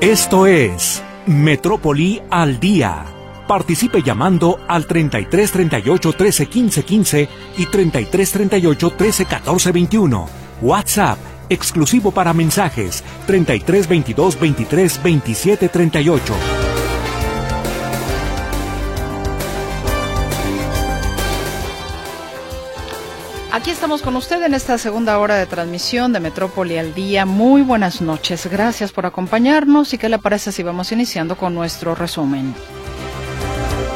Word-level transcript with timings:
Esto 0.00 0.46
es 0.46 1.02
Metrópoli 1.26 2.20
al 2.28 2.60
Día. 2.60 3.06
Participe 3.48 4.02
llamando 4.02 4.60
al 4.68 4.86
33 4.86 5.50
38 5.50 6.12
13 6.12 6.46
15 6.46 6.82
15 6.84 7.28
y 7.56 7.66
33 7.66 8.30
38 8.30 8.90
13 8.90 9.24
14 9.24 9.72
21. 9.72 10.28
WhatsApp 10.60 11.18
exclusivo 11.48 12.10
para 12.10 12.34
mensajes 12.34 13.02
33 13.26 13.88
22 13.88 14.38
23 14.38 15.02
27 15.02 15.68
38. 15.70 16.55
Aquí 23.56 23.70
estamos 23.70 24.02
con 24.02 24.16
usted 24.16 24.42
en 24.42 24.52
esta 24.52 24.76
segunda 24.76 25.18
hora 25.18 25.36
de 25.36 25.46
transmisión 25.46 26.12
de 26.12 26.20
Metrópoli 26.20 26.76
al 26.76 26.92
Día. 26.92 27.24
Muy 27.24 27.62
buenas 27.62 28.02
noches, 28.02 28.46
gracias 28.50 28.92
por 28.92 29.06
acompañarnos 29.06 29.94
y 29.94 29.98
qué 29.98 30.10
le 30.10 30.18
parece 30.18 30.52
si 30.52 30.62
vamos 30.62 30.92
iniciando 30.92 31.38
con 31.38 31.54
nuestro 31.54 31.94
resumen. 31.94 32.54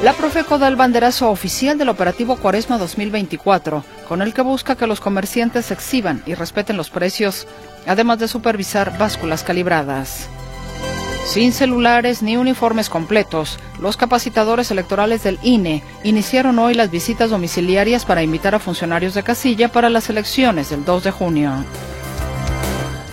La 0.02 0.14
Profeco 0.14 0.58
da 0.58 0.66
el 0.66 0.76
banderazo 0.76 1.28
oficial 1.28 1.76
del 1.76 1.90
operativo 1.90 2.36
Cuaresma 2.36 2.78
2024, 2.78 3.84
con 4.08 4.22
el 4.22 4.32
que 4.32 4.40
busca 4.40 4.76
que 4.76 4.86
los 4.86 4.98
comerciantes 4.98 5.70
exhiban 5.70 6.22
y 6.24 6.32
respeten 6.32 6.78
los 6.78 6.88
precios, 6.88 7.46
además 7.86 8.18
de 8.18 8.28
supervisar 8.28 8.96
básculas 8.96 9.44
calibradas. 9.44 10.30
Sin 11.24 11.52
celulares 11.52 12.22
ni 12.22 12.36
uniformes 12.36 12.88
completos, 12.88 13.58
los 13.78 13.96
capacitadores 13.96 14.70
electorales 14.70 15.22
del 15.22 15.38
INE 15.42 15.82
iniciaron 16.02 16.58
hoy 16.58 16.74
las 16.74 16.90
visitas 16.90 17.30
domiciliarias 17.30 18.04
para 18.04 18.22
invitar 18.22 18.54
a 18.54 18.58
funcionarios 18.58 19.14
de 19.14 19.22
casilla 19.22 19.68
para 19.68 19.90
las 19.90 20.10
elecciones 20.10 20.70
del 20.70 20.84
2 20.84 21.04
de 21.04 21.10
junio. 21.12 21.52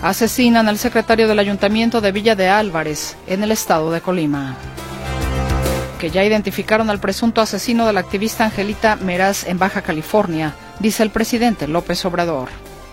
Asesinan 0.02 0.68
al 0.68 0.78
secretario 0.78 1.28
del 1.28 1.38
Ayuntamiento 1.38 2.00
de 2.00 2.12
Villa 2.12 2.34
de 2.34 2.48
Álvarez, 2.48 3.16
en 3.26 3.42
el 3.42 3.52
estado 3.52 3.90
de 3.90 4.00
Colima 4.00 4.56
que 5.98 6.10
ya 6.10 6.24
identificaron 6.24 6.88
al 6.90 7.00
presunto 7.00 7.40
asesino 7.40 7.86
de 7.86 7.92
la 7.92 8.00
activista 8.00 8.44
Angelita 8.44 8.96
Meraz 8.96 9.44
en 9.46 9.58
Baja 9.58 9.82
California, 9.82 10.54
dice 10.78 11.02
el 11.02 11.10
presidente 11.10 11.66
López 11.66 12.04
Obrador. 12.04 12.48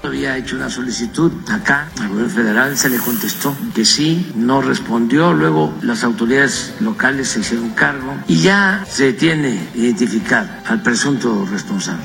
Había 0.06 0.38
hecho 0.38 0.56
una 0.56 0.70
solicitud 0.70 1.32
acá 1.50 1.90
al 2.00 2.10
gobierno 2.10 2.34
federal, 2.34 2.78
se 2.78 2.90
le 2.90 2.98
contestó 2.98 3.56
que 3.74 3.84
sí, 3.86 4.32
no 4.36 4.62
respondió, 4.62 5.34
luego 5.34 5.74
las 5.82 6.04
autoridades 6.04 6.74
locales 6.80 7.30
se 7.30 7.40
hicieron 7.40 7.72
cargo 7.72 8.16
y 8.28 8.38
ya 8.38 8.86
se 8.88 9.14
tiene 9.14 9.70
identificado 9.74 10.48
al 10.66 10.82
presunto 10.82 11.46
responsable. 11.52 12.04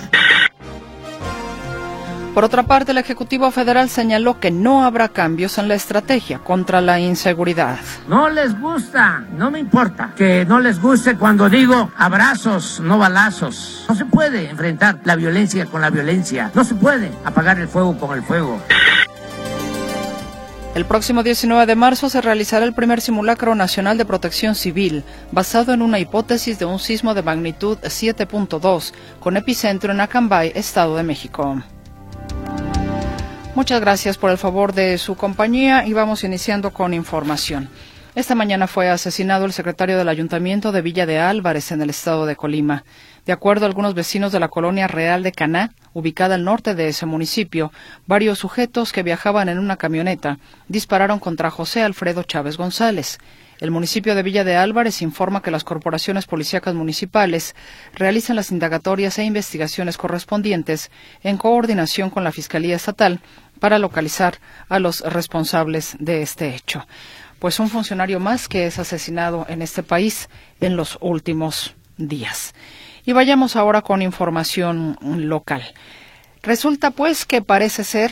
Por 2.35 2.45
otra 2.45 2.63
parte, 2.63 2.93
el 2.93 2.99
Ejecutivo 2.99 3.51
Federal 3.51 3.89
señaló 3.89 4.39
que 4.39 4.53
no 4.53 4.85
habrá 4.85 5.09
cambios 5.09 5.59
en 5.59 5.67
la 5.67 5.75
estrategia 5.75 6.39
contra 6.39 6.81
la 6.81 7.01
inseguridad. 7.01 7.79
No 8.09 8.29
les 8.29 8.59
gusta, 8.59 9.25
no 9.37 9.51
me 9.51 9.59
importa 9.59 10.13
que 10.17 10.45
no 10.47 10.61
les 10.61 10.81
guste 10.81 11.17
cuando 11.17 11.49
digo 11.49 11.91
abrazos, 11.97 12.79
no 12.79 12.99
balazos. 12.99 13.85
No 13.89 13.97
se 13.97 14.05
puede 14.05 14.49
enfrentar 14.49 15.01
la 15.05 15.17
violencia 15.17 15.67
con 15.67 15.81
la 15.81 15.91
violencia. 15.91 16.53
No 16.55 16.63
se 16.63 16.77
puede 16.77 17.11
apagar 17.25 17.59
el 17.59 17.67
fuego 17.67 17.99
con 17.99 18.17
el 18.17 18.23
fuego. 18.23 18.61
El 20.77 20.85
próximo 20.85 21.25
19 21.25 21.67
de 21.67 21.75
marzo 21.75 22.09
se 22.09 22.21
realizará 22.21 22.65
el 22.65 22.75
primer 22.75 23.01
simulacro 23.01 23.57
nacional 23.57 23.99
de 23.99 24.05
protección 24.05 24.55
civil, 24.55 25.03
basado 25.33 25.75
en 25.75 25.83
una 25.83 25.99
hipótesis 25.99 26.61
de 26.61 26.65
un 26.65 26.79
sismo 26.79 27.13
de 27.13 27.25
magnitud 27.25 27.77
7.2, 27.83 28.93
con 29.19 29.37
epicentro 29.37 29.93
en 29.93 30.01
Acambay, 30.01 30.53
Estado 30.55 30.97
de 30.97 31.03
México. 31.03 31.61
Muchas 33.55 33.81
gracias 33.81 34.17
por 34.17 34.31
el 34.31 34.39
favor 34.39 34.73
de 34.73 34.97
su 34.97 35.17
compañía 35.17 35.85
y 35.85 35.93
vamos 35.93 36.23
iniciando 36.23 36.73
con 36.73 36.95
información. 36.95 37.69
Esta 38.15 38.37
mañana 38.37 38.69
fue 38.69 38.89
asesinado 38.89 39.45
el 39.45 39.53
secretario 39.53 39.99
del 39.99 40.09
Ayuntamiento 40.09 40.71
de 40.71 40.83
Villa 40.83 41.05
de 41.05 41.19
Álvarez 41.19 41.73
en 41.73 41.83
el 41.83 41.91
estado 41.91 42.27
de 42.27 42.37
Colima. 42.37 42.85
De 43.27 43.33
acuerdo 43.33 43.65
a 43.65 43.69
algunos 43.69 43.95
vecinos 43.95 44.31
de 44.31 44.41
la 44.41 44.49
colonia 44.49 44.87
Real 44.87 45.25
de 45.25 45.33
Caná, 45.33 45.73
ubicada 45.95 46.37
al 46.37 46.45
norte 46.45 46.75
de 46.77 46.89
ese 46.89 47.07
municipio, 47.07 47.73
varios 48.07 48.39
sujetos 48.39 48.93
que 48.93 49.03
viajaban 49.03 49.49
en 49.49 49.59
una 49.59 49.77
camioneta 49.77 50.39
dispararon 50.69 51.19
contra 51.19 51.51
José 51.51 51.83
Alfredo 51.83 52.23
Chávez 52.23 52.57
González. 52.57 53.19
El 53.61 53.71
municipio 53.71 54.15
de 54.15 54.23
Villa 54.23 54.43
de 54.43 54.57
Álvarez 54.57 55.03
informa 55.03 55.43
que 55.43 55.51
las 55.51 55.65
corporaciones 55.65 56.27
policíacas 56.27 56.75
municipales 56.75 57.55
realizan 57.93 58.37
las 58.37 58.51
indagatorias 58.51 59.19
e 59.19 59.25
investigaciones 59.25 59.99
correspondientes 59.99 60.91
en 61.23 61.37
coordinación 61.37 62.09
con 62.09 62.25
la 62.25 62.33
Fiscalía 62.33 62.77
Estatal 62.77 63.21
para 63.61 63.79
localizar 63.79 64.39
a 64.71 64.79
los 64.79 65.01
responsables 65.01 65.97
de 66.01 66.23
este 66.23 66.55
hecho. 66.55 66.87
Pues 67.39 67.61
un 67.61 67.69
funcionario 67.69 68.19
más 68.19 68.49
que 68.49 68.67
es 68.67 68.79
asesinado 68.79 69.45
en 69.49 69.61
este 69.61 69.83
país 69.83 70.31
en 70.61 70.77
los 70.77 70.97
últimos 71.03 71.75
días. 71.99 72.55
Y 73.05 73.13
vayamos 73.13 73.57
ahora 73.57 73.83
con 73.83 74.01
información 74.01 74.97
local. 75.03 75.63
Resulta 76.43 76.91
pues 76.91 77.27
que 77.27 77.43
parece 77.43 77.85
ser, 77.85 78.11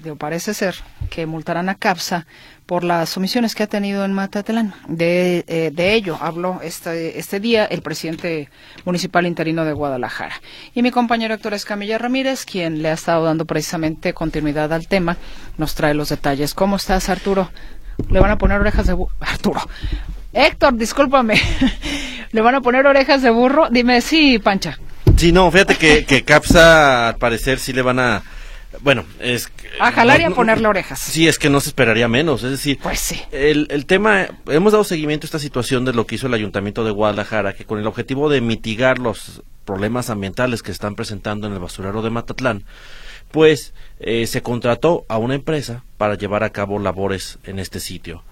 digo, 0.00 0.16
parece 0.16 0.54
ser 0.54 0.74
que 1.10 1.26
multarán 1.26 1.68
a 1.68 1.74
CAPSA 1.74 2.26
por 2.66 2.82
las 2.82 3.16
omisiones 3.16 3.54
que 3.54 3.62
ha 3.62 3.66
tenido 3.66 4.04
en 4.04 4.12
Matatlán. 4.12 4.74
De, 4.88 5.44
eh, 5.46 5.70
de 5.72 5.94
ello 5.94 6.18
habló 6.20 6.60
este, 6.62 7.18
este 7.18 7.40
día 7.40 7.64
el 7.64 7.82
presidente 7.82 8.50
municipal 8.84 9.26
interino 9.26 9.64
de 9.64 9.72
Guadalajara. 9.72 10.34
Y 10.74 10.82
mi 10.82 10.90
compañero 10.90 11.34
Héctor 11.34 11.54
Escamilla 11.54 11.98
Ramírez, 11.98 12.44
quien 12.44 12.82
le 12.82 12.90
ha 12.90 12.94
estado 12.94 13.24
dando 13.24 13.44
precisamente 13.44 14.12
continuidad 14.12 14.72
al 14.72 14.88
tema, 14.88 15.16
nos 15.58 15.74
trae 15.74 15.94
los 15.94 16.08
detalles. 16.08 16.54
¿Cómo 16.54 16.76
estás, 16.76 17.08
Arturo? 17.08 17.50
Le 18.10 18.20
van 18.20 18.30
a 18.30 18.38
poner 18.38 18.60
orejas 18.60 18.86
de 18.86 18.92
burro. 18.92 19.14
Arturo. 19.20 19.60
Héctor, 20.32 20.74
discúlpame. 20.76 21.40
¿Le 22.32 22.40
van 22.40 22.56
a 22.56 22.60
poner 22.60 22.86
orejas 22.86 23.22
de 23.22 23.30
burro? 23.30 23.68
Dime, 23.70 24.00
sí, 24.00 24.38
Pancha. 24.38 24.78
Sí, 25.16 25.32
no, 25.32 25.50
fíjate 25.50 25.76
que, 25.76 26.04
que 26.04 26.24
Capsa, 26.24 27.08
al 27.08 27.16
parecer, 27.16 27.58
sí 27.58 27.72
le 27.72 27.80
van 27.80 28.00
a 28.00 28.22
bueno, 28.80 29.04
es 29.20 29.50
a 29.80 29.92
jalar 29.92 30.20
y 30.20 30.24
a 30.24 30.30
ponerle 30.30 30.68
orejas. 30.68 30.98
Sí, 30.98 31.28
es 31.28 31.38
que 31.38 31.50
no 31.50 31.60
se 31.60 31.70
esperaría 31.70 32.08
menos, 32.08 32.42
es 32.42 32.50
decir, 32.50 32.78
pues 32.82 33.00
sí. 33.00 33.20
El, 33.32 33.66
el 33.70 33.86
tema, 33.86 34.28
hemos 34.46 34.72
dado 34.72 34.84
seguimiento 34.84 35.24
a 35.24 35.28
esta 35.28 35.38
situación 35.38 35.84
de 35.84 35.92
lo 35.92 36.06
que 36.06 36.16
hizo 36.16 36.26
el 36.26 36.34
Ayuntamiento 36.34 36.84
de 36.84 36.90
Guadalajara, 36.90 37.54
que 37.54 37.64
con 37.64 37.78
el 37.78 37.86
objetivo 37.86 38.28
de 38.28 38.40
mitigar 38.40 38.98
los 38.98 39.42
problemas 39.64 40.10
ambientales 40.10 40.62
que 40.62 40.72
están 40.72 40.94
presentando 40.94 41.46
en 41.46 41.52
el 41.52 41.58
basurero 41.58 42.00
de 42.00 42.10
Matatlán, 42.10 42.64
pues 43.32 43.74
eh, 44.00 44.26
se 44.26 44.42
contrató 44.42 45.04
a 45.08 45.18
una 45.18 45.34
empresa 45.34 45.84
para 45.98 46.14
llevar 46.14 46.44
a 46.44 46.50
cabo 46.50 46.78
labores 46.78 47.38
en 47.44 47.58
este 47.58 47.80
sitio. 47.80 48.22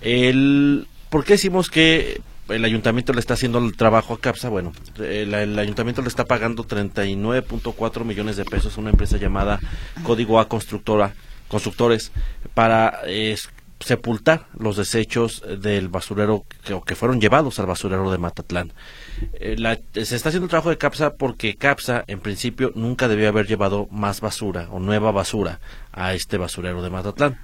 El, 0.00 0.86
¿Por 1.10 1.24
qué 1.24 1.34
decimos 1.34 1.70
que 1.70 2.20
el 2.48 2.64
ayuntamiento 2.64 3.12
le 3.12 3.20
está 3.20 3.34
haciendo 3.34 3.58
el 3.58 3.76
trabajo 3.76 4.14
a 4.14 4.20
CAPSA, 4.20 4.48
bueno, 4.48 4.72
el, 4.98 5.34
el 5.34 5.58
ayuntamiento 5.58 6.02
le 6.02 6.08
está 6.08 6.24
pagando 6.24 6.66
39.4 6.66 8.04
millones 8.04 8.36
de 8.36 8.44
pesos 8.44 8.76
a 8.76 8.80
una 8.80 8.90
empresa 8.90 9.16
llamada 9.16 9.60
Código 10.02 10.38
A 10.38 10.48
Constructora, 10.48 11.14
Constructores 11.48 12.12
para 12.54 13.00
sepultar 13.80 14.46
los 14.58 14.76
desechos 14.76 15.42
del 15.60 15.88
basurero 15.88 16.44
que, 16.86 16.94
fueron 16.94 17.20
llevados 17.20 17.58
al 17.58 17.66
basurero 17.66 18.10
de 18.10 18.18
Matatlán. 18.18 18.72
Eh, 19.34 19.56
se 19.92 20.16
está 20.16 20.30
haciendo 20.30 20.46
el 20.46 20.50
trabajo 20.50 20.70
de 20.70 20.78
CAPSA 20.78 21.14
porque 21.14 21.56
CAPSA 21.56 22.04
en 22.06 22.20
principio 22.20 22.72
nunca 22.74 23.08
debió 23.08 23.28
haber 23.28 23.46
llevado 23.46 23.86
más 23.90 24.20
basura 24.20 24.68
o 24.70 24.80
nueva 24.80 25.12
basura 25.12 25.60
a 25.92 26.14
este 26.14 26.38
basurero 26.38 26.82
de 26.82 26.90
Matatlán. 26.90 27.38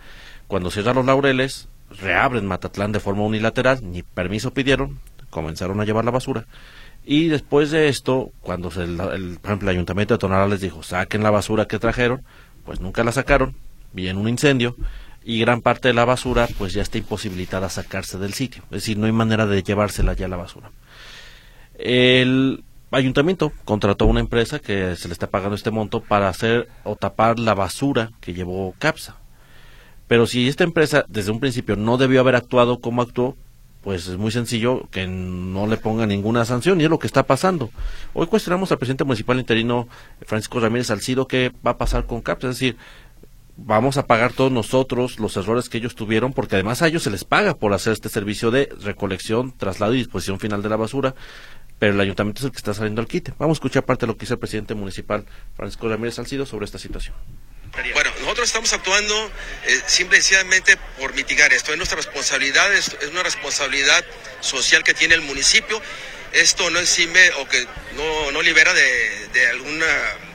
Cuando 0.47 0.71
cierran 0.71 0.97
los 0.97 1.05
laureles, 1.05 1.69
reabren 1.90 2.46
Matatlán 2.46 2.92
de 2.92 3.00
forma 3.00 3.22
unilateral, 3.22 3.80
ni 3.82 4.02
permiso 4.02 4.52
pidieron, 4.52 5.00
comenzaron 5.30 5.80
a 5.80 5.84
llevar 5.84 6.04
la 6.04 6.10
basura. 6.10 6.46
Y 7.04 7.28
después 7.28 7.70
de 7.70 7.88
esto, 7.88 8.30
cuando 8.40 8.70
se, 8.70 8.84
el, 8.84 8.96
por 8.96 9.50
ejemplo 9.50 9.70
el 9.70 9.76
ayuntamiento 9.76 10.14
de 10.14 10.18
Tonalá 10.18 10.46
les 10.46 10.60
dijo, 10.60 10.82
saquen 10.82 11.22
la 11.22 11.30
basura 11.30 11.66
que 11.66 11.78
trajeron, 11.78 12.22
pues 12.64 12.80
nunca 12.80 13.04
la 13.04 13.12
sacaron, 13.12 13.54
viene 13.92 14.20
un 14.20 14.28
incendio 14.28 14.76
y 15.24 15.40
gran 15.40 15.60
parte 15.60 15.88
de 15.88 15.94
la 15.94 16.04
basura 16.04 16.48
pues 16.58 16.72
ya 16.72 16.82
está 16.82 16.98
imposibilitada 16.98 17.66
a 17.66 17.70
sacarse 17.70 18.19
del 18.19 18.34
sitio. 18.34 18.62
Es 18.64 18.82
decir, 18.82 18.98
no 18.98 19.06
hay 19.06 19.12
manera 19.12 19.46
de 19.46 19.62
llevársela 19.62 20.12
ya 20.12 20.28
la 20.28 20.36
basura. 20.36 20.70
El 21.75 22.64
ayuntamiento 22.90 23.52
contrató 23.64 24.06
una 24.06 24.20
empresa 24.20 24.58
que 24.58 24.96
se 24.96 25.08
le 25.08 25.12
está 25.12 25.28
pagando 25.28 25.56
este 25.56 25.70
monto 25.70 26.02
para 26.02 26.28
hacer 26.28 26.69
o 26.84 26.96
tapar 26.96 27.38
la 27.38 27.54
basura 27.54 28.10
que 28.20 28.34
llevó 28.34 28.75
CAPSA. 28.78 29.16
Pero 30.10 30.26
si 30.26 30.48
esta 30.48 30.64
empresa 30.64 31.04
desde 31.06 31.30
un 31.30 31.38
principio 31.38 31.76
no 31.76 31.96
debió 31.96 32.18
haber 32.18 32.34
actuado 32.34 32.80
como 32.80 33.00
actuó, 33.00 33.36
pues 33.80 34.08
es 34.08 34.16
muy 34.16 34.32
sencillo 34.32 34.88
que 34.90 35.06
no 35.06 35.68
le 35.68 35.76
ponga 35.76 36.04
ninguna 36.04 36.44
sanción 36.44 36.80
y 36.80 36.84
es 36.84 36.90
lo 36.90 36.98
que 36.98 37.06
está 37.06 37.22
pasando. 37.22 37.70
Hoy 38.12 38.26
cuestionamos 38.26 38.72
al 38.72 38.78
presidente 38.78 39.04
municipal 39.04 39.38
interino 39.38 39.86
Francisco 40.26 40.58
Ramírez 40.58 40.88
Salcido 40.88 41.28
qué 41.28 41.52
va 41.64 41.70
a 41.70 41.78
pasar 41.78 42.06
con 42.06 42.22
CAPS, 42.22 42.42
es 42.42 42.50
decir, 42.50 42.76
vamos 43.56 43.98
a 43.98 44.08
pagar 44.08 44.32
todos 44.32 44.50
nosotros 44.50 45.20
los 45.20 45.36
errores 45.36 45.68
que 45.68 45.78
ellos 45.78 45.94
tuvieron 45.94 46.32
porque 46.32 46.56
además 46.56 46.82
a 46.82 46.88
ellos 46.88 47.04
se 47.04 47.10
les 47.12 47.22
paga 47.22 47.54
por 47.54 47.72
hacer 47.72 47.92
este 47.92 48.08
servicio 48.08 48.50
de 48.50 48.68
recolección, 48.82 49.56
traslado 49.56 49.94
y 49.94 49.98
disposición 49.98 50.40
final 50.40 50.60
de 50.60 50.70
la 50.70 50.76
basura, 50.76 51.14
pero 51.78 51.94
el 51.94 52.00
ayuntamiento 52.00 52.40
es 52.40 52.46
el 52.46 52.50
que 52.50 52.58
está 52.58 52.74
saliendo 52.74 53.00
al 53.00 53.06
quite. 53.06 53.32
Vamos 53.38 53.54
a 53.54 53.58
escuchar 53.58 53.84
parte 53.84 54.06
de 54.06 54.08
lo 54.08 54.16
que 54.16 54.22
dice 54.22 54.34
el 54.34 54.40
presidente 54.40 54.74
municipal 54.74 55.24
Francisco 55.54 55.88
Ramírez 55.88 56.16
Salcido 56.16 56.46
sobre 56.46 56.64
esta 56.64 56.78
situación 56.78 57.14
Bueno, 57.72 58.12
nosotros 58.20 58.49
estamos 58.49 58.72
actuando 58.72 59.32
eh, 59.64 59.81
simple 59.87 60.19
y 60.19 60.22
sencillamente 60.22 60.76
por 60.99 61.14
mitigar 61.14 61.52
esto. 61.52 61.70
Es 61.72 61.76
nuestra 61.76 61.96
responsabilidad, 61.96 62.72
es, 62.75 62.96
una 63.11 63.22
responsabilidad 63.22 64.05
social 64.40 64.82
que 64.82 64.93
tiene 64.93 65.14
el 65.14 65.20
municipio. 65.20 65.81
Esto 66.32 66.69
no 66.70 66.81
exime 66.81 67.31
o 67.38 67.49
que 67.49 67.67
no, 67.94 68.32
no 68.32 68.43
libera 68.43 68.75
de, 68.75 69.28
de 69.32 69.46
alguna 69.49 69.87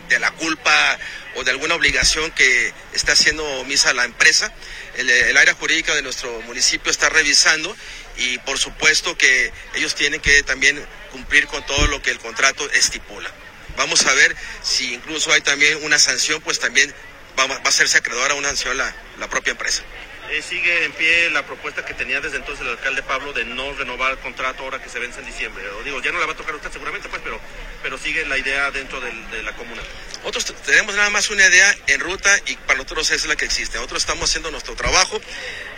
de 0.10 0.20
la 0.20 0.32
culpa 0.32 1.00
o 1.36 1.44
de 1.44 1.52
alguna 1.52 1.76
obligación 1.76 2.32
que 2.32 2.74
está 2.94 3.14
haciendo 3.14 3.64
misa 3.66 3.94
la 3.94 4.06
empresa. 4.06 4.54
El, 4.96 5.10
el, 5.10 5.36
área 5.36 5.54
jurídica 5.56 5.94
de 5.94 6.04
nuestro 6.04 6.42
municipio 6.42 6.92
está 6.92 7.10
revisando 7.10 7.76
y 8.18 8.38
por 8.40 8.58
supuesto 8.58 9.18
que 9.18 9.52
ellos 9.74 9.96
tienen 9.96 10.22
que 10.22 10.44
también 10.44 10.86
cumplir 11.12 11.48
con 11.48 11.66
todo 11.66 11.88
lo 11.88 12.02
que 12.02 12.12
el 12.12 12.20
contrato 12.20 12.70
estipula. 12.72 13.30
Vamos 13.76 14.06
a 14.06 14.14
ver 14.14 14.36
si 14.64 14.94
incluso 14.94 15.34
hay 15.34 15.42
también 15.42 15.84
una 15.84 16.00
sanción, 16.00 16.42
pues 16.42 16.60
también 16.60 16.94
va, 17.40 17.46
va 17.48 17.56
a 17.56 17.70
hacerse 17.70 17.98
acreedora 17.98 18.34
a 18.34 18.38
una 18.38 18.50
sanción 18.50 18.78
la, 18.78 18.96
la 19.20 19.28
propia 19.30 19.52
empresa. 19.52 19.84
Eh, 20.32 20.42
sigue 20.42 20.86
en 20.86 20.92
pie 20.94 21.30
la 21.30 21.46
propuesta 21.46 21.86
que 21.86 21.94
tenía 21.94 22.20
desde 22.20 22.38
entonces 22.38 22.66
el 22.66 22.72
alcalde 22.72 23.04
Pablo 23.04 23.32
de 23.32 23.46
no 23.46 23.74
renovar 23.74 24.14
el 24.14 24.18
contrato 24.18 24.64
ahora 24.64 24.82
que 24.82 24.90
se 24.90 24.98
vence 24.98 25.20
en 25.20 25.28
diciembre. 25.28 25.64
O 25.70 25.84
digo, 25.84 26.02
ya 26.02 26.12
no 26.12 26.20
la 26.20 26.26
va 26.26 26.34
a 26.34 26.36
tocar 26.36 26.56
usted 26.56 26.72
seguramente, 26.72 27.08
pues, 27.10 27.22
pero, 27.24 27.40
pero 27.84 27.98
sigue 28.00 28.26
la 28.26 28.36
idea 28.36 28.72
dentro 28.72 29.00
del, 29.00 29.30
de 29.30 29.44
la 29.44 29.56
comuna. 29.56 29.84
Nosotros 30.24 30.56
tenemos 30.64 30.96
nada 30.96 31.12
más 31.12 31.30
una 31.30 31.46
idea 31.46 31.76
en 31.86 32.00
ruta 32.00 32.36
y 32.48 32.56
para 32.56 32.80
nosotros 32.80 33.12
es 33.12 33.26
la 33.28 33.36
que 33.36 33.46
existe. 33.46 33.78
Nosotros 33.78 34.02
estamos 34.02 34.28
haciendo 34.28 34.50
nuestro 34.50 34.76
trabajo. 34.76 35.22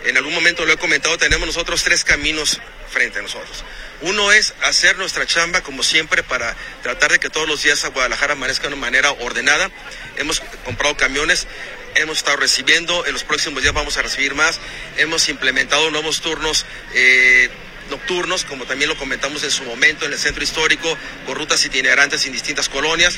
En 0.04 0.16
algún 0.16 0.32
momento 0.32 0.64
lo 0.64 0.72
he 0.72 0.78
comentado, 0.78 1.18
tenemos 1.18 1.46
nosotros 1.46 1.82
tres 1.84 2.02
caminos 2.04 2.58
frente 2.90 3.18
a 3.18 3.22
nosotros. 3.22 3.64
Uno 4.00 4.30
es 4.30 4.54
hacer 4.62 4.96
nuestra 4.96 5.26
chamba 5.26 5.60
como 5.60 5.82
siempre 5.82 6.22
para 6.22 6.54
tratar 6.82 7.10
de 7.10 7.18
que 7.18 7.30
todos 7.30 7.48
los 7.48 7.62
días 7.62 7.84
a 7.84 7.88
Guadalajara 7.88 8.34
amanezca 8.34 8.68
de 8.68 8.74
una 8.74 8.76
manera 8.76 9.10
ordenada. 9.10 9.70
Hemos 10.16 10.40
comprado 10.64 10.96
camiones, 10.96 11.48
hemos 11.96 12.18
estado 12.18 12.36
recibiendo, 12.36 13.06
en 13.06 13.12
los 13.12 13.24
próximos 13.24 13.62
días 13.62 13.74
vamos 13.74 13.96
a 13.96 14.02
recibir 14.02 14.34
más, 14.34 14.60
hemos 14.98 15.28
implementado 15.28 15.90
nuevos 15.90 16.20
turnos. 16.20 16.64
Eh, 16.94 17.50
nocturnos, 17.90 18.44
como 18.44 18.66
también 18.66 18.90
lo 18.90 18.98
comentamos 18.98 19.42
en 19.44 19.50
su 19.50 19.64
momento 19.64 20.04
en 20.04 20.12
el 20.12 20.18
centro 20.18 20.44
histórico, 20.44 20.96
con 21.24 21.34
rutas 21.34 21.64
itinerantes 21.64 22.26
en 22.26 22.32
distintas 22.32 22.68
colonias. 22.68 23.16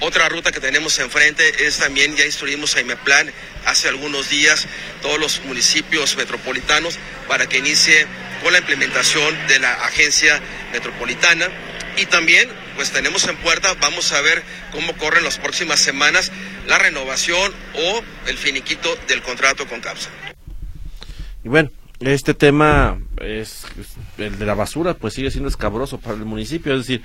Otra 0.00 0.28
ruta 0.28 0.50
que 0.50 0.58
tenemos 0.58 0.98
enfrente 0.98 1.66
es 1.66 1.78
también, 1.78 2.16
ya 2.16 2.24
instruimos 2.24 2.74
a 2.74 2.80
Imeplan 2.80 3.32
hace 3.64 3.88
algunos 3.88 4.28
días, 4.28 4.66
todos 5.00 5.20
los 5.20 5.40
municipios 5.44 6.16
metropolitanos, 6.16 6.98
para 7.28 7.48
que 7.48 7.58
inicie 7.58 8.08
con 8.42 8.52
la 8.52 8.58
implementación 8.58 9.34
de 9.48 9.58
la 9.58 9.72
agencia 9.84 10.40
metropolitana. 10.72 11.48
Y 11.96 12.06
también, 12.06 12.48
pues 12.76 12.90
tenemos 12.90 13.26
en 13.28 13.36
puerta, 13.36 13.74
vamos 13.80 14.12
a 14.12 14.20
ver 14.22 14.42
cómo 14.72 14.94
corren 14.94 15.24
las 15.24 15.38
próximas 15.38 15.80
semanas 15.80 16.32
la 16.66 16.78
renovación 16.78 17.52
o 17.74 18.02
el 18.28 18.38
finiquito 18.38 18.96
del 19.08 19.22
contrato 19.22 19.66
con 19.66 19.80
CAPSA. 19.80 20.10
Y 21.44 21.48
bueno, 21.48 21.70
este 22.00 22.34
tema 22.34 22.98
es 23.20 23.66
el 24.18 24.38
de 24.38 24.46
la 24.46 24.54
basura, 24.54 24.94
pues 24.94 25.14
sigue 25.14 25.30
siendo 25.30 25.48
escabroso 25.48 25.98
para 25.98 26.16
el 26.16 26.24
municipio, 26.24 26.72
es 26.72 26.80
decir, 26.80 27.02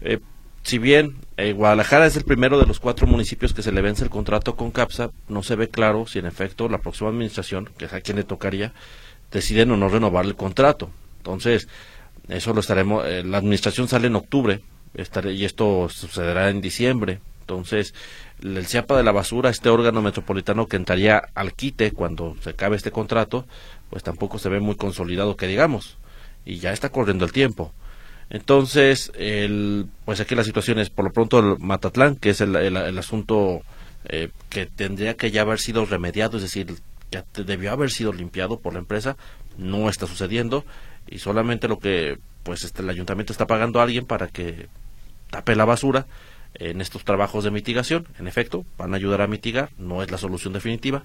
eh, 0.00 0.18
si 0.62 0.78
bien 0.78 1.16
eh, 1.36 1.52
Guadalajara 1.52 2.06
es 2.06 2.16
el 2.16 2.24
primero 2.24 2.58
de 2.58 2.66
los 2.66 2.78
cuatro 2.78 3.06
municipios 3.06 3.54
que 3.54 3.62
se 3.62 3.72
le 3.72 3.80
vence 3.80 4.04
el 4.04 4.10
contrato 4.10 4.54
con 4.54 4.70
CAPSA, 4.70 5.10
no 5.28 5.42
se 5.42 5.56
ve 5.56 5.68
claro 5.68 6.06
si 6.06 6.18
en 6.18 6.26
efecto 6.26 6.68
la 6.68 6.78
próxima 6.78 7.10
administración, 7.10 7.70
que 7.78 7.86
es 7.86 7.92
a 7.92 8.00
quien 8.00 8.18
le 8.18 8.24
tocaría, 8.24 8.72
deciden 9.30 9.70
o 9.70 9.76
no 9.76 9.88
renovar 9.88 10.24
el 10.24 10.36
contrato. 10.36 10.90
Entonces, 11.18 11.68
eso 12.28 12.52
lo 12.52 12.60
estaremos, 12.60 13.04
eh, 13.06 13.22
la 13.24 13.38
administración 13.38 13.88
sale 13.88 14.06
en 14.06 14.16
octubre 14.16 14.62
y 14.94 15.44
esto 15.44 15.88
sucederá 15.88 16.50
en 16.50 16.60
diciembre. 16.60 17.20
Entonces, 17.40 17.94
el 18.42 18.66
CIAPA 18.66 18.96
de 18.96 19.02
la 19.02 19.12
basura, 19.12 19.48
este 19.48 19.70
órgano 19.70 20.02
metropolitano 20.02 20.66
que 20.66 20.76
entraría 20.76 21.22
al 21.34 21.54
quite 21.54 21.92
cuando 21.92 22.36
se 22.42 22.50
acabe 22.50 22.76
este 22.76 22.90
contrato, 22.90 23.46
pues 23.88 24.02
tampoco 24.02 24.38
se 24.38 24.48
ve 24.48 24.60
muy 24.60 24.76
consolidado 24.76 25.36
que 25.36 25.46
digamos. 25.46 25.96
Y 26.44 26.58
ya 26.58 26.72
está 26.72 26.90
corriendo 26.90 27.24
el 27.24 27.32
tiempo. 27.32 27.72
Entonces, 28.30 29.10
el, 29.16 29.86
pues 30.04 30.20
aquí 30.20 30.34
la 30.34 30.44
situación 30.44 30.78
es 30.78 30.90
por 30.90 31.06
lo 31.06 31.12
pronto 31.12 31.38
el 31.38 31.58
Matatlán, 31.58 32.16
que 32.16 32.30
es 32.30 32.40
el, 32.42 32.54
el, 32.56 32.98
asunto 32.98 33.62
eh, 34.04 34.28
que 34.50 34.66
tendría 34.66 35.14
que 35.14 35.30
ya 35.30 35.42
haber 35.42 35.58
sido 35.58 35.86
remediado, 35.86 36.36
es 36.36 36.42
decir, 36.42 36.74
ya 37.10 37.24
debió 37.34 37.72
haber 37.72 37.90
sido 37.90 38.12
limpiado 38.12 38.60
por 38.60 38.72
la 38.72 38.78
empresa, 38.78 39.16
no 39.56 39.88
está 39.88 40.06
sucediendo 40.06 40.64
y 41.06 41.18
solamente 41.18 41.68
lo 41.68 41.78
que 41.78 42.18
pues 42.42 42.64
este, 42.64 42.82
el 42.82 42.90
ayuntamiento 42.90 43.32
está 43.32 43.46
pagando 43.46 43.80
a 43.80 43.82
alguien 43.82 44.06
para 44.06 44.28
que 44.28 44.68
tape 45.30 45.56
la 45.56 45.64
basura 45.64 46.06
en 46.54 46.80
estos 46.80 47.04
trabajos 47.04 47.44
de 47.44 47.50
mitigación. 47.50 48.06
En 48.18 48.26
efecto, 48.26 48.64
van 48.76 48.94
a 48.94 48.96
ayudar 48.96 49.20
a 49.20 49.26
mitigar, 49.26 49.70
no 49.78 50.02
es 50.02 50.10
la 50.10 50.18
solución 50.18 50.52
definitiva, 50.52 51.02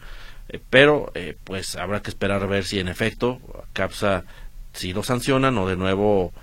eh, 0.49 0.59
pero 0.69 1.11
eh, 1.15 1.37
pues 1.43 1.75
habrá 1.75 2.01
que 2.01 2.09
esperar 2.09 2.43
a 2.43 2.47
ver 2.47 2.63
si 2.63 2.79
en 2.79 2.87
efecto 2.87 3.39
CAPSA 3.73 4.23
si 4.73 4.93
lo 4.93 5.03
sancionan 5.03 5.57
o 5.57 5.67
de 5.67 5.75
nuevo 5.75 6.33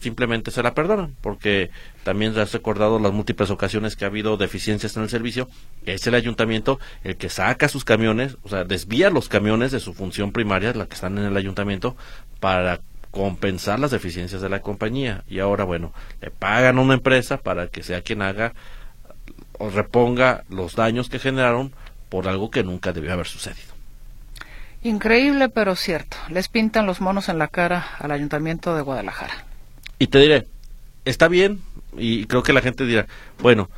simplemente 0.00 0.50
se 0.50 0.62
la 0.62 0.74
perdonan, 0.74 1.16
porque 1.20 1.70
también 2.04 2.36
has 2.38 2.52
recordado 2.52 2.98
las 2.98 3.12
múltiples 3.12 3.50
ocasiones 3.50 3.96
que 3.96 4.04
ha 4.04 4.08
habido 4.08 4.36
deficiencias 4.36 4.96
en 4.96 5.04
el 5.04 5.08
servicio, 5.08 5.48
es 5.86 6.06
el 6.06 6.14
ayuntamiento 6.14 6.78
el 7.04 7.16
que 7.16 7.28
saca 7.28 7.68
sus 7.68 7.84
camiones, 7.84 8.36
o 8.42 8.48
sea, 8.48 8.64
desvía 8.64 9.10
los 9.10 9.28
camiones 9.28 9.72
de 9.72 9.80
su 9.80 9.94
función 9.94 10.32
primaria, 10.32 10.72
la 10.74 10.86
que 10.86 10.94
están 10.94 11.18
en 11.18 11.24
el 11.24 11.36
ayuntamiento, 11.36 11.96
para 12.40 12.80
compensar 13.10 13.78
las 13.78 13.90
deficiencias 13.90 14.40
de 14.40 14.48
la 14.48 14.60
compañía. 14.60 15.22
Y 15.28 15.38
ahora, 15.38 15.64
bueno, 15.64 15.92
le 16.20 16.30
pagan 16.30 16.78
a 16.78 16.80
una 16.80 16.94
empresa 16.94 17.36
para 17.36 17.68
que 17.68 17.82
sea 17.82 18.00
quien 18.00 18.22
haga 18.22 18.54
o 19.58 19.70
reponga 19.70 20.44
los 20.48 20.74
daños 20.74 21.08
que 21.08 21.18
generaron 21.18 21.72
por 22.08 22.26
algo 22.26 22.50
que 22.50 22.64
nunca 22.64 22.92
debió 22.92 23.12
haber 23.12 23.26
sucedido. 23.26 23.72
Increíble, 24.82 25.48
pero 25.48 25.76
cierto. 25.76 26.16
Les 26.28 26.48
pintan 26.48 26.86
los 26.86 27.00
monos 27.00 27.28
en 27.28 27.38
la 27.38 27.48
cara 27.48 27.86
al 27.98 28.10
ayuntamiento 28.10 28.74
de 28.74 28.82
Guadalajara. 28.82 29.46
Y 29.98 30.08
te 30.08 30.18
diré, 30.18 30.48
está 31.04 31.28
bien, 31.28 31.62
y 31.96 32.26
creo 32.26 32.42
que 32.42 32.52
la 32.52 32.62
gente 32.62 32.86
dirá, 32.86 33.06
bueno, 33.40 33.70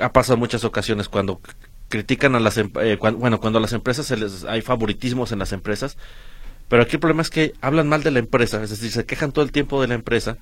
ha 0.00 0.12
pasado 0.12 0.36
muchas 0.36 0.64
ocasiones 0.64 1.08
cuando 1.08 1.40
critican 1.88 2.34
a 2.34 2.40
las, 2.40 2.58
eh, 2.58 2.98
bueno, 3.16 3.40
cuando 3.40 3.58
a 3.58 3.62
las 3.62 3.72
empresas 3.72 4.06
se 4.06 4.16
les, 4.16 4.44
hay 4.44 4.60
favoritismos 4.60 5.32
en 5.32 5.38
las 5.38 5.52
empresas, 5.52 5.96
pero 6.68 6.82
aquí 6.82 6.96
el 6.96 7.00
problema 7.00 7.22
es 7.22 7.30
que 7.30 7.52
hablan 7.60 7.88
mal 7.88 8.02
de 8.02 8.10
la 8.10 8.18
empresa, 8.18 8.62
es 8.62 8.70
decir, 8.70 8.90
se 8.90 9.06
quejan 9.06 9.32
todo 9.32 9.44
el 9.44 9.52
tiempo 9.52 9.80
de 9.80 9.88
la 9.88 9.94
empresa, 9.94 10.36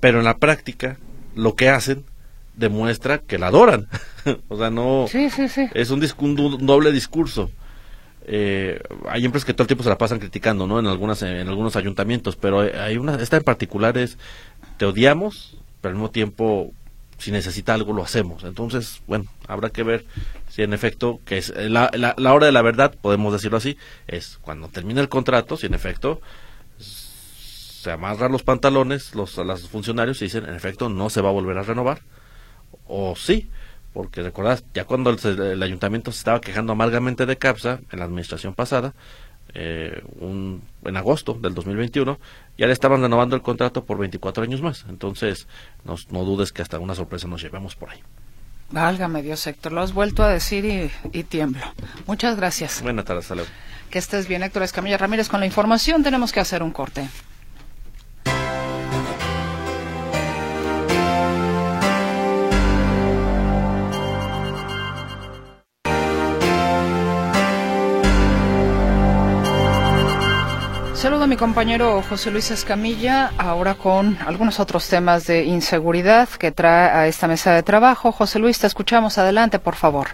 pero 0.00 0.18
en 0.18 0.24
la 0.24 0.38
práctica 0.38 0.98
lo 1.34 1.54
que 1.54 1.68
hacen 1.68 2.04
demuestra 2.54 3.18
que 3.18 3.38
la 3.38 3.48
adoran. 3.48 3.88
o 4.48 4.56
sea, 4.56 4.70
no 4.70 5.06
sí, 5.08 5.30
sí, 5.30 5.48
sí. 5.48 5.68
es 5.74 5.90
un, 5.90 6.04
un, 6.18 6.66
doble 6.66 6.92
discurso 6.92 7.50
eh, 8.24 8.80
hay 9.08 9.24
empresas 9.24 9.44
que 9.44 9.52
todo 9.52 9.64
el 9.64 9.68
tiempo 9.68 9.82
se 9.82 9.90
la 9.90 9.98
pasan 9.98 10.18
criticando, 10.18 10.66
¿no? 10.66 10.78
En 10.78 10.86
algunas, 10.86 11.22
en 11.22 11.48
algunos 11.48 11.76
ayuntamientos, 11.76 12.36
pero 12.36 12.60
hay 12.60 12.96
una, 12.96 13.16
esta 13.16 13.36
en 13.36 13.42
particular 13.42 13.98
es, 13.98 14.16
te 14.76 14.84
odiamos, 14.84 15.56
pero 15.80 15.90
al 15.90 15.96
mismo 15.96 16.10
tiempo, 16.10 16.72
si 17.18 17.30
necesita 17.30 17.74
algo 17.74 17.92
lo 17.92 18.02
hacemos. 18.02 18.44
Entonces, 18.44 19.02
bueno, 19.06 19.26
habrá 19.46 19.70
que 19.70 19.82
ver 19.82 20.04
si 20.48 20.62
en 20.62 20.72
efecto, 20.72 21.20
que 21.24 21.38
es 21.38 21.52
la, 21.56 21.90
la, 21.94 22.32
hora 22.32 22.46
de 22.46 22.52
la 22.52 22.62
verdad, 22.62 22.94
podemos 23.00 23.32
decirlo 23.32 23.58
así, 23.58 23.78
es 24.06 24.38
cuando 24.42 24.68
termina 24.68 25.00
el 25.00 25.08
contrato, 25.08 25.56
si 25.56 25.66
en 25.66 25.74
efecto 25.74 26.20
se 26.78 27.90
amarran 27.90 28.30
los 28.30 28.44
pantalones 28.44 29.14
los, 29.14 29.36
los 29.38 29.68
funcionarios 29.68 30.20
y 30.22 30.26
dicen, 30.26 30.44
en 30.44 30.54
efecto, 30.54 30.88
no 30.88 31.10
se 31.10 31.20
va 31.20 31.30
a 31.30 31.32
volver 31.32 31.58
a 31.58 31.62
renovar, 31.62 32.02
o 32.86 33.16
sí, 33.16 33.48
porque 33.92 34.22
recordás, 34.22 34.64
ya 34.74 34.84
cuando 34.84 35.10
el, 35.10 35.62
ayuntamiento 35.62 36.12
se 36.12 36.18
estaba 36.18 36.40
quejando 36.40 36.72
amargamente 36.72 37.26
de 37.26 37.36
CAPSA 37.36 37.80
en 37.90 37.98
la 37.98 38.04
administración 38.04 38.54
pasada, 38.54 38.94
eh, 39.54 40.02
un, 40.18 40.62
en 40.84 40.96
agosto 40.96 41.34
del 41.34 41.54
2021, 41.54 42.18
ya 42.58 42.66
le 42.66 42.72
estaban 42.72 43.02
renovando 43.02 43.36
el 43.36 43.42
contrato 43.42 43.84
por 43.84 43.98
24 43.98 44.42
años 44.42 44.62
más. 44.62 44.84
Entonces, 44.88 45.46
no, 45.84 45.96
no 46.10 46.24
dudes 46.24 46.52
que 46.52 46.62
hasta 46.62 46.78
una 46.78 46.94
sorpresa 46.94 47.28
nos 47.28 47.42
llevemos 47.42 47.76
por 47.76 47.90
ahí. 47.90 48.00
Válgame 48.70 49.22
Dios, 49.22 49.46
Héctor, 49.46 49.72
lo 49.72 49.82
has 49.82 49.92
vuelto 49.92 50.22
a 50.22 50.28
decir 50.28 50.64
y, 50.64 50.90
y 51.12 51.24
tiemblo. 51.24 51.62
Muchas 52.06 52.36
gracias. 52.36 52.82
Buenas 52.82 53.04
tardes, 53.04 53.30
hasta 53.30 53.44
Que 53.90 53.98
estés 53.98 54.26
bien, 54.26 54.42
Héctor 54.42 54.62
Escamilla 54.62 54.96
Ramírez, 54.96 55.28
con 55.28 55.40
la 55.40 55.46
información. 55.46 56.02
Tenemos 56.02 56.32
que 56.32 56.40
hacer 56.40 56.62
un 56.62 56.70
corte. 56.70 57.08
Saludo 71.02 71.24
a 71.24 71.26
mi 71.26 71.36
compañero 71.36 72.00
José 72.08 72.30
Luis 72.30 72.52
Escamilla, 72.52 73.32
ahora 73.36 73.74
con 73.74 74.16
algunos 74.24 74.60
otros 74.60 74.88
temas 74.88 75.26
de 75.26 75.42
inseguridad 75.42 76.28
que 76.28 76.52
trae 76.52 76.90
a 76.90 77.08
esta 77.08 77.26
mesa 77.26 77.52
de 77.54 77.64
trabajo. 77.64 78.12
José 78.12 78.38
Luis, 78.38 78.60
te 78.60 78.68
escuchamos. 78.68 79.18
Adelante, 79.18 79.58
por 79.58 79.74
favor. 79.74 80.06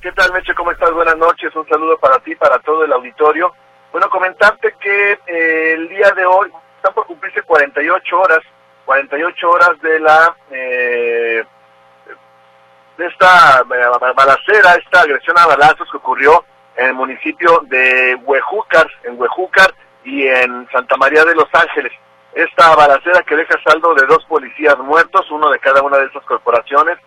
¿Qué 0.00 0.12
tal, 0.12 0.32
Meche? 0.32 0.54
¿Cómo 0.54 0.70
estás? 0.70 0.92
Buenas 0.92 1.16
noches. 1.16 1.52
Un 1.56 1.68
saludo 1.68 1.98
para 1.98 2.20
ti, 2.20 2.36
para 2.36 2.60
todo 2.60 2.84
el 2.84 2.92
auditorio. 2.92 3.52
Bueno, 3.90 4.08
comentarte 4.08 4.76
que 4.80 5.18
eh, 5.26 5.72
el 5.72 5.88
día 5.88 6.12
de 6.12 6.24
hoy 6.24 6.52
están 6.76 6.94
por 6.94 7.06
cumplirse 7.06 7.42
48 7.42 8.16
horas, 8.16 8.38
48 8.84 9.50
horas 9.50 9.72
de 9.82 9.98
la 9.98 10.36
eh, 10.52 11.44
de 12.96 13.06
esta 13.06 13.64
eh, 13.74 14.12
balacera, 14.14 14.74
esta 14.74 15.00
agresión 15.00 15.36
a 15.36 15.46
balazos 15.46 15.90
que 15.90 15.96
ocurrió 15.96 16.44
en 16.78 16.86
el 16.86 16.94
municipio 16.94 17.60
de 17.64 18.14
Huejúcar, 18.24 18.88
en 19.02 19.20
Huejúcar 19.20 19.74
y 20.04 20.26
en 20.26 20.68
Santa 20.70 20.96
María 20.96 21.24
de 21.24 21.34
los 21.34 21.48
Ángeles. 21.52 21.92
Esta 22.32 22.74
balacera 22.76 23.22
que 23.22 23.36
deja 23.36 23.60
saldo 23.64 23.94
de 23.94 24.06
dos 24.06 24.24
policías 24.26 24.78
muertos, 24.78 25.28
uno 25.30 25.50
de 25.50 25.58
cada 25.58 25.82
una 25.82 25.98
de 25.98 26.06
esas 26.06 26.22
corporaciones, 26.24 26.98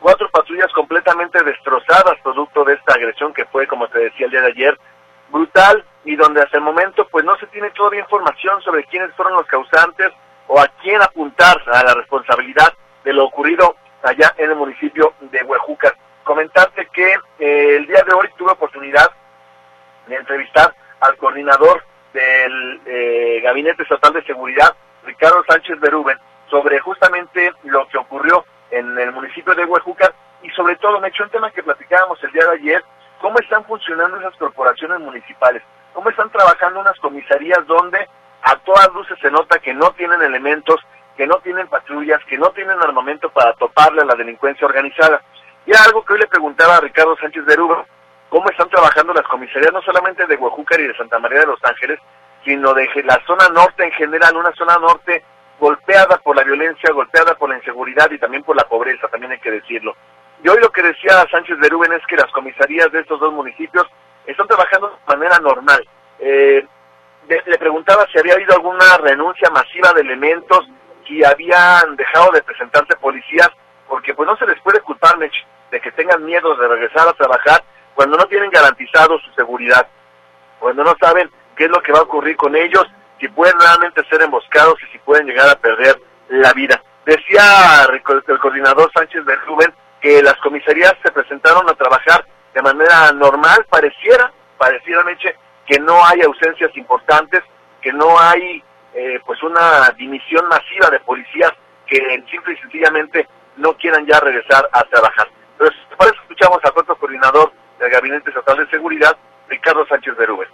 cuatro 0.00 0.28
patrullas 0.30 0.72
completamente 0.72 1.42
destrozadas 1.44 2.20
producto 2.24 2.64
de 2.64 2.74
esta 2.74 2.94
agresión 2.94 3.32
que 3.32 3.44
fue, 3.46 3.68
como 3.68 3.88
te 3.88 4.00
decía 4.00 4.26
el 4.26 4.32
día 4.32 4.40
de 4.40 4.48
ayer, 4.48 4.78
brutal 5.30 5.84
y 6.04 6.16
donde 6.16 6.42
hasta 6.42 6.56
el 6.56 6.64
momento 6.64 7.06
pues 7.08 7.24
no 7.24 7.36
se 7.36 7.46
tiene 7.48 7.70
todavía 7.70 8.00
información 8.00 8.60
sobre 8.62 8.84
quiénes 8.84 9.14
fueron 9.14 9.34
los 9.34 9.46
causantes 9.46 10.08
o 10.48 10.58
a 10.58 10.66
quién 10.82 11.00
apuntar 11.00 11.62
a 11.72 11.84
la 11.84 11.94
responsabilidad 11.94 12.72
de 13.04 13.12
lo 13.12 13.26
ocurrido 13.26 13.76
allá 14.02 14.34
en 14.38 14.50
el 14.50 14.56
municipio 14.56 15.14
de 15.20 15.44
Huejúcar. 15.44 15.94
Comentarte 16.24 16.88
que 16.92 17.12
eh, 17.38 17.76
el 17.76 17.86
día 17.86 18.02
de 18.02 18.14
hoy 18.14 18.28
tuve 18.36 18.50
oportunidad 18.50 19.10
de 20.06 20.16
entrevistar 20.16 20.74
al 21.00 21.16
coordinador 21.16 21.84
del 22.12 22.80
eh, 22.86 23.40
Gabinete 23.42 23.82
Estatal 23.82 24.12
de 24.12 24.24
Seguridad, 24.24 24.74
Ricardo 25.04 25.42
Sánchez 25.48 25.78
Berúben, 25.80 26.18
sobre 26.50 26.80
justamente 26.80 27.52
lo 27.64 27.86
que 27.88 27.98
ocurrió 27.98 28.44
en 28.70 28.98
el 28.98 29.12
municipio 29.12 29.54
de 29.54 29.64
Huejúcar 29.64 30.14
y 30.42 30.50
sobre 30.50 30.76
todo 30.76 31.00
me 31.00 31.08
echó 31.08 31.24
un 31.24 31.30
tema 31.30 31.50
que 31.50 31.62
platicábamos 31.62 32.22
el 32.24 32.32
día 32.32 32.44
de 32.46 32.56
ayer, 32.56 32.84
cómo 33.20 33.38
están 33.38 33.64
funcionando 33.64 34.18
esas 34.18 34.34
corporaciones 34.36 35.00
municipales, 35.00 35.62
cómo 35.92 36.10
están 36.10 36.30
trabajando 36.30 36.80
unas 36.80 36.98
comisarías 36.98 37.66
donde 37.66 38.08
a 38.42 38.56
todas 38.56 38.92
luces 38.94 39.18
se 39.20 39.30
nota 39.30 39.58
que 39.58 39.74
no 39.74 39.92
tienen 39.92 40.22
elementos, 40.22 40.80
que 41.16 41.26
no 41.26 41.36
tienen 41.40 41.68
patrullas, 41.68 42.24
que 42.24 42.38
no 42.38 42.50
tienen 42.50 42.80
armamento 42.80 43.30
para 43.30 43.52
toparle 43.54 44.02
a 44.02 44.06
la 44.06 44.14
delincuencia 44.14 44.66
organizada. 44.66 45.20
Y 45.66 45.70
era 45.70 45.84
algo 45.84 46.04
que 46.04 46.14
hoy 46.14 46.20
le 46.20 46.26
preguntaba 46.26 46.76
a 46.76 46.80
Ricardo 46.80 47.16
Sánchez 47.18 47.44
Rubro, 47.56 47.86
cómo 48.30 48.48
están 48.48 48.70
trabajando 48.70 49.12
las 49.12 49.26
comisarías, 49.26 49.72
no 49.72 49.82
solamente 49.82 50.26
de 50.26 50.36
Huejúcar 50.36 50.80
y 50.80 50.86
de 50.86 50.96
Santa 50.96 51.18
María 51.18 51.40
de 51.40 51.46
los 51.46 51.62
Ángeles, 51.64 51.98
sino 52.44 52.72
de 52.72 52.88
la 53.04 53.20
zona 53.26 53.48
norte 53.48 53.84
en 53.84 53.92
general, 53.92 54.36
una 54.36 54.52
zona 54.52 54.76
norte 54.78 55.22
golpeada 55.58 56.16
por 56.18 56.36
la 56.36 56.44
violencia, 56.44 56.92
golpeada 56.92 57.34
por 57.34 57.50
la 57.50 57.56
inseguridad 57.56 58.10
y 58.10 58.18
también 58.18 58.42
por 58.42 58.56
la 58.56 58.64
pobreza, 58.64 59.08
también 59.08 59.32
hay 59.32 59.40
que 59.40 59.50
decirlo. 59.50 59.94
Y 60.42 60.48
hoy 60.48 60.58
lo 60.62 60.70
que 60.70 60.82
decía 60.82 61.26
Sánchez 61.30 61.58
de 61.58 61.68
Rubén 61.68 61.92
es 61.92 62.06
que 62.06 62.16
las 62.16 62.30
comisarías 62.32 62.90
de 62.92 63.00
estos 63.00 63.20
dos 63.20 63.32
municipios 63.32 63.84
están 64.24 64.46
trabajando 64.46 64.88
de 64.88 65.16
manera 65.16 65.38
normal. 65.40 65.86
Eh, 66.18 66.64
le 67.28 67.58
preguntaba 67.58 68.06
si 68.10 68.18
había 68.18 68.34
habido 68.34 68.54
alguna 68.54 68.96
renuncia 68.98 69.50
masiva 69.50 69.92
de 69.92 70.00
elementos, 70.00 70.66
si 71.06 71.22
habían 71.24 71.94
dejado 71.96 72.30
de 72.32 72.42
presentarse 72.42 72.96
policías, 72.96 73.50
porque 73.86 74.14
pues 74.14 74.26
no 74.26 74.36
se 74.36 74.46
les 74.46 74.60
puede 74.62 74.80
culpar, 74.80 75.18
de 75.18 75.80
que 75.80 75.92
tengan 75.92 76.24
miedo 76.24 76.56
de 76.56 76.68
regresar 76.68 77.06
a 77.06 77.12
trabajar 77.12 77.62
cuando 77.94 78.16
no 78.16 78.24
tienen 78.26 78.50
garantizado 78.50 79.18
su 79.20 79.32
seguridad, 79.32 79.86
cuando 80.58 80.84
no 80.84 80.94
saben 81.00 81.30
qué 81.56 81.64
es 81.64 81.70
lo 81.70 81.82
que 81.82 81.92
va 81.92 82.00
a 82.00 82.02
ocurrir 82.02 82.36
con 82.36 82.54
ellos, 82.56 82.86
si 83.18 83.28
pueden 83.28 83.58
realmente 83.60 84.02
ser 84.08 84.22
emboscados 84.22 84.74
y 84.82 84.92
si 84.92 84.98
pueden 84.98 85.26
llegar 85.26 85.48
a 85.48 85.58
perder 85.58 86.00
la 86.28 86.52
vida. 86.52 86.82
Decía 87.04 87.86
el 87.92 88.38
coordinador 88.38 88.90
Sánchez 88.94 89.24
de 89.24 89.36
Rubén 89.36 89.72
que 90.00 90.22
las 90.22 90.36
comisarías 90.36 90.94
se 91.02 91.10
presentaron 91.12 91.68
a 91.68 91.74
trabajar 91.74 92.24
de 92.54 92.62
manera 92.62 93.12
normal, 93.12 93.66
pareciera, 93.68 94.32
pareciera 94.58 95.02
que 95.66 95.78
no 95.78 96.04
hay 96.04 96.22
ausencias 96.22 96.74
importantes, 96.76 97.42
que 97.80 97.92
no 97.92 98.18
hay 98.18 98.62
eh, 98.94 99.20
pues 99.24 99.42
una 99.42 99.90
dimisión 99.96 100.46
masiva 100.48 100.90
de 100.90 101.00
policías 101.00 101.52
que 101.86 101.98
simple 102.30 102.54
y 102.54 102.56
sencillamente 102.58 103.28
no 103.56 103.74
quieran 103.74 104.06
ya 104.06 104.18
regresar 104.20 104.68
a 104.72 104.82
trabajar. 104.84 105.28
Entonces, 105.52 105.78
por 105.96 106.06
eso 106.06 106.16
escuchamos 106.22 106.58
al 106.64 106.72
otro 106.74 106.96
coordinador 106.96 107.52
del 107.80 107.90
Gabinete 107.90 108.30
Estatal 108.30 108.58
de 108.58 108.70
Seguridad, 108.70 109.16
Ricardo 109.48 109.86
Sánchez 109.86 110.14
Berúben. 110.16 110.48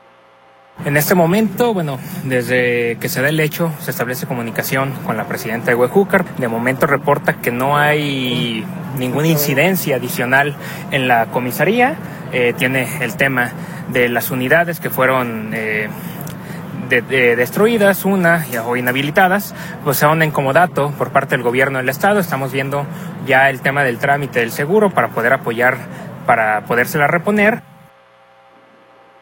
En 0.85 0.97
este 0.97 1.14
momento, 1.14 1.73
bueno, 1.73 1.99
desde 2.25 2.99
que 3.00 3.09
se 3.09 3.23
da 3.23 3.30
el 3.30 3.40
hecho, 3.40 3.73
se 3.80 3.90
establece 3.90 4.26
comunicación 4.26 4.92
con 5.04 5.16
la 5.16 5.25
presidenta 5.25 5.71
de 5.71 5.75
Huejúcar. 5.75 6.25
De 6.37 6.49
momento 6.49 6.87
reporta 6.87 7.40
que 7.40 7.50
no 7.50 7.78
hay 7.78 8.64
ninguna 8.99 9.26
incidencia 9.26 9.97
adicional 9.97 10.54
en 10.90 11.09
la 11.09 11.26
comisaría. 11.26 11.97
Eh, 12.33 12.52
tiene 12.56 12.87
el 13.00 13.16
tema 13.16 13.52
de 13.88 14.11
las 14.11 14.30
unidades 14.30 14.78
que 14.78 14.90
fueron 14.90 15.52
eh, 15.54 15.88
destruidas, 16.88 18.04
una 18.04 18.45
o 18.64 18.76
inhabilitadas, 18.76 19.54
pues 19.83 20.02
aún 20.02 20.23
en 20.23 20.30
comodato 20.30 20.92
por 20.99 21.11
parte 21.11 21.37
del 21.37 21.42
gobierno 21.42 21.78
del 21.78 21.88
estado. 21.88 22.21
Estamos 22.21 22.52
viendo 22.52 22.87
ya 23.26 23.50
el 23.50 23.61
tema 23.61 23.83
del 23.83 23.99
trámite 23.99 24.40
del 24.40 24.52
seguro 24.52 24.90
para 24.90 25.09
poder 25.09 25.33
apoyar, 25.33 25.78
para 26.26 26.62
podérsela 26.62 27.06
reponer. 27.06 27.62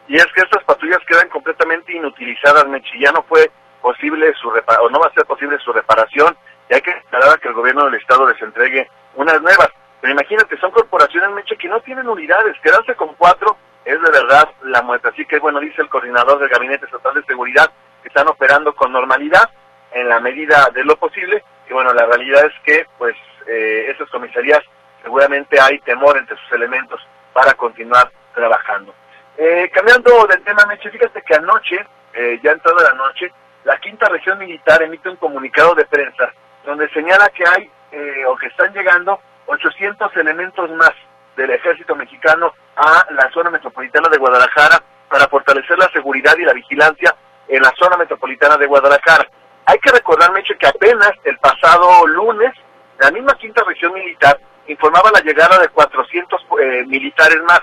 Y 0.07 0.15
es 0.15 0.25
que 0.33 0.41
estas 0.41 0.63
patrullas 0.63 0.99
quedan 1.07 1.29
completamente 1.29 1.93
inutilizadas, 1.93 2.67
Mechi, 2.67 2.99
ya 2.99 3.11
no 3.11 3.23
fue 3.23 3.49
posible 3.81 4.33
su 4.41 4.49
o 4.49 4.89
no 4.89 4.99
va 4.99 5.07
a 5.07 5.13
ser 5.13 5.25
posible 5.25 5.57
su 5.59 5.71
reparación, 5.71 6.35
y 6.69 6.75
hay 6.75 6.81
que 6.81 6.91
esperar 6.91 7.29
a 7.35 7.37
que 7.37 7.47
el 7.47 7.53
gobierno 7.53 7.85
del 7.85 7.95
estado 7.95 8.27
les 8.27 8.41
entregue 8.41 8.89
unas 9.15 9.41
nuevas. 9.41 9.69
Pero 10.01 10.13
imagínate, 10.13 10.57
son 10.57 10.71
corporaciones, 10.71 11.29
Meche, 11.31 11.55
que 11.57 11.67
no 11.67 11.79
tienen 11.81 12.07
unidades, 12.07 12.55
quedarse 12.61 12.95
con 12.95 13.13
cuatro 13.15 13.57
es 13.85 14.01
de 14.01 14.11
verdad 14.11 14.49
la 14.63 14.81
muestra. 14.81 15.11
Así 15.11 15.25
que, 15.25 15.39
bueno, 15.39 15.59
dice 15.59 15.81
el 15.81 15.89
coordinador 15.89 16.39
del 16.39 16.49
Gabinete 16.49 16.85
Estatal 16.85 17.13
de 17.13 17.23
Seguridad 17.23 17.71
que 18.01 18.07
están 18.09 18.27
operando 18.27 18.73
con 18.75 18.91
normalidad 18.91 19.49
en 19.91 20.09
la 20.09 20.19
medida 20.19 20.69
de 20.73 20.83
lo 20.83 20.95
posible, 20.97 21.43
y 21.69 21.73
bueno, 21.73 21.93
la 21.93 22.05
realidad 22.05 22.45
es 22.45 22.53
que, 22.63 22.85
pues, 22.97 23.15
eh, 23.47 23.91
esas 23.91 24.09
comisarías 24.09 24.59
seguramente 25.05 25.57
hay 25.61 25.79
temor 25.79 26.17
entre 26.17 26.35
sus 26.35 26.51
elementos 26.51 26.99
para 27.31 27.53
continuar 27.53 28.11
trabajando. 28.33 28.93
Eh, 29.37 29.69
cambiando 29.71 30.25
del 30.25 30.43
tema, 30.43 30.65
Meche, 30.65 30.89
fíjate 30.89 31.21
que 31.21 31.35
anoche, 31.35 31.85
eh, 32.13 32.39
ya 32.43 32.51
entrado 32.51 32.79
la 32.79 32.93
noche, 32.93 33.31
la 33.63 33.77
quinta 33.77 34.09
región 34.09 34.39
militar 34.39 34.81
emite 34.81 35.09
un 35.09 35.17
comunicado 35.17 35.75
de 35.75 35.85
prensa 35.85 36.33
donde 36.65 36.89
señala 36.89 37.29
que 37.29 37.43
hay 37.47 37.69
eh, 37.91 38.25
o 38.27 38.35
que 38.35 38.47
están 38.47 38.73
llegando 38.73 39.19
800 39.45 40.15
elementos 40.17 40.71
más 40.71 40.91
del 41.37 41.51
ejército 41.51 41.95
mexicano 41.95 42.53
a 42.75 43.05
la 43.11 43.29
zona 43.31 43.51
metropolitana 43.51 44.09
de 44.09 44.17
Guadalajara 44.17 44.81
para 45.07 45.27
fortalecer 45.27 45.77
la 45.77 45.89
seguridad 45.89 46.35
y 46.37 46.45
la 46.45 46.53
vigilancia 46.53 47.15
en 47.47 47.61
la 47.61 47.71
zona 47.77 47.97
metropolitana 47.97 48.57
de 48.57 48.65
Guadalajara. 48.65 49.27
Hay 49.67 49.77
que 49.79 49.91
recordar, 49.91 50.31
Meche, 50.31 50.57
que 50.57 50.67
apenas 50.67 51.11
el 51.23 51.37
pasado 51.37 52.07
lunes, 52.07 52.51
la 52.99 53.11
misma 53.11 53.35
quinta 53.35 53.63
región 53.63 53.93
militar 53.93 54.39
informaba 54.67 55.11
la 55.13 55.21
llegada 55.21 55.59
de 55.59 55.67
400 55.69 56.41
eh, 56.61 56.83
militares 56.87 57.41
más 57.47 57.61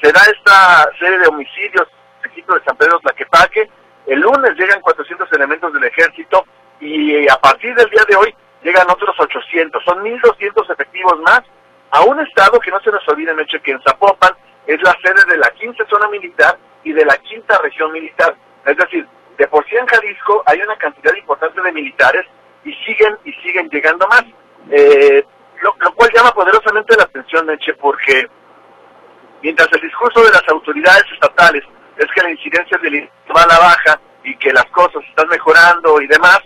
se 0.00 0.12
da 0.12 0.20
esta 0.22 0.88
serie 0.98 1.18
de 1.18 1.26
homicidios 1.26 1.88
el 2.24 2.44
de 2.44 2.64
San 2.64 2.76
Pedro 2.76 3.00
Tlaquepaque. 3.00 3.68
El 4.06 4.20
lunes 4.20 4.56
llegan 4.56 4.80
400 4.80 5.30
elementos 5.32 5.72
del 5.72 5.84
ejército 5.84 6.44
y 6.80 7.28
a 7.28 7.36
partir 7.36 7.74
del 7.74 7.90
día 7.90 8.04
de 8.08 8.16
hoy 8.16 8.34
llegan 8.62 8.88
otros 8.90 9.14
800. 9.18 9.82
Son 9.84 10.04
1.200 10.04 10.72
efectivos 10.72 11.20
más 11.20 11.42
a 11.90 12.02
un 12.02 12.20
estado 12.20 12.60
que 12.60 12.70
no 12.70 12.80
se 12.80 12.90
nos 12.90 13.06
olvide, 13.08 13.32
hecho 13.42 13.60
que 13.62 13.72
en 13.72 13.82
Zapopan 13.82 14.34
es 14.66 14.80
la 14.82 14.94
sede 15.02 15.24
de 15.28 15.38
la 15.38 15.50
15 15.50 15.84
zona 15.88 16.08
militar 16.08 16.56
y 16.84 16.92
de 16.92 17.04
la 17.04 17.16
quinta 17.18 17.58
región 17.58 17.90
militar. 17.92 18.36
Es 18.64 18.76
decir, 18.76 19.06
de 19.36 19.48
por 19.48 19.64
sí 19.68 19.76
en 19.76 19.86
Jalisco 19.86 20.42
hay 20.46 20.60
una 20.60 20.76
cantidad 20.76 21.14
importante 21.14 21.60
de 21.60 21.72
militares 21.72 22.24
y 22.64 22.72
siguen 22.84 23.16
y 23.24 23.32
siguen 23.42 23.68
llegando 23.70 24.06
más. 24.08 24.24
Eh, 24.70 25.24
lo, 25.62 25.74
lo, 25.80 25.92
cual 25.94 26.10
llama 26.14 26.30
poderosamente 26.32 26.96
la 26.96 27.04
atención, 27.04 27.46
Meche, 27.46 27.74
porque 27.74 28.28
Mientras 29.42 29.68
el 29.72 29.80
discurso 29.80 30.22
de 30.24 30.32
las 30.32 30.42
autoridades 30.48 31.04
estatales 31.12 31.62
es 31.96 32.06
que 32.14 32.22
la 32.22 32.30
incidencia 32.30 32.76
del 32.78 33.08
va 33.34 33.42
a 33.42 33.46
la 33.46 33.47
baja 33.58 34.00
y 34.24 34.36
que 34.36 34.52
las 34.52 34.66
cosas 34.66 35.02
están 35.08 35.28
mejorando 35.28 36.00
y 36.00 36.06
demás, 36.06 36.40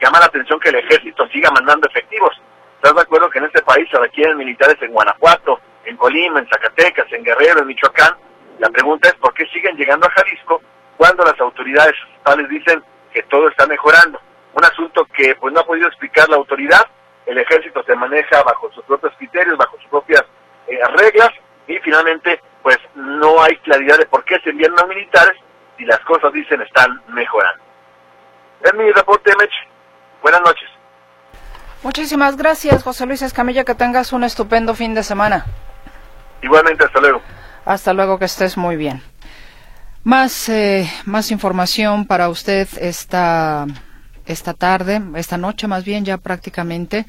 llama 0.00 0.20
la 0.20 0.26
atención 0.26 0.58
que 0.60 0.70
el 0.70 0.76
ejército 0.76 1.26
siga 1.28 1.50
mandando 1.50 1.88
efectivos. 1.88 2.40
¿Estás 2.76 2.94
de 2.94 3.02
acuerdo 3.02 3.28
que 3.30 3.38
en 3.38 3.44
este 3.44 3.62
país 3.62 3.86
se 3.90 3.98
requieren 3.98 4.38
militares 4.38 4.76
en 4.80 4.92
Guanajuato, 4.92 5.60
en 5.84 5.96
Colima, 5.96 6.40
en 6.40 6.48
Zacatecas, 6.48 7.12
en 7.12 7.22
Guerrero, 7.22 7.60
en 7.60 7.66
Michoacán? 7.66 8.14
La 8.58 8.70
pregunta 8.70 9.08
es 9.08 9.14
por 9.14 9.34
qué 9.34 9.46
siguen 9.46 9.76
llegando 9.76 10.06
a 10.06 10.10
Jalisco 10.10 10.62
cuando 10.96 11.24
las 11.24 11.38
autoridades 11.40 11.94
estatales 12.08 12.48
dicen 12.48 12.82
que 13.12 13.22
todo 13.24 13.48
está 13.48 13.66
mejorando. 13.66 14.20
Un 14.54 14.64
asunto 14.64 15.06
que 15.14 15.34
pues 15.36 15.52
no 15.52 15.60
ha 15.60 15.66
podido 15.66 15.88
explicar 15.88 16.28
la 16.28 16.36
autoridad. 16.36 16.86
El 17.26 17.38
ejército 17.38 17.82
se 17.84 17.94
maneja 17.94 18.42
bajo 18.42 18.70
sus 18.72 18.84
propios 18.84 19.12
criterios, 19.18 19.56
bajo 19.56 19.76
sus 19.78 19.90
propias 19.90 20.24
eh, 20.66 20.80
reglas 20.96 21.30
y 21.66 21.78
finalmente 21.78 22.40
pues 22.62 22.78
no 22.94 23.42
hay 23.42 23.56
claridad 23.58 23.98
de 23.98 24.06
por 24.06 24.24
qué 24.24 24.38
se 24.42 24.50
envían 24.50 24.72
más 24.72 24.86
militares 24.88 25.36
y 25.80 25.84
las 25.86 26.00
cosas 26.00 26.32
dicen 26.32 26.60
están 26.60 27.00
mejorando. 27.08 27.64
Es 28.62 28.74
mi 28.74 28.90
reporte, 28.92 29.32
Mech. 29.38 29.50
Buenas 30.22 30.42
noches. 30.42 30.68
Muchísimas 31.82 32.36
gracias, 32.36 32.82
José 32.82 33.06
Luis 33.06 33.22
Escamilla. 33.22 33.64
Que 33.64 33.74
tengas 33.74 34.12
un 34.12 34.22
estupendo 34.22 34.74
fin 34.74 34.94
de 34.94 35.02
semana. 35.02 35.46
Igualmente, 36.42 36.84
hasta 36.84 37.00
luego. 37.00 37.22
Hasta 37.64 37.94
luego, 37.94 38.18
que 38.18 38.26
estés 38.26 38.58
muy 38.58 38.76
bien. 38.76 39.02
Más, 40.04 40.48
eh, 40.50 40.90
más 41.06 41.30
información 41.30 42.06
para 42.06 42.28
usted 42.28 42.68
esta, 42.78 43.66
esta 44.26 44.54
tarde, 44.54 45.00
esta 45.16 45.38
noche 45.38 45.66
más 45.66 45.84
bien 45.84 46.04
ya 46.04 46.18
prácticamente. 46.18 47.06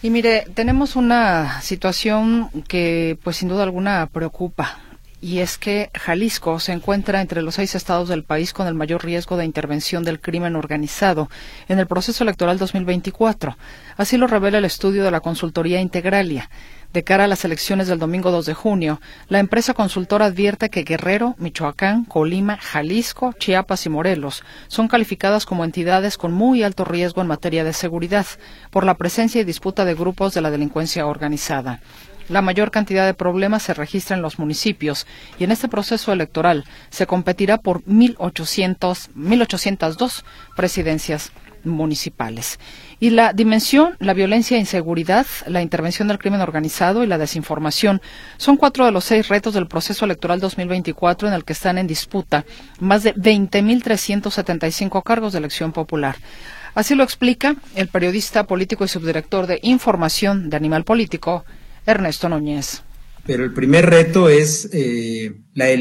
Y 0.00 0.10
mire, 0.10 0.46
tenemos 0.54 0.96
una 0.96 1.60
situación 1.60 2.50
que 2.68 3.18
pues 3.22 3.36
sin 3.36 3.48
duda 3.48 3.64
alguna 3.64 4.06
preocupa 4.06 4.78
y 5.20 5.38
es 5.38 5.58
que 5.58 5.90
Jalisco 5.94 6.60
se 6.60 6.72
encuentra 6.72 7.20
entre 7.20 7.42
los 7.42 7.56
seis 7.56 7.74
estados 7.74 8.08
del 8.08 8.22
país 8.22 8.52
con 8.52 8.66
el 8.66 8.74
mayor 8.74 9.04
riesgo 9.04 9.36
de 9.36 9.44
intervención 9.44 10.04
del 10.04 10.20
crimen 10.20 10.54
organizado 10.54 11.28
en 11.68 11.78
el 11.78 11.86
proceso 11.86 12.22
electoral 12.24 12.58
2024. 12.58 13.56
Así 13.96 14.16
lo 14.16 14.28
revela 14.28 14.58
el 14.58 14.64
estudio 14.64 15.02
de 15.02 15.10
la 15.10 15.20
consultoría 15.20 15.80
Integralia. 15.80 16.50
De 16.92 17.04
cara 17.04 17.24
a 17.24 17.28
las 17.28 17.44
elecciones 17.44 17.86
del 17.86 17.98
domingo 17.98 18.30
2 18.30 18.46
de 18.46 18.54
junio, 18.54 19.00
la 19.28 19.40
empresa 19.40 19.74
consultora 19.74 20.24
advierte 20.24 20.70
que 20.70 20.84
Guerrero, 20.84 21.34
Michoacán, 21.36 22.06
Colima, 22.06 22.56
Jalisco, 22.56 23.34
Chiapas 23.34 23.84
y 23.84 23.90
Morelos 23.90 24.42
son 24.68 24.88
calificadas 24.88 25.44
como 25.44 25.64
entidades 25.64 26.16
con 26.16 26.32
muy 26.32 26.62
alto 26.62 26.86
riesgo 26.86 27.20
en 27.20 27.26
materia 27.26 27.62
de 27.62 27.74
seguridad 27.74 28.24
por 28.70 28.84
la 28.84 28.94
presencia 28.94 29.42
y 29.42 29.44
disputa 29.44 29.84
de 29.84 29.94
grupos 29.94 30.32
de 30.32 30.40
la 30.40 30.50
delincuencia 30.50 31.06
organizada. 31.06 31.80
La 32.28 32.42
mayor 32.42 32.70
cantidad 32.70 33.06
de 33.06 33.14
problemas 33.14 33.62
se 33.62 33.74
registra 33.74 34.16
en 34.16 34.22
los 34.22 34.38
municipios 34.38 35.06
y 35.38 35.44
en 35.44 35.52
este 35.52 35.68
proceso 35.68 36.12
electoral 36.12 36.64
se 36.90 37.06
competirá 37.06 37.58
por 37.58 37.82
1.800, 37.84 39.10
1.802 39.14 40.24
presidencias 40.54 41.32
municipales. 41.64 42.58
Y 43.00 43.10
la 43.10 43.32
dimensión, 43.32 43.96
la 44.00 44.14
violencia 44.14 44.56
e 44.56 44.60
inseguridad, 44.60 45.26
la 45.46 45.62
intervención 45.62 46.08
del 46.08 46.18
crimen 46.18 46.40
organizado 46.40 47.04
y 47.04 47.06
la 47.06 47.18
desinformación 47.18 48.00
son 48.36 48.56
cuatro 48.56 48.84
de 48.84 48.92
los 48.92 49.04
seis 49.04 49.28
retos 49.28 49.54
del 49.54 49.68
proceso 49.68 50.04
electoral 50.04 50.40
2024 50.40 51.28
en 51.28 51.34
el 51.34 51.44
que 51.44 51.52
están 51.52 51.78
en 51.78 51.86
disputa 51.86 52.44
más 52.80 53.02
de 53.02 53.14
20.375 53.14 55.02
cargos 55.02 55.32
de 55.32 55.38
elección 55.38 55.72
popular. 55.72 56.16
Así 56.74 56.94
lo 56.94 57.02
explica 57.02 57.56
el 57.74 57.88
periodista 57.88 58.44
político 58.44 58.84
y 58.84 58.88
subdirector 58.88 59.46
de 59.46 59.58
información 59.62 60.50
de 60.50 60.56
Animal 60.56 60.84
Político, 60.84 61.44
Ernesto 61.88 62.28
Núñez. 62.28 62.82
Pero 63.24 63.44
el 63.44 63.52
primer 63.52 63.86
reto 63.86 64.28
es 64.28 64.70
eh, 64.72 65.40
la, 65.54 65.72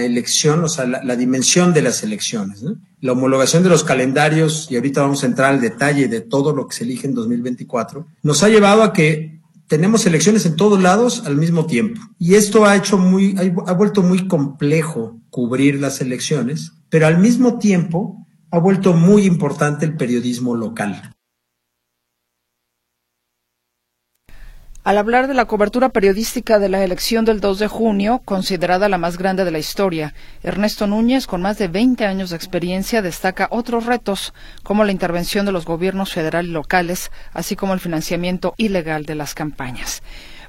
elección, 0.00 0.64
o 0.64 0.68
sea, 0.68 0.86
la, 0.86 1.16
dimensión 1.16 1.72
de 1.72 1.82
las 1.82 2.02
elecciones. 2.02 2.64
La 3.00 3.12
homologación 3.12 3.62
de 3.62 3.68
los 3.68 3.84
calendarios, 3.84 4.68
y 4.70 4.76
ahorita 4.76 5.02
vamos 5.02 5.22
a 5.22 5.26
entrar 5.26 5.52
al 5.52 5.60
detalle 5.60 6.08
de 6.08 6.20
todo 6.20 6.52
lo 6.52 6.66
que 6.66 6.76
se 6.76 6.84
elige 6.84 7.06
en 7.06 7.14
2024, 7.14 8.06
nos 8.22 8.42
ha 8.42 8.48
llevado 8.48 8.82
a 8.82 8.92
que 8.92 9.40
tenemos 9.68 10.04
elecciones 10.06 10.46
en 10.46 10.56
todos 10.56 10.82
lados 10.82 11.22
al 11.26 11.36
mismo 11.36 11.66
tiempo. 11.66 12.00
Y 12.18 12.34
esto 12.34 12.64
ha 12.64 12.76
hecho 12.76 12.98
muy, 12.98 13.36
ha 13.66 13.72
vuelto 13.72 14.02
muy 14.02 14.26
complejo 14.26 15.20
cubrir 15.30 15.80
las 15.80 16.00
elecciones, 16.00 16.72
pero 16.88 17.06
al 17.06 17.18
mismo 17.18 17.58
tiempo 17.58 18.26
ha 18.50 18.58
vuelto 18.58 18.92
muy 18.94 19.26
importante 19.26 19.84
el 19.84 19.96
periodismo 19.96 20.54
local. 20.56 21.14
Al 24.84 24.98
hablar 24.98 25.28
de 25.28 25.34
la 25.34 25.46
cobertura 25.46 25.88
periodística 25.88 26.58
de 26.58 26.68
la 26.68 26.84
elección 26.84 27.24
del 27.24 27.40
2 27.40 27.58
de 27.58 27.68
junio, 27.68 28.20
considerada 28.22 28.90
la 28.90 28.98
más 28.98 29.16
grande 29.16 29.46
de 29.46 29.50
la 29.50 29.58
historia, 29.58 30.12
Ernesto 30.42 30.86
Núñez, 30.86 31.26
con 31.26 31.40
más 31.40 31.56
de 31.56 31.68
20 31.68 32.04
años 32.04 32.28
de 32.28 32.36
experiencia, 32.36 33.00
destaca 33.00 33.48
otros 33.50 33.86
retos, 33.86 34.34
como 34.62 34.84
la 34.84 34.92
intervención 34.92 35.46
de 35.46 35.52
los 35.52 35.64
gobiernos 35.64 36.12
federal 36.12 36.44
y 36.44 36.50
locales, 36.50 37.10
así 37.32 37.56
como 37.56 37.72
el 37.72 37.80
financiamiento 37.80 38.52
ilegal 38.58 39.06
de 39.06 39.14
las 39.14 39.34
campañas. 39.34 40.02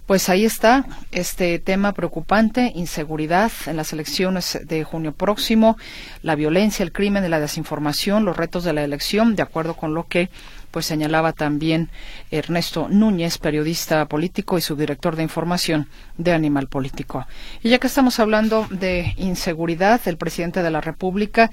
Pues 0.06 0.30
ahí 0.30 0.46
está 0.46 0.86
este 1.12 1.58
tema 1.58 1.92
preocupante, 1.94 2.72
inseguridad 2.76 3.52
en 3.66 3.76
las 3.76 3.92
elecciones 3.92 4.60
de 4.64 4.84
junio 4.84 5.14
próximo, 5.14 5.78
la 6.22 6.36
violencia, 6.36 6.84
el 6.84 6.92
crimen 6.92 7.28
la 7.28 7.40
desinformación, 7.40 8.24
los 8.24 8.38
retos 8.38 8.64
de 8.64 8.74
la 8.74 8.84
elección, 8.84 9.36
de 9.36 9.42
acuerdo 9.42 9.74
con 9.74 9.96
lo 9.96 10.06
que 10.08 10.30
pues 10.70 10.86
señalaba 10.86 11.34
también 11.34 11.90
Ernesto 12.30 12.88
Núñez, 12.88 13.40
periodista 13.40 14.06
político 14.06 14.60
y 14.60 14.62
subdirector 14.62 15.16
de 15.16 15.24
información 15.24 15.88
de 16.18 16.34
Animal 16.34 16.68
Político. 16.68 17.26
Y 17.64 17.70
ya 17.70 17.80
que 17.80 17.88
estamos 17.88 18.20
hablando 18.20 18.68
de 18.70 19.16
inseguridad, 19.18 20.02
el 20.06 20.18
presidente 20.18 20.62
de 20.62 20.70
la 20.70 20.82
República 20.82 21.50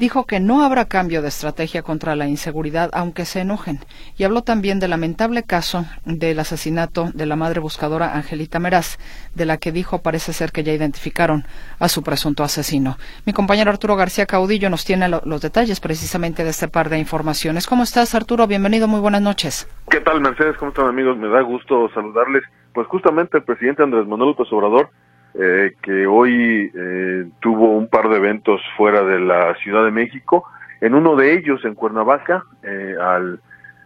dijo 0.00 0.24
que 0.24 0.40
no 0.40 0.64
habrá 0.64 0.86
cambio 0.86 1.20
de 1.20 1.28
estrategia 1.28 1.82
contra 1.82 2.16
la 2.16 2.26
inseguridad, 2.26 2.88
aunque 2.94 3.26
se 3.26 3.40
enojen, 3.40 3.80
y 4.16 4.24
habló 4.24 4.40
también 4.42 4.80
del 4.80 4.90
lamentable 4.90 5.42
caso 5.42 5.84
del 6.06 6.38
asesinato 6.40 7.10
de 7.12 7.26
la 7.26 7.36
madre 7.36 7.60
buscadora 7.60 8.14
Angelita 8.14 8.58
Meraz, 8.58 8.98
de 9.34 9.44
la 9.44 9.58
que 9.58 9.72
dijo 9.72 10.00
parece 10.00 10.32
ser 10.32 10.52
que 10.52 10.64
ya 10.64 10.72
identificaron 10.72 11.44
a 11.78 11.88
su 11.88 12.02
presunto 12.02 12.42
asesino. 12.42 12.96
Mi 13.26 13.34
compañero 13.34 13.70
Arturo 13.70 13.94
García 13.94 14.24
Caudillo 14.24 14.70
nos 14.70 14.86
tiene 14.86 15.06
los 15.06 15.42
detalles 15.42 15.80
precisamente 15.80 16.44
de 16.44 16.50
este 16.50 16.68
par 16.68 16.88
de 16.88 16.98
informaciones. 16.98 17.66
¿Cómo 17.66 17.82
estás, 17.82 18.14
Arturo? 18.14 18.46
Bienvenido, 18.46 18.88
muy 18.88 19.00
buenas 19.00 19.20
noches. 19.20 19.68
¿Qué 19.90 20.00
tal, 20.00 20.22
Mercedes? 20.22 20.56
¿Cómo 20.56 20.70
están, 20.70 20.86
amigos? 20.86 21.18
Me 21.18 21.28
da 21.28 21.42
gusto 21.42 21.90
saludarles. 21.92 22.42
Pues 22.72 22.86
justamente 22.86 23.36
el 23.36 23.44
presidente 23.44 23.82
Andrés 23.82 24.06
Manuel 24.06 24.30
López 24.30 24.50
Obrador 24.50 24.88
eh, 25.34 25.74
que 25.82 26.06
hoy 26.06 26.72
eh, 26.74 27.24
tuvo 27.40 27.76
un 27.76 27.88
par 27.88 28.08
de 28.08 28.16
eventos 28.16 28.60
fuera 28.76 29.04
de 29.04 29.20
la 29.20 29.54
Ciudad 29.56 29.84
de 29.84 29.92
México. 29.92 30.44
En 30.80 30.94
uno 30.94 31.14
de 31.14 31.34
ellos, 31.34 31.64
en 31.64 31.74
Cuernavaca, 31.74 32.44
eh, 32.64 32.96
al 33.00 33.38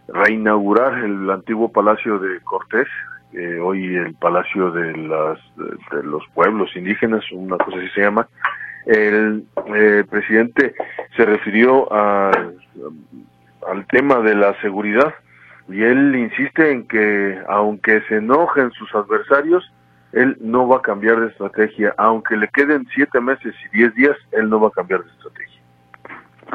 reinaugurar 0.07 1.03
el 1.03 1.29
antiguo 1.29 1.71
Palacio 1.71 2.19
de 2.19 2.39
Cortés, 2.41 2.87
hoy 3.61 3.97
el 3.97 4.13
Palacio 4.15 4.71
de, 4.71 4.95
las, 4.95 5.37
de, 5.57 6.03
los 6.03 6.23
Pueblos 6.33 6.73
Indígenas, 6.73 7.21
una 7.33 7.57
cosa 7.57 7.77
así 7.79 7.89
se 7.89 8.01
llama, 8.01 8.29
el 8.85 9.43
presidente 10.09 10.73
se 11.17 11.25
refirió 11.25 11.91
al 11.91 12.55
tema 13.89 14.19
de 14.21 14.35
la 14.35 14.57
seguridad 14.61 15.13
y 15.67 15.83
él 15.83 16.15
insiste 16.15 16.71
en 16.71 16.87
que 16.87 17.37
aunque 17.49 17.99
se 18.07 18.17
enojen 18.17 18.71
sus 18.71 18.95
adversarios, 18.95 19.69
él 20.11 20.37
no 20.39 20.67
va 20.67 20.77
a 20.77 20.81
cambiar 20.81 21.19
de 21.19 21.27
estrategia, 21.27 21.93
aunque 21.97 22.37
le 22.37 22.47
queden 22.49 22.87
siete 22.93 23.19
meses 23.19 23.53
y 23.65 23.77
diez 23.77 23.93
días, 23.95 24.17
él 24.31 24.49
no 24.49 24.59
va 24.59 24.69
a 24.69 24.71
cambiar 24.71 25.03
de 25.03 25.09
estrategia. 25.11 25.61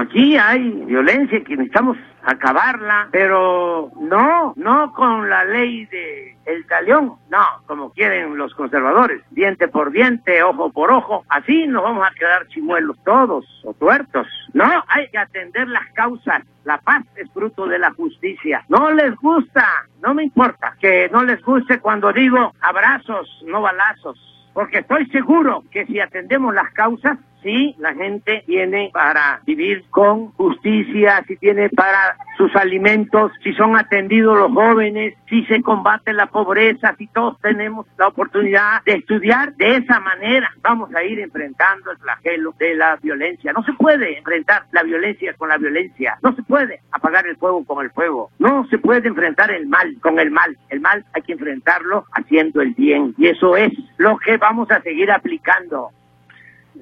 Aquí 0.01 0.35
hay 0.39 0.71
violencia 0.87 1.45
que 1.45 1.59
necesitamos 1.59 1.99
acabarla, 2.23 3.09
pero 3.13 3.91
no, 4.01 4.55
no 4.57 4.95
con 4.95 5.29
la 5.29 5.45
ley 5.45 5.85
de 5.87 6.39
el 6.47 6.67
talión, 6.67 7.17
no, 7.29 7.45
como 7.67 7.93
quieren 7.93 8.39
los 8.39 8.55
conservadores, 8.55 9.21
diente 9.31 9.69
por 9.69 9.93
diente, 9.93 10.43
ojo 10.43 10.73
por 10.73 10.91
ojo, 10.91 11.25
así 11.29 11.67
nos 11.67 11.83
vamos 11.83 12.09
a 12.09 12.15
quedar 12.15 12.49
chimuelos 12.49 12.97
todos 13.05 13.45
o 13.63 13.75
tuertos. 13.75 14.27
No, 14.55 14.65
hay 14.89 15.09
que 15.11 15.19
atender 15.19 15.69
las 15.69 15.87
causas. 15.93 16.45
La 16.65 16.79
paz 16.79 17.05
es 17.17 17.31
fruto 17.33 17.67
de 17.67 17.79
la 17.79 17.93
justicia. 17.93 18.65
No 18.71 18.91
les 18.93 19.15
gusta, 19.17 19.67
no 20.03 20.15
me 20.15 20.25
importa 20.25 20.77
que 20.81 21.11
no 21.11 21.25
les 21.25 21.43
guste 21.43 21.79
cuando 21.79 22.11
digo 22.11 22.53
abrazos, 22.63 23.29
no 23.47 23.61
balazos, 23.61 24.19
porque 24.53 24.79
estoy 24.79 25.07
seguro 25.07 25.65
que 25.71 25.87
si 25.87 26.01
atendemos 26.01 26.55
las 26.55 26.71
causas, 26.73 27.19
Sí, 27.43 27.75
la 27.79 27.95
gente 27.95 28.43
tiene 28.47 28.91
para 28.93 29.41
vivir 29.47 29.85
con 29.89 30.33
justicia, 30.33 31.25
si 31.27 31.37
tiene 31.37 31.71
para 31.71 32.17
sus 32.37 32.55
alimentos, 32.55 33.33
si 33.43 33.53
son 33.55 33.77
atendidos 33.77 34.39
los 34.39 34.53
jóvenes, 34.53 35.15
si 35.29 35.45
se 35.47 35.63
combate 35.63 36.13
la 36.13 36.27
pobreza, 36.27 36.95
si 36.99 37.07
todos 37.07 37.41
tenemos 37.41 37.87
la 37.99 38.09
oportunidad 38.09 38.83
de 38.85 38.95
estudiar 38.95 39.55
de 39.55 39.77
esa 39.77 40.01
manera, 40.01 40.51
vamos 40.63 40.95
a 40.95 41.03
ir 41.03 41.19
enfrentando 41.21 41.91
el 41.91 41.99
flagelo 41.99 42.55
de 42.59 42.75
la 42.75 42.97
violencia. 42.97 43.53
No 43.53 43.63
se 43.65 43.73
puede 43.73 44.19
enfrentar 44.19 44.65
la 44.73 44.83
violencia 44.83 45.33
con 45.35 45.49
la 45.49 45.57
violencia, 45.57 46.19
no 46.23 46.35
se 46.35 46.43
puede 46.43 46.81
apagar 46.93 47.27
el 47.27 47.37
fuego 47.37 47.65
con 47.65 47.85
el 47.85 47.91
fuego, 47.91 48.31
no 48.39 48.67
se 48.69 48.79
puede 48.79 49.09
enfrentar 49.09 49.51
el 49.51 49.67
mal 49.67 49.97
con 50.03 50.19
el 50.19 50.31
mal. 50.31 50.57
El 50.69 50.81
mal 50.81 51.05
hay 51.15 51.23
que 51.23 51.33
enfrentarlo 51.33 52.05
haciendo 52.13 52.61
el 52.61 52.75
bien 52.75 53.15
y 53.17 53.29
eso 53.29 53.57
es 53.57 53.73
lo 53.97 54.19
que 54.19 54.39
vamos 54.41 54.71
a 54.71 54.81
seguir 54.81 55.11
aplicando. 55.11 55.91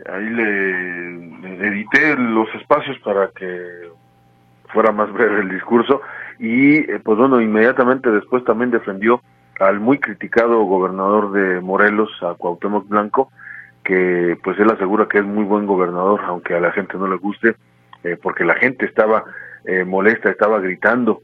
Ahí 0.07 0.29
le, 0.31 1.67
edité 1.67 2.17
los 2.17 2.49
espacios 2.55 2.99
para 3.01 3.29
que 3.29 3.91
fuera 4.73 4.93
más 4.93 5.13
breve 5.13 5.41
el 5.41 5.49
discurso 5.49 6.01
y 6.39 6.77
eh, 6.91 7.01
pues 7.03 7.19
bueno, 7.19 7.41
inmediatamente 7.41 8.11
después 8.11 8.45
también 8.45 8.71
defendió 8.71 9.21
al 9.59 9.81
muy 9.81 9.99
criticado 9.99 10.63
gobernador 10.63 11.33
de 11.33 11.61
Morelos, 11.61 12.11
a 12.23 12.35
Cuauhtémoc 12.35 12.87
Blanco, 12.87 13.31
que 13.83 14.39
pues 14.45 14.59
él 14.61 14.71
asegura 14.71 15.09
que 15.09 15.19
es 15.19 15.25
muy 15.25 15.45
buen 15.45 15.67
gobernador, 15.67 16.21
aunque 16.27 16.55
a 16.55 16.61
la 16.61 16.71
gente 16.71 16.97
no 16.97 17.09
le 17.09 17.17
guste, 17.17 17.57
eh, 18.05 18.17
porque 18.23 18.45
la 18.45 18.55
gente 18.55 18.87
estaba 18.87 19.25
eh, 19.65 19.85
molesta, 19.85 20.31
estaba 20.31 20.61
gritando 20.61 21.23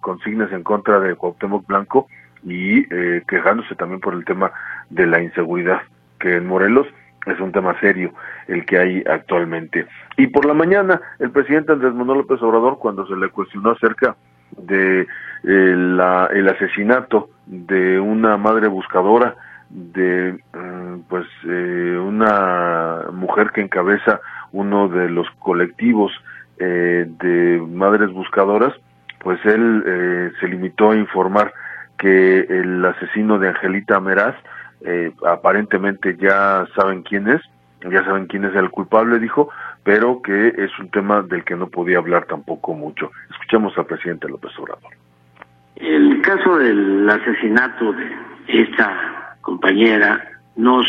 consignas 0.00 0.52
en 0.52 0.62
contra 0.62 1.00
de 1.00 1.14
Cuauhtémoc 1.14 1.66
Blanco 1.66 2.08
y 2.44 2.84
quejándose 3.26 3.74
también 3.74 4.00
por 4.00 4.14
el 4.14 4.24
tema 4.24 4.52
de 4.90 5.06
la 5.06 5.22
inseguridad 5.22 5.80
que 6.18 6.36
en 6.36 6.46
Morelos 6.46 6.86
es 7.26 7.40
un 7.40 7.52
tema 7.52 7.78
serio 7.80 8.12
el 8.48 8.64
que 8.66 8.78
hay 8.78 9.02
actualmente. 9.06 9.86
Y 10.16 10.26
por 10.26 10.44
la 10.44 10.54
mañana, 10.54 11.00
el 11.18 11.30
presidente 11.30 11.72
Andrés 11.72 11.94
Manuel 11.94 12.18
López 12.18 12.42
Obrador, 12.42 12.78
cuando 12.78 13.06
se 13.06 13.16
le 13.16 13.30
cuestionó 13.30 13.70
acerca 13.70 14.16
de 14.56 15.00
eh, 15.00 15.06
el 15.42 16.48
asesinato 16.48 17.30
de 17.46 17.98
una 17.98 18.36
madre 18.36 18.68
buscadora, 18.68 19.34
de 19.70 20.38
mm, 20.52 21.00
pues 21.08 21.26
eh, 21.48 21.98
una 21.98 23.06
mujer 23.12 23.50
que 23.50 23.60
encabeza 23.60 24.20
uno 24.52 24.88
de 24.88 25.08
los 25.08 25.28
colectivos 25.40 26.12
eh, 26.58 27.06
de 27.08 27.60
madres 27.68 28.12
buscadoras, 28.12 28.72
pues 29.18 29.44
él 29.44 29.82
eh, 29.86 30.30
se 30.38 30.46
limitó 30.46 30.90
a 30.90 30.96
informar 30.96 31.52
que 32.04 32.40
el 32.40 32.84
asesino 32.84 33.38
de 33.38 33.48
Angelita 33.48 33.98
Meraz 33.98 34.34
eh, 34.84 35.10
aparentemente 35.26 36.14
ya 36.20 36.66
saben 36.76 37.00
quién 37.00 37.26
es, 37.28 37.40
ya 37.80 38.04
saben 38.04 38.26
quién 38.26 38.44
es 38.44 38.54
el 38.54 38.68
culpable, 38.68 39.18
dijo, 39.18 39.48
pero 39.84 40.20
que 40.20 40.48
es 40.48 40.78
un 40.78 40.90
tema 40.90 41.22
del 41.22 41.44
que 41.44 41.56
no 41.56 41.68
podía 41.68 41.96
hablar 41.96 42.26
tampoco 42.26 42.74
mucho. 42.74 43.10
Escuchemos 43.30 43.72
al 43.78 43.86
presidente 43.86 44.28
López 44.28 44.52
Obrador. 44.58 44.92
El 45.76 46.20
caso 46.20 46.58
del 46.58 47.08
asesinato 47.08 47.92
de 47.92 48.12
esta 48.48 49.38
compañera 49.40 50.22
nos 50.56 50.86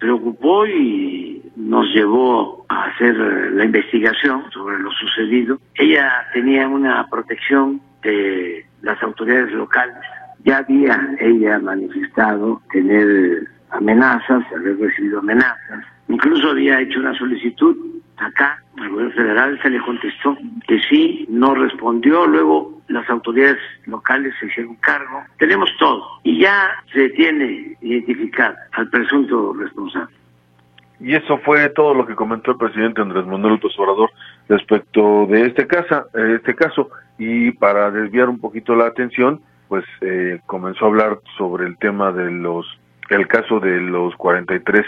preocupó 0.00 0.66
y 0.66 1.40
nos 1.54 1.86
llevó 1.94 2.66
a 2.68 2.86
hacer 2.86 3.14
la 3.14 3.64
investigación 3.64 4.50
sobre 4.50 4.76
lo 4.80 4.90
sucedido. 4.90 5.58
Ella 5.76 6.26
tenía 6.32 6.66
una 6.66 7.06
protección 7.08 7.80
de 8.02 8.66
las 8.82 9.00
autoridades 9.04 9.52
locales. 9.52 10.02
Ya 10.44 10.58
había 10.58 10.98
ella 11.20 11.58
manifestado 11.58 12.60
tener 12.72 13.48
amenazas, 13.70 14.44
haber 14.56 14.78
recibido 14.78 15.20
amenazas. 15.20 15.84
Incluso 16.08 16.50
había 16.50 16.80
hecho 16.80 17.00
una 17.00 17.16
solicitud 17.16 17.76
acá, 18.16 18.62
al 18.78 18.90
gobierno 18.90 19.14
federal 19.14 19.58
se 19.62 19.70
le 19.70 19.80
contestó 19.80 20.36
que 20.66 20.80
sí, 20.88 21.26
no 21.28 21.54
respondió, 21.54 22.26
luego 22.26 22.80
las 22.88 23.08
autoridades 23.10 23.58
locales 23.86 24.34
se 24.38 24.46
hicieron 24.46 24.76
cargo, 24.76 25.22
tenemos 25.38 25.70
todo 25.78 26.04
y 26.22 26.40
ya 26.40 26.70
se 26.92 27.08
tiene 27.10 27.76
identificado 27.80 28.54
al 28.72 28.88
presunto 28.90 29.54
responsable. 29.54 30.14
Y 31.00 31.14
eso 31.16 31.38
fue 31.38 31.68
todo 31.70 31.94
lo 31.94 32.06
que 32.06 32.14
comentó 32.14 32.52
el 32.52 32.58
presidente 32.58 33.00
Andrés 33.00 33.26
Manuel 33.26 33.54
López 33.54 33.76
Obrador 33.76 34.10
respecto 34.48 35.26
de 35.26 35.46
este, 35.46 35.66
casa, 35.66 36.06
este 36.14 36.54
caso. 36.54 36.90
Y 37.18 37.50
para 37.52 37.90
desviar 37.90 38.28
un 38.28 38.38
poquito 38.38 38.76
la 38.76 38.86
atención, 38.86 39.40
pues 39.72 39.86
eh, 40.02 40.38
comenzó 40.44 40.84
a 40.84 40.88
hablar 40.88 41.20
sobre 41.38 41.64
el 41.64 41.78
tema 41.78 42.12
de 42.12 42.30
los, 42.30 42.66
el 43.08 43.26
caso 43.26 43.58
de 43.58 43.80
los 43.80 44.14
43 44.16 44.82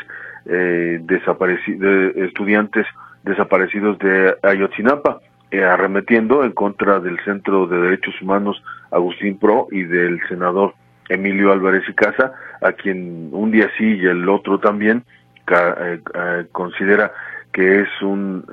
eh, 0.44 0.98
desaparecidos, 1.00 2.14
estudiantes 2.16 2.86
desaparecidos 3.22 3.98
de 4.00 4.36
Ayotzinapa, 4.42 5.20
eh, 5.50 5.64
arremetiendo 5.64 6.44
en 6.44 6.52
contra 6.52 7.00
del 7.00 7.18
Centro 7.24 7.66
de 7.66 7.80
Derechos 7.80 8.14
Humanos 8.20 8.62
Agustín 8.90 9.38
Pro 9.38 9.68
y 9.70 9.84
del 9.84 10.20
senador 10.28 10.74
Emilio 11.08 11.50
Álvarez 11.50 11.84
y 11.88 11.94
Casa, 11.94 12.34
a 12.60 12.72
quien 12.72 13.30
un 13.32 13.52
día 13.52 13.70
sí 13.78 13.86
y 13.86 14.04
el 14.04 14.28
otro 14.28 14.60
también 14.60 15.02
eh, 15.46 15.98
eh, 16.14 16.44
considera 16.52 17.10
que 17.54 17.80
es 17.80 18.02
un 18.02 18.44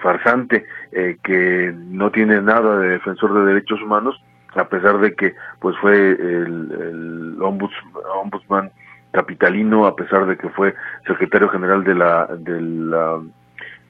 farsante, 0.00 0.66
que 0.92 1.74
no 1.74 2.12
tiene 2.12 2.40
nada 2.42 2.78
de 2.78 2.90
defensor 2.90 3.32
de 3.34 3.54
derechos 3.54 3.82
humanos, 3.82 4.22
a 4.54 4.64
pesar 4.68 4.98
de 4.98 5.14
que 5.14 5.34
pues 5.60 5.76
fue 5.78 6.10
el, 6.12 7.36
ombudsman 7.40 8.70
capitalino, 9.12 9.86
a 9.86 9.96
pesar 9.96 10.26
de 10.26 10.36
que 10.36 10.48
fue 10.50 10.74
secretario 11.06 11.48
general 11.48 11.84
de 11.84 11.94
la, 11.94 12.26
de 12.26 12.60
la 12.60 13.20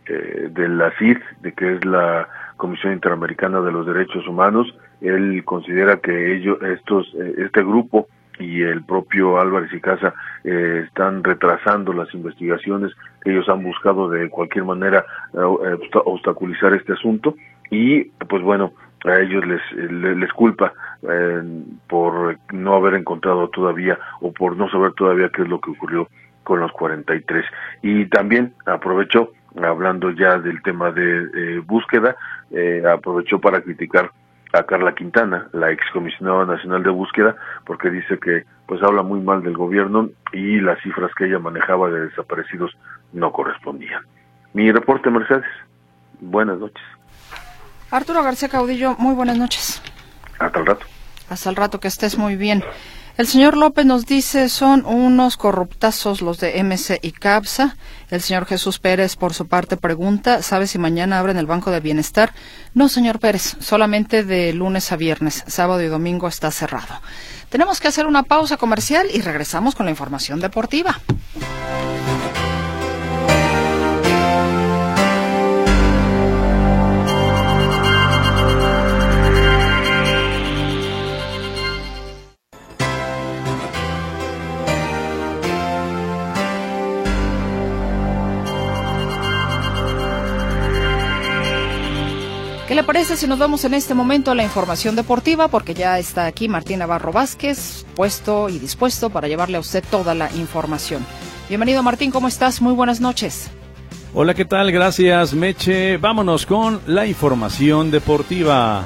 eh, 0.06 0.48
de 0.50 0.92
CID, 0.98 1.18
de 1.42 1.52
que 1.52 1.74
es 1.74 1.84
la 1.84 2.28
Comisión 2.56 2.92
Interamericana 2.92 3.60
de 3.60 3.70
los 3.70 3.86
Derechos 3.86 4.26
Humanos, 4.26 4.66
él 5.00 5.42
considera 5.44 5.98
que 5.98 6.34
ellos, 6.34 6.58
estos, 6.62 7.14
eh, 7.14 7.34
este 7.38 7.62
grupo 7.62 8.08
y 8.38 8.62
el 8.62 8.82
propio 8.82 9.38
Álvarez 9.38 9.72
y 9.72 9.80
Casa 9.80 10.14
eh, 10.42 10.84
están 10.86 11.22
retrasando 11.22 11.92
las 11.92 12.12
investigaciones, 12.14 12.92
ellos 13.24 13.48
han 13.48 13.62
buscado 13.62 14.08
de 14.08 14.28
cualquier 14.30 14.64
manera 14.64 15.04
obstaculizar 15.34 16.72
este 16.74 16.94
asunto 16.94 17.36
y 17.70 18.04
pues 18.28 18.42
bueno, 18.42 18.72
a 19.04 19.18
ellos 19.20 19.44
les, 19.46 19.60
les, 19.72 20.32
culpa 20.32 20.72
por 21.86 22.36
no 22.52 22.74
haber 22.74 22.94
encontrado 22.94 23.48
todavía 23.48 23.98
o 24.20 24.32
por 24.32 24.56
no 24.56 24.68
saber 24.70 24.92
todavía 24.92 25.30
qué 25.30 25.42
es 25.42 25.48
lo 25.48 25.60
que 25.60 25.70
ocurrió 25.70 26.08
con 26.44 26.60
los 26.60 26.72
43. 26.72 27.44
Y 27.82 28.06
también 28.06 28.52
aprovechó 28.66 29.32
hablando 29.62 30.10
ya 30.10 30.38
del 30.38 30.62
tema 30.62 30.90
de 30.90 31.28
eh, 31.34 31.62
búsqueda, 31.64 32.16
eh, 32.50 32.82
aprovechó 32.86 33.40
para 33.40 33.60
criticar 33.60 34.10
a 34.52 34.64
Carla 34.64 34.94
Quintana, 34.94 35.48
la 35.52 35.70
excomisionada 35.70 36.44
nacional 36.44 36.82
de 36.82 36.90
búsqueda, 36.90 37.36
porque 37.64 37.90
dice 37.90 38.18
que 38.18 38.44
pues 38.66 38.82
habla 38.82 39.02
muy 39.02 39.20
mal 39.20 39.42
del 39.42 39.56
gobierno 39.56 40.08
y 40.32 40.60
las 40.60 40.80
cifras 40.80 41.12
que 41.14 41.26
ella 41.26 41.38
manejaba 41.38 41.88
de 41.90 42.06
desaparecidos 42.06 42.76
no 43.12 43.32
correspondían. 43.32 44.02
Mi 44.52 44.70
reporte, 44.72 45.10
Mercedes. 45.10 45.46
Buenas 46.20 46.58
noches. 46.58 46.82
Arturo 47.90 48.22
García 48.22 48.48
Caudillo, 48.48 48.96
muy 48.98 49.14
buenas 49.14 49.36
noches. 49.36 49.82
Hasta 50.38 50.60
el 50.60 50.66
rato. 50.66 50.86
Hasta 51.28 51.50
el 51.50 51.56
rato, 51.56 51.80
que 51.80 51.88
estés 51.88 52.18
muy 52.18 52.36
bien. 52.36 52.64
El 53.16 53.26
señor 53.26 53.56
López 53.56 53.84
nos 53.84 54.06
dice 54.06 54.48
son 54.48 54.86
unos 54.86 55.36
corruptazos 55.36 56.22
los 56.22 56.38
de 56.38 56.62
MC 56.62 57.00
y 57.02 57.12
CAPSA. 57.12 57.76
El 58.08 58.22
señor 58.22 58.46
Jesús 58.46 58.78
Pérez, 58.78 59.16
por 59.16 59.34
su 59.34 59.46
parte, 59.46 59.76
pregunta, 59.76 60.42
¿sabe 60.42 60.66
si 60.66 60.78
mañana 60.78 61.18
abren 61.18 61.36
el 61.36 61.46
Banco 61.46 61.70
de 61.70 61.80
Bienestar? 61.80 62.32
No, 62.72 62.88
señor 62.88 63.18
Pérez, 63.18 63.56
solamente 63.60 64.24
de 64.24 64.52
lunes 64.54 64.90
a 64.92 64.96
viernes. 64.96 65.44
Sábado 65.48 65.82
y 65.82 65.88
domingo 65.88 66.28
está 66.28 66.50
cerrado. 66.50 67.00
Tenemos 67.50 67.80
que 67.80 67.88
hacer 67.88 68.06
una 68.06 68.22
pausa 68.22 68.56
comercial 68.56 69.08
y 69.12 69.20
regresamos 69.20 69.74
con 69.74 69.84
la 69.84 69.90
información 69.90 70.40
deportiva. 70.40 70.98
¿Qué 92.70 92.76
le 92.76 92.84
parece 92.84 93.16
si 93.16 93.26
nos 93.26 93.40
vamos 93.40 93.64
en 93.64 93.74
este 93.74 93.94
momento 93.94 94.30
a 94.30 94.36
la 94.36 94.44
información 94.44 94.94
deportiva? 94.94 95.48
Porque 95.48 95.74
ya 95.74 95.98
está 95.98 96.26
aquí 96.26 96.48
Martín 96.48 96.78
Navarro 96.78 97.10
Vázquez, 97.10 97.84
puesto 97.96 98.48
y 98.48 98.60
dispuesto 98.60 99.10
para 99.10 99.26
llevarle 99.26 99.56
a 99.56 99.60
usted 99.60 99.82
toda 99.90 100.14
la 100.14 100.30
información. 100.36 101.04
Bienvenido 101.48 101.82
Martín, 101.82 102.12
¿cómo 102.12 102.28
estás? 102.28 102.62
Muy 102.62 102.72
buenas 102.72 103.00
noches. 103.00 103.50
Hola, 104.14 104.34
¿qué 104.34 104.44
tal? 104.44 104.70
Gracias, 104.70 105.34
Meche. 105.34 105.96
Vámonos 105.96 106.46
con 106.46 106.80
la 106.86 107.06
información 107.06 107.90
deportiva. 107.90 108.84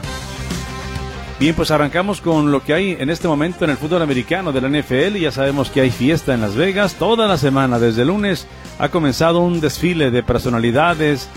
Bien, 1.39 1.55
pues 1.55 1.71
arrancamos 1.71 2.23
con 2.23 2.51
lo 2.51 2.65
que 2.65 2.73
hay 2.73 2.97
en 2.99 3.11
este 3.11 3.29
momento 3.29 3.67
en 3.67 3.73
el 3.73 3.77
fútbol 3.77 4.01
americano 4.01 4.51
de 4.51 4.63
la 4.63 4.69
NFL. 4.71 5.19
Ya 5.19 5.31
sabemos 5.31 5.69
que 5.69 5.83
hay 5.83 5.91
fiesta 5.91 6.33
en 6.33 6.41
Las 6.41 6.55
Vegas. 6.55 6.95
Toda 6.95 7.29
la 7.29 7.37
semana, 7.37 7.79
desde 7.79 8.07
lunes, 8.07 8.47
ha 8.79 8.89
comenzado 8.89 9.41
un 9.41 9.61
desfile 9.61 10.11
de 10.11 10.23
personalidades, 10.23 11.29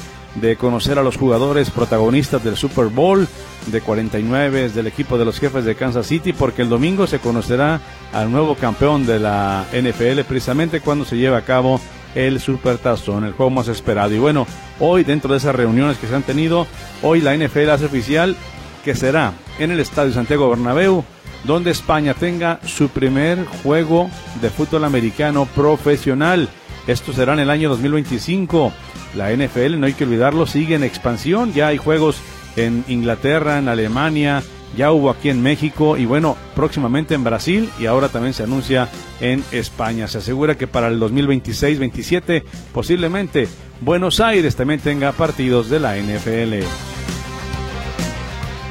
de 0.42 0.56
conocer 0.56 1.00
a 1.00 1.04
los 1.04 1.18
jugadores 1.18 1.70
protagonistas 1.70 2.44
del 2.44 2.58
Super 2.58 2.88
Bowl 2.88 3.28
de 3.68 3.82
49 3.82 4.70
del 4.70 4.88
equipo 4.88 5.18
de 5.18 5.26
los 5.26 5.40
jefes 5.40 5.66
de 5.66 5.76
Kansas 5.76 6.08
City, 6.08 6.34
porque 6.34 6.62
el 6.62 6.70
domingo 6.70 7.08
se 7.08 7.20
conocerá 7.20 7.82
al 8.14 8.32
nuevo 8.32 8.56
campeón 8.56 9.06
de 9.06 9.20
la 9.20 9.66
NFL 9.72 10.22
precisamente 10.28 10.82
cuando 10.82 11.06
se 11.06 11.18
lleve 11.18 11.36
a 11.38 11.42
cabo 11.42 11.82
el 12.16 12.40
Super 12.40 12.78
Tazón, 12.78 13.26
el 13.26 13.34
juego 13.34 13.50
más 13.50 13.68
esperado. 13.68 14.14
Y 14.14 14.20
bueno, 14.20 14.48
hoy 14.80 15.04
dentro 15.04 15.32
de 15.32 15.38
esas 15.38 15.56
reuniones 15.56 15.98
que 15.98 16.08
se 16.08 16.16
han 16.16 16.24
tenido, 16.24 16.68
hoy 17.02 17.22
la 17.22 17.36
NFL 17.36 17.70
hace 17.70 17.86
oficial 17.86 18.36
que 18.84 18.96
será 18.96 19.34
en 19.60 19.72
el 19.72 19.80
Estadio 19.80 20.14
Santiago 20.14 20.50
Bernabéu, 20.50 21.04
donde 21.44 21.72
España 21.72 22.14
tenga 22.14 22.60
su 22.66 22.90
primer 22.90 23.46
juego 23.64 24.10
de 24.42 24.50
fútbol 24.50 24.86
americano 24.86 25.46
profesional. 25.46 26.50
Esto 26.88 27.14
será 27.14 27.34
en 27.34 27.40
el 27.40 27.50
año 27.50 27.70
2025. 27.70 28.72
La 29.16 29.32
NFL, 29.32 29.80
no 29.80 29.86
hay 29.86 29.94
que 29.94 30.06
olvidarlo, 30.06 30.48
sigue 30.48 30.76
en 30.76 30.84
expansión. 30.84 31.54
Ya 31.54 31.68
hay 31.68 31.78
juegos 31.78 32.18
en 32.56 32.84
Inglaterra, 32.88 33.60
en 33.60 33.68
Alemania, 33.68 34.42
ya 34.76 34.92
hubo 34.92 35.10
aquí 35.10 35.30
en 35.30 35.42
México 35.42 35.98
y 35.98 36.06
bueno, 36.06 36.36
próximamente 36.56 37.14
en 37.14 37.24
Brasil 37.24 37.70
y 37.80 37.86
ahora 37.86 38.10
también 38.10 38.34
se 38.34 38.44
anuncia 38.44 38.90
en 39.22 39.44
España. 39.52 40.08
Se 40.08 40.18
asegura 40.18 40.56
que 40.56 40.68
para 40.68 40.88
el 40.88 41.00
2026-27 41.00 42.44
posiblemente 42.74 43.48
Buenos 43.82 44.20
Aires 44.20 44.56
también 44.56 44.80
tenga 44.80 45.12
partidos 45.12 45.70
de 45.70 45.80
la 45.80 45.96
NFL. 45.98 46.66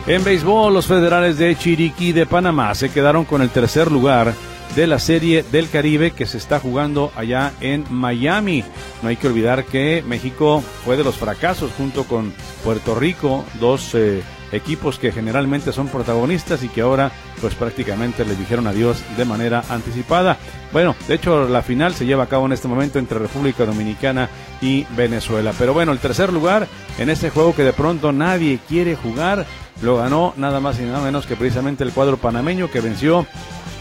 En 0.08 0.22
béisbol, 0.22 0.72
los 0.72 0.86
federales 0.86 1.38
de 1.38 1.56
Chiriquí 1.56 2.12
de 2.12 2.26
Panamá 2.26 2.74
se 2.74 2.90
quedaron 2.90 3.24
con 3.24 3.42
el 3.42 3.50
tercer 3.50 3.90
lugar 3.90 4.34
de 4.74 4.86
la 4.86 4.98
Serie 4.98 5.42
del 5.42 5.70
Caribe 5.70 6.10
que 6.10 6.26
se 6.26 6.38
está 6.38 6.60
jugando 6.60 7.12
allá 7.16 7.52
en 7.60 7.84
Miami. 7.90 8.64
No 9.02 9.08
hay 9.08 9.16
que 9.16 9.28
olvidar 9.28 9.64
que 9.64 10.02
México 10.06 10.62
fue 10.84 10.96
de 10.96 11.04
los 11.04 11.16
fracasos 11.16 11.70
junto 11.76 12.04
con 12.04 12.32
Puerto 12.64 12.94
Rico, 12.94 13.44
dos 13.60 13.94
eh, 13.94 14.22
equipos 14.52 14.98
que 14.98 15.12
generalmente 15.12 15.72
son 15.72 15.88
protagonistas 15.88 16.62
y 16.62 16.68
que 16.68 16.82
ahora 16.82 17.10
pues 17.40 17.54
prácticamente 17.54 18.24
le 18.24 18.36
dijeron 18.36 18.66
adiós 18.66 19.02
de 19.16 19.24
manera 19.24 19.62
anticipada. 19.68 20.36
Bueno, 20.72 20.94
de 21.08 21.14
hecho 21.14 21.48
la 21.48 21.62
final 21.62 21.94
se 21.94 22.06
lleva 22.06 22.24
a 22.24 22.28
cabo 22.28 22.46
en 22.46 22.52
este 22.52 22.68
momento 22.68 22.98
entre 22.98 23.18
República 23.18 23.64
Dominicana 23.64 24.28
y 24.60 24.84
Venezuela. 24.96 25.52
Pero 25.58 25.74
bueno, 25.74 25.92
el 25.92 25.98
tercer 25.98 26.32
lugar 26.32 26.66
en 26.98 27.10
este 27.10 27.30
juego 27.30 27.54
que 27.54 27.64
de 27.64 27.72
pronto 27.72 28.12
nadie 28.12 28.58
quiere 28.68 28.96
jugar 28.96 29.46
lo 29.82 29.98
ganó 29.98 30.32
nada 30.36 30.60
más 30.60 30.80
y 30.80 30.84
nada 30.84 31.02
menos 31.02 31.26
que 31.26 31.36
precisamente 31.36 31.84
el 31.84 31.92
cuadro 31.92 32.16
panameño 32.16 32.70
que 32.70 32.80
venció 32.80 33.26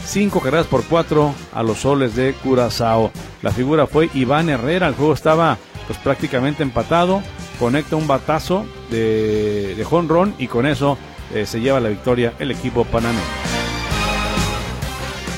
cinco 0.06 0.40
carreras 0.40 0.68
por 0.68 0.84
cuatro 0.84 1.34
a 1.54 1.64
los 1.64 1.80
soles 1.80 2.16
de 2.16 2.34
Curazao. 2.34 3.12
La 3.42 3.52
figura 3.52 3.88
fue 3.88 4.10
Iván 4.14 4.50
Herrera, 4.50 4.88
el 4.88 4.96
juego 4.96 5.14
estaba 5.14 5.58
pues 5.88 6.00
prácticamente 6.00 6.64
empatado, 6.64 7.22
conecta 7.60 7.96
un 7.96 8.08
batazo 8.08 8.66
de, 8.90 9.76
de 9.76 10.34
y 10.40 10.48
con 10.48 10.66
eso 10.66 10.98
eh, 11.34 11.46
se 11.46 11.60
lleva 11.60 11.80
la 11.80 11.90
victoria 11.90 12.34
el 12.40 12.52
equipo 12.52 12.86
panameño. 12.86 13.20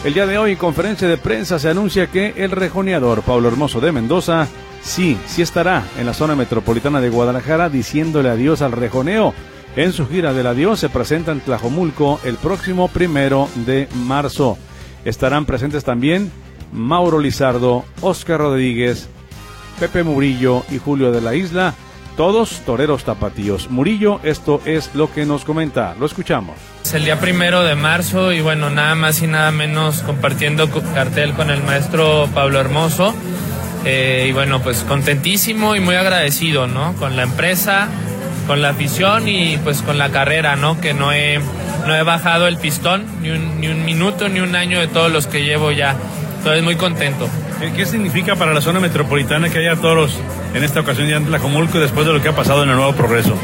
El 0.04 0.14
día 0.14 0.26
de 0.26 0.38
hoy 0.38 0.52
en 0.54 0.58
conferencia 0.58 1.08
de 1.08 1.18
prensa 1.18 1.60
se 1.60 1.70
anuncia 1.70 2.08
que 2.08 2.34
el 2.38 2.52
rejoneador 2.52 3.24
Pablo 3.24 3.48
Hermoso 3.50 3.82
de 3.82 3.92
Mendoza 3.92 4.48
sí, 4.82 5.18
sí 5.26 5.42
estará 5.42 5.84
en 5.98 6.06
la 6.06 6.14
zona 6.14 6.36
metropolitana 6.36 7.02
de 7.02 7.10
Guadalajara 7.10 7.70
diciéndole 7.70 8.30
adiós 8.30 8.62
al 8.62 8.72
rejoneo. 8.72 9.34
En 9.78 9.94
su 9.94 10.08
gira 10.08 10.34
del 10.34 10.48
adiós 10.48 10.80
se 10.80 10.90
presenta 10.90 11.32
en 11.32 11.40
Tlajomulco 11.40 12.20
el 12.24 12.38
próximo 12.38 12.88
primero 12.88 13.48
de 13.54 13.88
marzo. 13.94 14.58
Estarán 15.06 15.46
presentes 15.46 15.84
también 15.84 16.32
Mauro 16.74 17.20
Lizardo, 17.20 17.86
Oscar 18.02 18.40
Rodríguez, 18.40 19.08
Pepe 19.80 20.02
Murillo 20.02 20.64
y 20.72 20.80
Julio 20.80 21.12
de 21.12 21.22
la 21.22 21.36
Isla, 21.36 21.76
todos 22.16 22.62
toreros 22.66 23.04
tapatíos. 23.04 23.70
Murillo, 23.70 24.20
esto 24.24 24.62
es 24.66 24.90
lo 24.96 25.14
que 25.14 25.28
nos 25.28 25.46
comenta. 25.46 25.96
Lo 26.00 26.08
escuchamos. 26.08 26.56
Es 26.84 26.96
el 26.96 27.06
día 27.06 27.20
primero 27.20 27.64
de 27.64 27.76
marzo 27.76 28.32
y 28.32 28.42
bueno, 28.42 28.72
nada 28.72 28.96
más 28.96 29.22
y 29.22 29.28
nada 29.28 29.52
menos 29.52 30.00
compartiendo 30.02 30.72
cartel 30.96 31.34
con 31.34 31.52
el 31.52 31.62
maestro 31.62 32.28
Pablo 32.34 32.60
Hermoso. 32.60 33.14
Eh, 33.86 34.26
y 34.28 34.32
bueno, 34.32 34.60
pues 34.60 34.80
contentísimo 34.88 35.76
y 35.76 35.82
muy 35.82 35.94
agradecido, 35.94 36.66
¿no? 36.66 36.94
Con 36.94 37.16
la 37.16 37.22
empresa, 37.22 37.90
con 38.48 38.62
la 38.62 38.70
afición 38.70 39.28
y 39.28 39.58
pues 39.58 39.82
con 39.82 39.98
la 39.98 40.10
carrera, 40.10 40.56
¿no? 40.56 40.80
Que 40.80 40.94
no 40.94 41.12
he, 41.12 41.40
no 41.86 41.96
he 41.96 42.04
bajado 42.04 42.48
el 42.48 42.58
pistón 42.58 43.06
ni 43.22 43.30
un, 43.30 43.60
ni 43.60 43.68
un 43.68 43.86
minuto 43.86 44.30
ni 44.30 44.40
un 44.40 44.56
año 44.56 44.80
de 44.80 44.88
todos 44.88 45.12
los 45.12 45.28
que 45.28 45.44
llevo 45.44 45.72
ya. 45.72 45.96
Entonces 46.38 46.64
muy 46.64 46.76
contento. 46.76 47.30
¿Qué 47.76 47.86
significa 47.86 48.36
para 48.36 48.54
la 48.54 48.62
zona 48.62 48.80
metropolitana 48.80 49.50
que 49.50 49.60
haya 49.60 49.76
toros 49.76 50.18
en 50.54 50.64
esta 50.64 50.80
ocasión 50.80 51.08
ya 51.08 51.18
en 51.18 51.26
Tlajomulco 51.26 51.80
después 51.80 52.06
de 52.06 52.14
lo 52.14 52.22
que 52.22 52.30
ha 52.30 52.36
pasado 52.36 52.64
en 52.64 52.70
el 52.70 52.76
Nuevo 52.76 52.94
Progreso? 52.94 53.36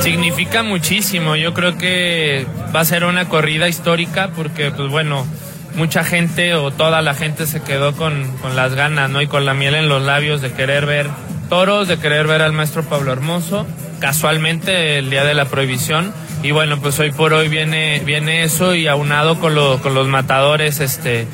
Significa 0.00 0.62
muchísimo. 0.62 1.36
Yo 1.36 1.52
creo 1.52 1.76
que 1.76 2.46
va 2.74 2.80
a 2.80 2.84
ser 2.84 3.04
una 3.04 3.28
corrida 3.28 3.68
histórica 3.68 4.30
porque, 4.34 4.70
pues 4.70 4.90
bueno, 4.90 5.26
mucha 5.74 6.04
gente 6.04 6.54
o 6.54 6.70
toda 6.70 7.02
la 7.02 7.14
gente 7.14 7.46
se 7.46 7.60
quedó 7.60 7.92
con, 7.92 8.36
con 8.38 8.56
las 8.56 8.74
ganas, 8.74 9.10
¿no? 9.10 9.20
Y 9.20 9.26
con 9.26 9.44
la 9.44 9.54
miel 9.54 9.74
en 9.74 9.88
los 9.88 10.02
labios 10.02 10.40
de 10.40 10.52
querer 10.52 10.86
ver 10.86 11.06
toros, 11.50 11.86
de 11.86 11.98
querer 11.98 12.26
ver 12.26 12.42
al 12.42 12.52
maestro 12.52 12.82
Pablo 12.82 13.12
Hermoso. 13.12 13.66
Casualmente 14.00 14.98
el 14.98 15.10
día 15.10 15.24
de 15.24 15.34
la 15.34 15.46
prohibición. 15.46 16.12
Y 16.42 16.52
bueno, 16.52 16.80
pues 16.80 16.98
hoy 17.00 17.10
por 17.10 17.32
hoy 17.32 17.48
viene, 17.48 18.00
viene 18.04 18.44
eso 18.44 18.74
y 18.74 18.86
aunado 18.86 19.40
con, 19.40 19.54
lo, 19.54 19.80
con 19.80 19.94
los 19.94 20.06
matadores, 20.06 20.80
este 20.80 21.26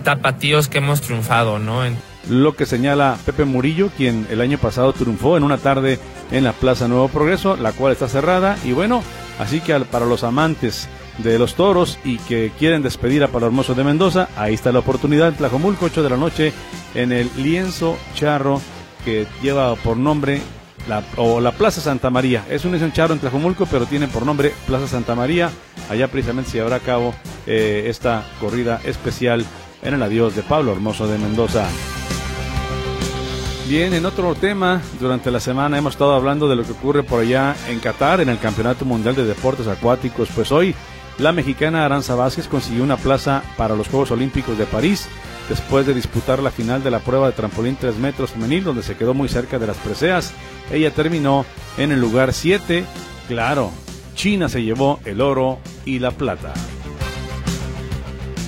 tapatíos 0.00 0.68
que 0.68 0.78
hemos 0.78 1.00
triunfado, 1.00 1.58
¿no? 1.58 1.82
Lo 2.28 2.54
que 2.54 2.66
señala 2.66 3.18
Pepe 3.24 3.44
Murillo, 3.44 3.90
quien 3.96 4.26
el 4.30 4.40
año 4.40 4.58
pasado 4.58 4.92
triunfó 4.92 5.36
en 5.36 5.44
una 5.44 5.58
tarde 5.58 5.98
en 6.30 6.44
la 6.44 6.52
Plaza 6.52 6.88
Nuevo 6.88 7.08
Progreso, 7.08 7.56
la 7.56 7.72
cual 7.72 7.92
está 7.92 8.08
cerrada. 8.08 8.58
Y 8.64 8.72
bueno, 8.72 9.02
así 9.38 9.60
que 9.60 9.78
para 9.80 10.06
los 10.06 10.24
amantes 10.24 10.88
de 11.18 11.38
los 11.38 11.54
toros 11.54 11.98
y 12.04 12.18
que 12.18 12.52
quieren 12.58 12.82
despedir 12.82 13.24
a 13.24 13.28
Palo 13.28 13.46
Hermoso 13.46 13.74
de 13.74 13.84
Mendoza, 13.84 14.28
ahí 14.36 14.54
está 14.54 14.72
la 14.72 14.78
oportunidad 14.80 15.34
Tlajomulco, 15.34 15.86
8 15.86 16.02
de 16.02 16.10
la 16.10 16.16
noche, 16.16 16.52
en 16.94 17.12
el 17.12 17.30
lienzo 17.36 17.98
charro 18.14 18.60
que 19.04 19.26
lleva 19.42 19.74
por 19.76 19.96
nombre 19.96 20.40
la, 20.88 21.02
o 21.16 21.40
la 21.40 21.52
Plaza 21.52 21.80
Santa 21.80 22.10
María. 22.10 22.44
Es 22.48 22.64
un 22.64 22.92
charro 22.92 23.14
en 23.14 23.20
Tlajomulco, 23.20 23.66
pero 23.66 23.86
tiene 23.86 24.08
por 24.08 24.24
nombre 24.24 24.52
Plaza 24.66 24.88
Santa 24.88 25.14
María. 25.14 25.50
Allá 25.88 26.08
precisamente 26.08 26.50
se 26.50 26.58
llevará 26.58 26.76
a 26.76 26.80
cabo 26.80 27.14
eh, 27.46 27.84
esta 27.86 28.24
corrida 28.40 28.80
especial 28.84 29.44
en 29.82 29.94
el 29.94 30.02
adiós 30.02 30.36
de 30.36 30.42
Pablo 30.42 30.72
Hermoso 30.72 31.06
de 31.06 31.18
Mendoza. 31.18 31.66
Bien, 33.68 33.94
en 33.94 34.04
otro 34.04 34.34
tema, 34.34 34.82
durante 34.98 35.30
la 35.30 35.38
semana 35.38 35.78
hemos 35.78 35.94
estado 35.94 36.14
hablando 36.14 36.48
de 36.48 36.56
lo 36.56 36.64
que 36.64 36.72
ocurre 36.72 37.04
por 37.04 37.20
allá 37.20 37.54
en 37.68 37.78
Qatar, 37.78 38.20
en 38.20 38.28
el 38.28 38.40
Campeonato 38.40 38.84
Mundial 38.84 39.14
de 39.14 39.24
Deportes 39.24 39.68
Acuáticos. 39.68 40.28
Pues 40.34 40.50
hoy 40.50 40.74
la 41.20 41.32
mexicana 41.32 41.84
Aranza 41.84 42.14
Vázquez 42.14 42.48
consiguió 42.48 42.82
una 42.82 42.96
plaza 42.96 43.42
para 43.56 43.76
los 43.76 43.88
Juegos 43.88 44.10
Olímpicos 44.10 44.56
de 44.56 44.64
París 44.64 45.06
después 45.50 45.86
de 45.86 45.92
disputar 45.92 46.42
la 46.42 46.50
final 46.50 46.82
de 46.82 46.90
la 46.90 47.00
prueba 47.00 47.26
de 47.26 47.32
trampolín 47.32 47.76
3 47.78 47.96
metros 47.98 48.30
femenil, 48.30 48.64
donde 48.64 48.82
se 48.82 48.96
quedó 48.96 49.12
muy 49.12 49.28
cerca 49.28 49.58
de 49.58 49.66
las 49.66 49.76
preseas. 49.76 50.32
Ella 50.72 50.92
terminó 50.92 51.44
en 51.76 51.92
el 51.92 52.00
lugar 52.00 52.32
7. 52.32 52.84
Claro, 53.28 53.70
China 54.14 54.48
se 54.48 54.62
llevó 54.62 55.00
el 55.04 55.20
oro 55.20 55.58
y 55.84 55.98
la 55.98 56.12
plata. 56.12 56.54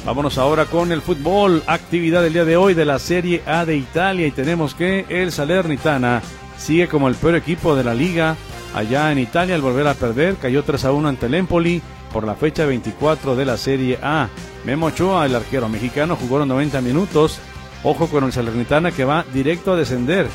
Vámonos 0.06 0.38
ahora 0.38 0.64
con 0.64 0.92
el 0.92 1.02
fútbol, 1.02 1.62
actividad 1.66 2.22
del 2.22 2.32
día 2.32 2.44
de 2.44 2.56
hoy 2.56 2.74
de 2.74 2.84
la 2.84 2.98
Serie 2.98 3.42
A 3.46 3.64
de 3.64 3.76
Italia 3.76 4.26
y 4.26 4.32
tenemos 4.32 4.74
que 4.74 5.04
el 5.08 5.30
Salernitana 5.30 6.22
sigue 6.58 6.88
como 6.88 7.08
el 7.08 7.14
peor 7.16 7.36
equipo 7.36 7.76
de 7.76 7.84
la 7.84 7.94
liga 7.94 8.36
allá 8.74 9.12
en 9.12 9.18
Italia 9.18 9.54
al 9.54 9.60
volver 9.60 9.86
a 9.86 9.94
perder, 9.94 10.36
cayó 10.36 10.62
3 10.64 10.86
a 10.86 10.92
1 10.92 11.08
ante 11.08 11.26
el 11.26 11.34
Empoli 11.34 11.82
por 12.12 12.24
la 12.24 12.34
fecha 12.34 12.66
24 12.66 13.34
de 13.34 13.44
la 13.44 13.56
Serie 13.56 13.98
A. 14.02 14.28
Memo 14.64 14.86
Ochoa, 14.86 15.26
el 15.26 15.34
arquero 15.34 15.68
mexicano, 15.68 16.16
jugó 16.16 16.44
90 16.44 16.80
minutos. 16.80 17.38
Ojo 17.82 18.06
con 18.08 18.24
el 18.24 18.32
Salernitana 18.32 18.92
que 18.92 19.04
va 19.04 19.24
directo 19.32 19.72
a 19.72 19.76
descender. 19.76 20.26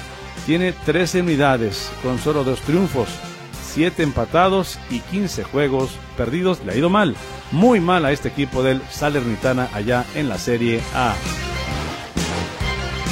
Tiene 0.46 0.74
13 0.74 1.22
unidades 1.22 1.90
con 2.04 2.20
solo 2.20 2.44
dos 2.44 2.60
triunfos. 2.62 3.08
7 3.74 4.04
empatados 4.04 4.80
y 4.90 5.00
15 5.00 5.44
juegos 5.44 5.92
perdidos. 6.18 6.62
Le 6.66 6.74
ha 6.74 6.76
ido 6.76 6.90
mal, 6.90 7.16
muy 7.52 7.80
mal 7.80 8.06
a 8.06 8.12
este 8.12 8.30
equipo 8.30 8.64
del 8.64 8.82
Salernitana 8.90 9.70
allá 9.74 10.06
en 10.16 10.30
la 10.30 10.38
Serie 10.38 10.82
A. 10.94 11.14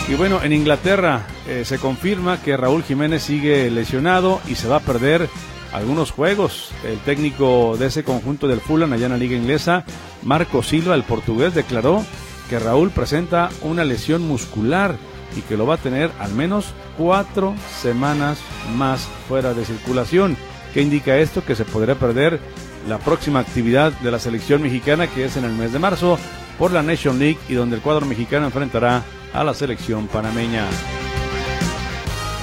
Y 0.07 0.15
bueno, 0.15 0.41
en 0.43 0.53
Inglaterra 0.53 1.25
eh, 1.47 1.63
se 1.65 1.79
confirma 1.79 2.41
que 2.41 2.57
Raúl 2.57 2.83
Jiménez 2.83 3.23
sigue 3.23 3.69
lesionado 3.71 4.39
y 4.47 4.55
se 4.55 4.67
va 4.67 4.77
a 4.77 4.81
perder 4.81 5.29
algunos 5.75 6.11
juegos. 6.11 6.71
El 6.83 6.97
técnico 6.99 7.75
de 7.77 7.87
ese 7.87 8.03
conjunto 8.03 8.47
del 8.47 8.61
Fulham 8.61 8.93
allá 8.93 9.05
en 9.05 9.11
la 9.11 9.17
liga 9.17 9.35
inglesa, 9.35 9.83
Marco 10.23 10.63
Silva, 10.63 10.95
el 10.95 11.03
portugués, 11.03 11.53
declaró 11.53 12.03
que 12.49 12.59
Raúl 12.59 12.91
presenta 12.91 13.49
una 13.61 13.83
lesión 13.83 14.27
muscular 14.27 14.95
y 15.35 15.41
que 15.41 15.57
lo 15.57 15.65
va 15.65 15.75
a 15.75 15.79
tener 15.79 16.11
al 16.19 16.33
menos 16.33 16.73
cuatro 16.97 17.55
semanas 17.81 18.39
más 18.77 19.07
fuera 19.27 19.53
de 19.53 19.65
circulación. 19.65 20.37
¿Qué 20.73 20.81
indica 20.81 21.17
esto? 21.17 21.43
Que 21.43 21.55
se 21.55 21.65
podría 21.65 21.95
perder 21.95 22.39
la 22.87 22.99
próxima 22.99 23.39
actividad 23.39 23.91
de 23.91 24.11
la 24.11 24.19
selección 24.19 24.61
mexicana 24.61 25.07
que 25.07 25.25
es 25.25 25.35
en 25.37 25.45
el 25.45 25.53
mes 25.53 25.73
de 25.73 25.79
marzo 25.79 26.17
por 26.57 26.71
la 26.71 26.83
Nation 26.83 27.19
League 27.19 27.39
y 27.49 27.53
donde 27.53 27.75
el 27.75 27.81
cuadro 27.81 28.05
mexicano 28.05 28.45
enfrentará 28.45 29.03
a 29.33 29.43
la 29.43 29.53
selección 29.53 30.07
panameña. 30.07 30.65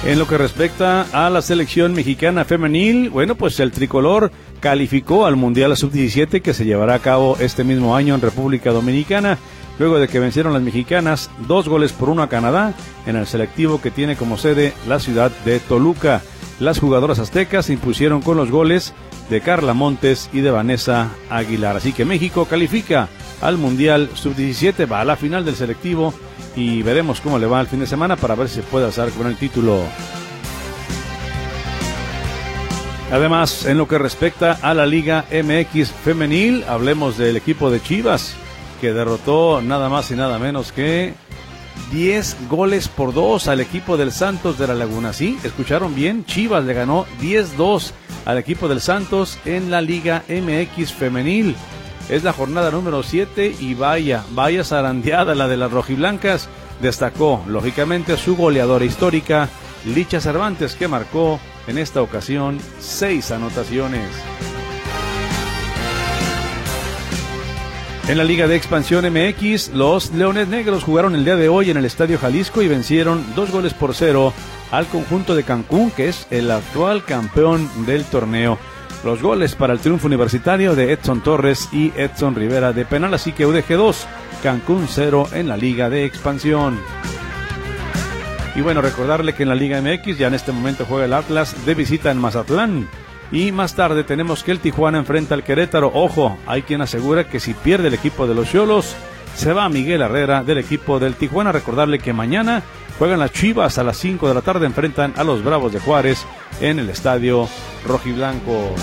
En 0.05 0.19
lo 0.19 0.27
que 0.27 0.37
respecta 0.37 1.07
a 1.13 1.29
la 1.29 1.41
selección 1.41 1.93
mexicana 1.93 2.43
femenil, 2.43 3.09
bueno, 3.09 3.35
pues 3.35 3.61
el 3.61 3.71
tricolor 3.71 4.31
calificó 4.59 5.25
al 5.25 5.37
Mundial 5.37 5.77
Sub-17 5.77 6.41
que 6.41 6.53
se 6.53 6.65
llevará 6.65 6.95
a 6.95 6.99
cabo 6.99 7.37
este 7.39 7.63
mismo 7.63 7.95
año 7.95 8.13
en 8.13 8.19
República 8.19 8.71
Dominicana, 8.71 9.37
luego 9.79 9.99
de 9.99 10.09
que 10.09 10.19
vencieron 10.19 10.51
las 10.51 10.61
mexicanas 10.61 11.31
dos 11.47 11.69
goles 11.69 11.93
por 11.93 12.09
uno 12.09 12.21
a 12.21 12.27
Canadá 12.27 12.73
en 13.05 13.15
el 13.15 13.25
selectivo 13.27 13.81
que 13.81 13.91
tiene 13.91 14.17
como 14.17 14.37
sede 14.37 14.73
la 14.89 14.99
ciudad 14.99 15.31
de 15.45 15.61
Toluca. 15.61 16.21
Las 16.59 16.79
jugadoras 16.79 17.19
aztecas 17.19 17.67
se 17.67 17.73
impusieron 17.73 18.21
con 18.21 18.35
los 18.35 18.51
goles 18.51 18.93
de 19.29 19.39
Carla 19.39 19.73
Montes 19.73 20.29
y 20.33 20.41
de 20.41 20.51
Vanessa 20.51 21.11
Aguilar. 21.29 21.77
Así 21.77 21.93
que 21.93 22.03
México 22.03 22.45
califica 22.45 23.07
al 23.41 23.57
Mundial 23.57 24.09
Sub-17, 24.13 24.91
va 24.91 24.99
a 24.99 25.05
la 25.05 25.15
final 25.15 25.45
del 25.45 25.55
selectivo 25.55 26.13
y 26.55 26.81
veremos 26.81 27.21
cómo 27.21 27.39
le 27.39 27.47
va 27.47 27.61
el 27.61 27.67
fin 27.67 27.79
de 27.79 27.87
semana 27.87 28.15
para 28.15 28.35
ver 28.35 28.49
si 28.49 28.61
puede 28.61 28.85
alzar 28.85 29.09
con 29.11 29.27
el 29.27 29.37
título. 29.37 29.81
Además, 33.11 33.65
en 33.65 33.77
lo 33.77 33.87
que 33.87 33.99
respecta 33.99 34.57
a 34.61 34.73
la 34.73 34.87
Liga 34.87 35.25
MX 35.31 35.91
femenil, 35.91 36.63
hablemos 36.67 37.17
del 37.17 37.37
equipo 37.37 37.69
de 37.69 37.81
Chivas, 37.81 38.33
que 38.81 38.91
derrotó 38.91 39.61
nada 39.61 39.87
más 39.87 40.09
y 40.09 40.15
nada 40.15 40.39
menos 40.39 40.71
que 40.71 41.13
10 41.91 42.49
goles 42.49 42.87
por 42.87 43.13
2 43.13 43.47
al 43.47 43.59
equipo 43.59 43.97
del 43.97 44.11
Santos 44.11 44.57
de 44.57 44.67
la 44.67 44.73
Laguna. 44.73 45.13
Sí, 45.13 45.37
escucharon 45.43 45.93
bien, 45.93 46.25
Chivas 46.25 46.63
le 46.65 46.73
ganó 46.73 47.05
10-2 47.21 47.91
al 48.25 48.37
equipo 48.39 48.67
del 48.67 48.81
Santos 48.81 49.37
en 49.45 49.69
la 49.69 49.81
Liga 49.81 50.23
MX 50.27 50.91
femenil. 50.91 51.55
Es 52.09 52.23
la 52.23 52.33
jornada 52.33 52.69
número 52.69 53.01
7 53.01 53.55
y 53.59 53.73
vaya, 53.75 54.23
vaya 54.31 54.63
zarandeada 54.63 55.35
la 55.35 55.47
de 55.47 55.57
las 55.57 55.71
rojiblancas. 55.71 56.49
Destacó, 56.81 57.43
lógicamente, 57.47 58.17
su 58.17 58.35
goleadora 58.35 58.85
histórica, 58.85 59.49
Licha 59.85 60.19
Cervantes, 60.19 60.75
que 60.75 60.87
marcó 60.87 61.39
en 61.67 61.77
esta 61.77 62.01
ocasión 62.01 62.59
seis 62.79 63.31
anotaciones. 63.31 64.09
En 68.09 68.17
la 68.17 68.25
Liga 68.25 68.47
de 68.47 68.57
Expansión 68.57 69.05
MX, 69.05 69.69
los 69.69 70.11
Leones 70.11 70.49
Negros 70.49 70.83
jugaron 70.83 71.15
el 71.15 71.23
día 71.23 71.37
de 71.37 71.47
hoy 71.47 71.69
en 71.69 71.77
el 71.77 71.85
Estadio 71.85 72.19
Jalisco 72.19 72.61
y 72.61 72.67
vencieron 72.67 73.25
dos 73.33 73.49
goles 73.49 73.73
por 73.73 73.95
cero 73.95 74.33
al 74.71 74.87
conjunto 74.87 75.35
de 75.35 75.43
Cancún, 75.43 75.89
que 75.89 76.09
es 76.09 76.27
el 76.29 76.51
actual 76.51 77.05
campeón 77.05 77.69
del 77.85 78.03
torneo. 78.03 78.59
Los 79.03 79.21
goles 79.21 79.55
para 79.55 79.73
el 79.73 79.79
triunfo 79.79 80.07
universitario 80.07 80.75
de 80.75 80.93
Edson 80.93 81.21
Torres 81.21 81.69
y 81.71 81.91
Edson 81.95 82.35
Rivera 82.35 82.73
de 82.73 82.85
penal, 82.85 83.13
así 83.13 83.31
que 83.31 83.45
UDG 83.45 83.75
2, 83.75 84.07
Cancún 84.41 84.87
0 84.87 85.29
en 85.33 85.47
la 85.47 85.57
Liga 85.57 85.89
de 85.89 86.05
Expansión. 86.05 86.79
Y 88.55 88.61
bueno, 88.61 88.81
recordarle 88.81 89.33
que 89.33 89.43
en 89.43 89.49
la 89.49 89.55
Liga 89.55 89.81
MX 89.81 90.17
ya 90.17 90.27
en 90.27 90.35
este 90.35 90.51
momento 90.51 90.85
juega 90.87 91.05
el 91.05 91.13
Atlas 91.13 91.65
de 91.65 91.73
visita 91.73 92.11
en 92.11 92.19
Mazatlán. 92.19 92.87
Y 93.31 93.51
más 93.51 93.73
tarde 93.73 94.03
tenemos 94.03 94.43
que 94.43 94.51
el 94.51 94.59
Tijuana 94.59 94.99
enfrenta 94.99 95.33
al 95.33 95.43
Querétaro. 95.43 95.91
Ojo, 95.93 96.37
hay 96.45 96.61
quien 96.61 96.81
asegura 96.81 97.27
que 97.27 97.39
si 97.39 97.55
pierde 97.55 97.87
el 97.87 97.95
equipo 97.95 98.27
de 98.27 98.35
los 98.35 98.51
Cholos, 98.51 98.95
se 99.35 99.53
va 99.53 99.69
Miguel 99.69 100.03
Herrera 100.03 100.43
del 100.43 100.59
equipo 100.59 100.99
del 100.99 101.15
Tijuana. 101.15 101.51
Recordarle 101.51 101.97
que 101.97 102.13
mañana 102.13 102.61
juegan 102.97 103.19
las 103.19 103.31
Chivas 103.31 103.77
a 103.77 103.83
las 103.83 103.97
5 103.97 104.27
de 104.27 104.33
la 104.33 104.41
tarde, 104.41 104.65
enfrentan 104.65 105.13
a 105.17 105.23
los 105.23 105.43
Bravos 105.43 105.73
de 105.73 105.79
Juárez 105.79 106.25
en 106.61 106.79
el 106.79 106.89
estadio 106.89 107.47
Rojiblanco. 107.85 108.73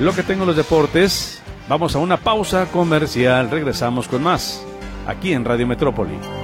Lo 0.00 0.12
que 0.12 0.22
tengo 0.22 0.44
los 0.44 0.56
deportes, 0.56 1.42
vamos 1.68 1.94
a 1.94 1.98
una 1.98 2.16
pausa 2.16 2.66
comercial, 2.66 3.50
regresamos 3.50 4.08
con 4.08 4.22
más 4.22 4.64
aquí 5.06 5.32
en 5.32 5.44
Radio 5.44 5.66
Metrópoli. 5.66 6.43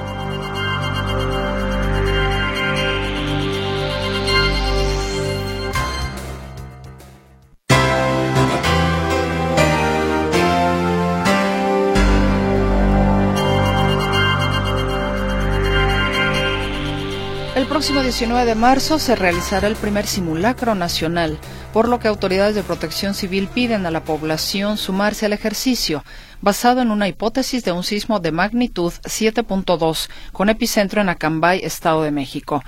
Próximo 17.81 18.03
19 18.03 18.45
de 18.45 18.55
marzo 18.55 18.99
se 18.99 19.16
realizará 19.16 19.66
el 19.66 19.75
primer 19.75 20.07
simulacro 20.07 20.75
nacional, 20.75 21.38
por 21.73 21.88
lo 21.88 21.99
que 21.99 22.09
autoridades 22.09 22.55
de 22.55 22.62
protección 22.62 23.14
civil 23.14 23.49
piden 23.49 23.87
a 23.87 23.90
la 23.90 24.05
población 24.05 24.77
sumarse 24.77 25.25
al 25.25 25.33
ejercicio, 25.33 26.05
basado 26.43 26.83
en 26.83 26.90
una 26.90 27.09
hipótesis 27.09 27.64
de 27.64 27.73
un 27.73 27.83
sismo 27.83 28.21
de 28.21 28.33
magnitud 28.33 28.93
7.2 29.05 30.11
con 30.31 30.51
epicentro 30.51 31.01
en 31.01 31.09
Acambay, 31.09 31.61
Estado 31.64 32.03
de 32.03 32.11
México. 32.11 32.62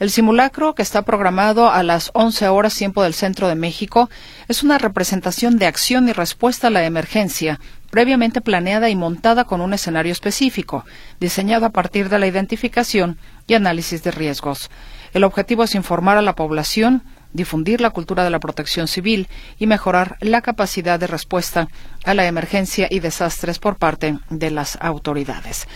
El 0.00 0.10
simulacro, 0.10 0.74
que 0.74 0.82
está 0.82 1.02
programado 1.02 1.70
a 1.70 1.84
las 1.84 2.10
11 2.14 2.48
horas 2.48 2.74
tiempo 2.74 3.04
del 3.04 3.14
centro 3.14 3.46
de 3.46 3.54
México, 3.54 4.10
es 4.48 4.64
una 4.64 4.78
representación 4.78 5.58
de 5.58 5.66
acción 5.66 6.08
y 6.08 6.12
respuesta 6.12 6.66
a 6.66 6.70
la 6.70 6.84
emergencia, 6.84 7.60
previamente 7.96 8.42
planeada 8.42 8.90
y 8.90 8.94
montada 8.94 9.44
con 9.44 9.62
un 9.62 9.72
escenario 9.72 10.12
específico, 10.12 10.84
diseñado 11.18 11.64
a 11.64 11.70
partir 11.70 12.10
de 12.10 12.18
la 12.18 12.26
identificación 12.26 13.16
y 13.46 13.54
análisis 13.54 14.02
de 14.02 14.10
riesgos. 14.10 14.68
El 15.14 15.24
objetivo 15.24 15.64
es 15.64 15.74
informar 15.74 16.18
a 16.18 16.20
la 16.20 16.34
población, 16.34 17.02
difundir 17.32 17.80
la 17.80 17.88
cultura 17.88 18.22
de 18.22 18.28
la 18.28 18.38
protección 18.38 18.86
civil 18.86 19.28
y 19.58 19.66
mejorar 19.66 20.18
la 20.20 20.42
capacidad 20.42 21.00
de 21.00 21.06
respuesta 21.06 21.68
a 22.04 22.12
la 22.12 22.26
emergencia 22.26 22.86
y 22.90 23.00
desastres 23.00 23.58
por 23.58 23.76
parte 23.76 24.18
de 24.28 24.50
las 24.50 24.76
autoridades. 24.82 25.66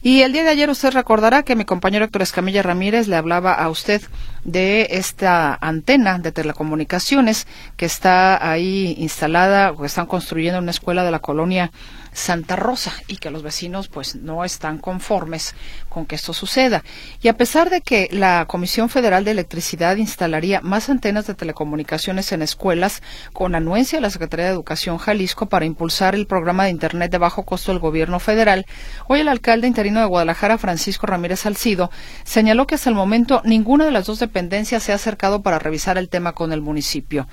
Y 0.00 0.22
el 0.22 0.32
día 0.32 0.44
de 0.44 0.50
ayer 0.50 0.70
usted 0.70 0.92
recordará 0.92 1.42
que 1.42 1.56
mi 1.56 1.64
compañero 1.64 2.04
Héctor 2.04 2.22
Escamilla 2.22 2.62
Ramírez 2.62 3.08
le 3.08 3.16
hablaba 3.16 3.52
a 3.52 3.68
usted 3.68 4.00
de 4.44 4.86
esta 4.92 5.58
antena 5.60 6.20
de 6.20 6.30
telecomunicaciones 6.30 7.48
que 7.76 7.86
está 7.86 8.48
ahí 8.48 8.94
instalada 8.98 9.72
o 9.72 9.80
que 9.80 9.86
están 9.86 10.06
construyendo 10.06 10.58
en 10.58 10.64
una 10.64 10.70
escuela 10.70 11.02
de 11.02 11.10
la 11.10 11.18
colonia 11.18 11.72
Santa 12.12 12.56
Rosa 12.56 12.92
y 13.06 13.16
que 13.16 13.30
los 13.30 13.42
vecinos 13.42 13.88
pues 13.88 14.16
no 14.16 14.44
están 14.44 14.78
conformes 14.78 15.54
con 15.88 16.06
que 16.06 16.16
esto 16.16 16.32
suceda. 16.32 16.84
Y 17.22 17.28
a 17.28 17.36
pesar 17.36 17.70
de 17.70 17.80
que 17.80 18.08
la 18.10 18.46
Comisión 18.46 18.88
Federal 18.88 19.24
de 19.24 19.32
Electricidad 19.32 19.96
instalaría 19.96 20.60
más 20.60 20.88
antenas 20.88 21.26
de 21.26 21.34
telecomunicaciones 21.34 22.32
en 22.32 22.42
escuelas 22.42 23.02
con 23.32 23.54
anuencia 23.54 23.98
de 23.98 24.02
la 24.02 24.10
Secretaría 24.10 24.46
de 24.46 24.52
Educación 24.52 24.98
Jalisco 24.98 25.46
para 25.46 25.64
impulsar 25.64 26.14
el 26.14 26.26
programa 26.26 26.64
de 26.64 26.70
Internet 26.70 27.10
de 27.10 27.18
bajo 27.18 27.44
costo 27.44 27.72
del 27.72 27.80
gobierno 27.80 28.20
federal, 28.20 28.66
hoy 29.06 29.20
el 29.20 29.28
alcalde 29.28 29.66
interino 29.66 30.00
de 30.00 30.06
Guadalajara, 30.06 30.58
Francisco 30.58 31.06
Ramírez 31.06 31.40
Salcido, 31.40 31.90
señaló 32.24 32.66
que 32.66 32.74
hasta 32.74 32.90
el 32.90 32.96
momento 32.96 33.42
ninguna 33.44 33.84
de 33.84 33.90
las 33.90 34.06
dos 34.06 34.18
dependencias 34.18 34.82
se 34.82 34.92
ha 34.92 34.96
acercado 34.96 35.42
para 35.42 35.58
revisar 35.58 35.98
el 35.98 36.08
tema 36.08 36.32
con 36.32 36.52
el 36.52 36.60
municipio. 36.60 37.26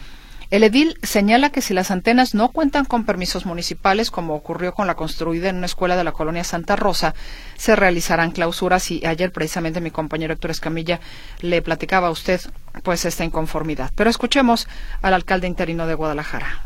El 0.51 0.63
edil 0.63 0.97
señala 1.01 1.49
que 1.49 1.61
si 1.61 1.73
las 1.73 1.91
antenas 1.91 2.35
no 2.35 2.49
cuentan 2.49 2.85
con 2.85 3.03
permisos 3.03 3.45
municipales, 3.45 4.11
como 4.11 4.35
ocurrió 4.35 4.73
con 4.73 4.87
la 4.87 4.95
construida 4.95 5.49
en 5.49 5.57
una 5.57 5.65
escuela 5.65 5.95
de 5.95 6.03
la 6.03 6.11
colonia 6.11 6.43
Santa 6.43 6.75
Rosa, 6.75 7.15
se 7.57 7.75
realizarán 7.75 8.31
clausuras 8.31 8.91
y 8.91 9.05
ayer 9.05 9.31
precisamente 9.31 9.81
mi 9.81 9.91
compañero 9.91 10.33
Héctor 10.33 10.51
Escamilla 10.51 10.99
le 11.41 11.61
platicaba 11.61 12.07
a 12.07 12.11
usted 12.11 12.41
pues 12.83 13.05
esta 13.05 13.23
inconformidad. 13.23 13.91
Pero 13.95 14.09
escuchemos 14.09 14.67
al 15.01 15.13
alcalde 15.13 15.47
interino 15.47 15.87
de 15.87 15.95
Guadalajara. 15.95 16.61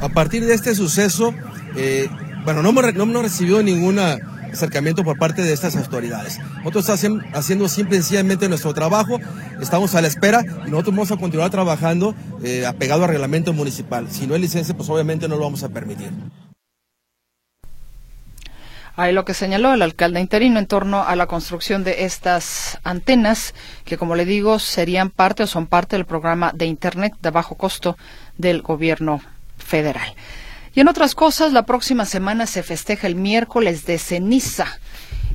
A 0.00 0.08
partir 0.10 0.44
de 0.44 0.54
este 0.54 0.74
suceso, 0.74 1.32
eh, 1.76 2.08
bueno, 2.44 2.62
no 2.62 2.68
hemos, 2.68 2.94
no 2.94 3.62
ninguna 3.62 4.18
acercamiento 4.56 5.04
por 5.04 5.18
parte 5.18 5.42
de 5.42 5.52
estas 5.52 5.76
autoridades. 5.76 6.38
Nosotros 6.58 6.88
estamos 6.88 7.24
haciendo 7.32 7.68
simple 7.68 7.96
y 7.96 8.00
sencillamente 8.00 8.48
nuestro 8.48 8.74
trabajo, 8.74 9.18
estamos 9.60 9.94
a 9.94 10.00
la 10.00 10.08
espera 10.08 10.42
y 10.66 10.70
nosotros 10.70 10.94
vamos 10.94 11.10
a 11.12 11.16
continuar 11.16 11.50
trabajando 11.50 12.14
eh, 12.42 12.66
apegado 12.66 13.04
al 13.04 13.10
reglamento 13.10 13.52
municipal. 13.52 14.08
Si 14.10 14.26
no 14.26 14.34
hay 14.34 14.40
licencia, 14.40 14.76
pues 14.76 14.88
obviamente 14.88 15.28
no 15.28 15.36
lo 15.36 15.42
vamos 15.42 15.62
a 15.62 15.68
permitir. 15.68 16.10
Ahí 18.98 19.12
lo 19.12 19.26
que 19.26 19.34
señaló 19.34 19.74
el 19.74 19.82
alcalde 19.82 20.20
interino 20.20 20.58
en 20.58 20.66
torno 20.66 21.02
a 21.02 21.14
la 21.16 21.26
construcción 21.26 21.84
de 21.84 22.06
estas 22.06 22.78
antenas, 22.82 23.54
que 23.84 23.98
como 23.98 24.16
le 24.16 24.24
digo, 24.24 24.58
serían 24.58 25.10
parte 25.10 25.42
o 25.42 25.46
son 25.46 25.66
parte 25.66 25.96
del 25.96 26.06
programa 26.06 26.52
de 26.54 26.64
Internet 26.64 27.12
de 27.20 27.30
bajo 27.30 27.56
costo 27.56 27.98
del 28.38 28.62
gobierno 28.62 29.20
federal. 29.58 30.14
Y 30.76 30.80
en 30.80 30.88
otras 30.88 31.14
cosas, 31.14 31.54
la 31.54 31.64
próxima 31.64 32.04
semana 32.04 32.46
se 32.46 32.62
festeja 32.62 33.06
el 33.06 33.14
miércoles 33.14 33.86
de 33.86 33.96
ceniza 33.96 34.78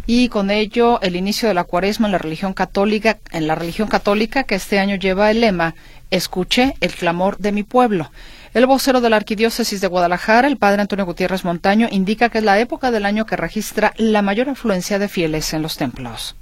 y 0.05 0.29
con 0.29 0.51
ello 0.51 1.01
el 1.01 1.15
inicio 1.15 1.47
de 1.47 1.55
la 1.55 1.63
cuaresma 1.63 2.07
en 2.07 2.11
la 2.11 2.19
religión 2.19 2.53
católica, 2.53 3.17
en 3.31 3.47
la 3.47 3.55
religión 3.55 3.87
católica 3.87 4.43
que 4.43 4.53
este 4.53 4.77
año 4.77 4.97
lleva 4.97 5.31
el 5.31 5.41
lema 5.41 5.73
Escuché 6.11 6.75
el 6.79 6.93
clamor 6.93 7.39
de 7.39 7.53
mi 7.53 7.63
pueblo. 7.63 8.11
El 8.53 8.67
vocero 8.67 9.01
de 9.01 9.09
la 9.09 9.15
Arquidiócesis 9.15 9.81
de 9.81 9.87
Guadalajara, 9.87 10.47
el 10.47 10.57
padre 10.57 10.81
Antonio 10.81 11.05
Gutiérrez 11.05 11.43
Montaño, 11.43 11.87
indica 11.89 12.29
que 12.29 12.37
es 12.37 12.43
la 12.43 12.59
época 12.59 12.91
del 12.91 13.05
año 13.05 13.25
que 13.25 13.35
registra 13.35 13.93
la 13.97 14.21
mayor 14.21 14.47
afluencia 14.47 14.99
de 14.99 15.09
fieles 15.09 15.53
en 15.53 15.63
los 15.63 15.75
templos 15.75 16.35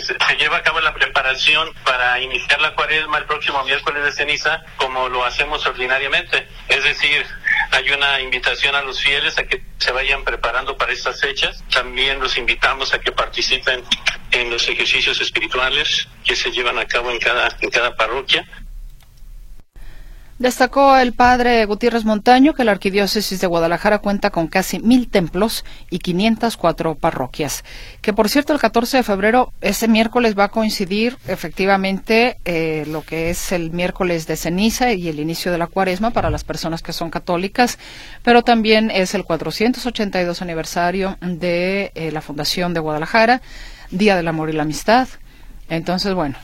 se, 0.00 0.36
lleva 0.36 0.58
a 0.58 0.62
cabo 0.62 0.80
la 0.80 0.92
preparación 0.92 1.68
para 1.84 2.20
iniciar 2.20 2.60
la 2.60 2.74
cuaresma 2.74 3.18
el 3.18 3.24
próximo 3.24 3.62
miércoles 3.64 4.04
de 4.04 4.12
ceniza 4.12 4.62
como 4.76 5.08
lo 5.08 5.24
hacemos 5.24 5.64
ordinariamente. 5.66 6.48
Es 6.68 6.82
decir, 6.82 7.24
hay 7.70 7.90
una 7.90 8.20
invitación 8.20 8.74
a 8.74 8.82
los 8.82 9.00
fieles 9.00 9.38
a 9.38 9.44
que 9.44 9.62
se 9.78 9.92
vayan 9.92 10.24
preparando 10.24 10.76
para 10.76 10.92
estas 10.92 11.20
fechas. 11.20 11.62
También 11.72 12.20
los 12.20 12.36
invitamos 12.36 12.94
a 12.94 12.98
que 12.98 13.12
participen 13.12 13.82
en 14.30 14.50
los 14.50 14.68
ejercicios 14.68 15.20
espirituales 15.20 16.08
que 16.24 16.36
se 16.36 16.50
llevan 16.50 16.78
a 16.78 16.86
cabo 16.86 17.10
en 17.10 17.18
cada, 17.18 17.56
en 17.60 17.70
cada 17.70 17.96
parroquia. 17.96 18.46
Destacó 20.38 20.96
el 20.96 21.12
padre 21.12 21.64
Gutiérrez 21.64 22.04
Montaño 22.04 22.54
que 22.54 22.64
la 22.64 22.72
arquidiócesis 22.72 23.40
de 23.40 23.46
Guadalajara 23.46 24.00
cuenta 24.00 24.30
con 24.30 24.48
casi 24.48 24.80
mil 24.80 25.08
templos 25.08 25.64
y 25.90 26.00
504 26.00 26.96
parroquias. 26.96 27.62
Que 28.00 28.12
por 28.12 28.28
cierto, 28.28 28.52
el 28.52 28.58
14 28.58 28.96
de 28.96 29.02
febrero, 29.04 29.52
ese 29.60 29.86
miércoles 29.86 30.36
va 30.36 30.44
a 30.44 30.48
coincidir 30.48 31.18
efectivamente 31.28 32.38
eh, 32.44 32.84
lo 32.88 33.02
que 33.02 33.30
es 33.30 33.52
el 33.52 33.70
miércoles 33.70 34.26
de 34.26 34.36
ceniza 34.36 34.92
y 34.92 35.08
el 35.08 35.20
inicio 35.20 35.52
de 35.52 35.58
la 35.58 35.68
cuaresma 35.68 36.10
para 36.10 36.30
las 36.30 36.42
personas 36.42 36.82
que 36.82 36.92
son 36.92 37.10
católicas, 37.10 37.78
pero 38.24 38.42
también 38.42 38.90
es 38.90 39.14
el 39.14 39.22
482 39.22 40.42
aniversario 40.42 41.16
de 41.20 41.92
eh, 41.94 42.10
la 42.10 42.20
Fundación 42.20 42.74
de 42.74 42.80
Guadalajara, 42.80 43.40
Día 43.92 44.16
del 44.16 44.26
Amor 44.26 44.50
y 44.50 44.54
la 44.54 44.64
Amistad. 44.64 45.06
Entonces, 45.68 46.12
bueno, 46.12 46.34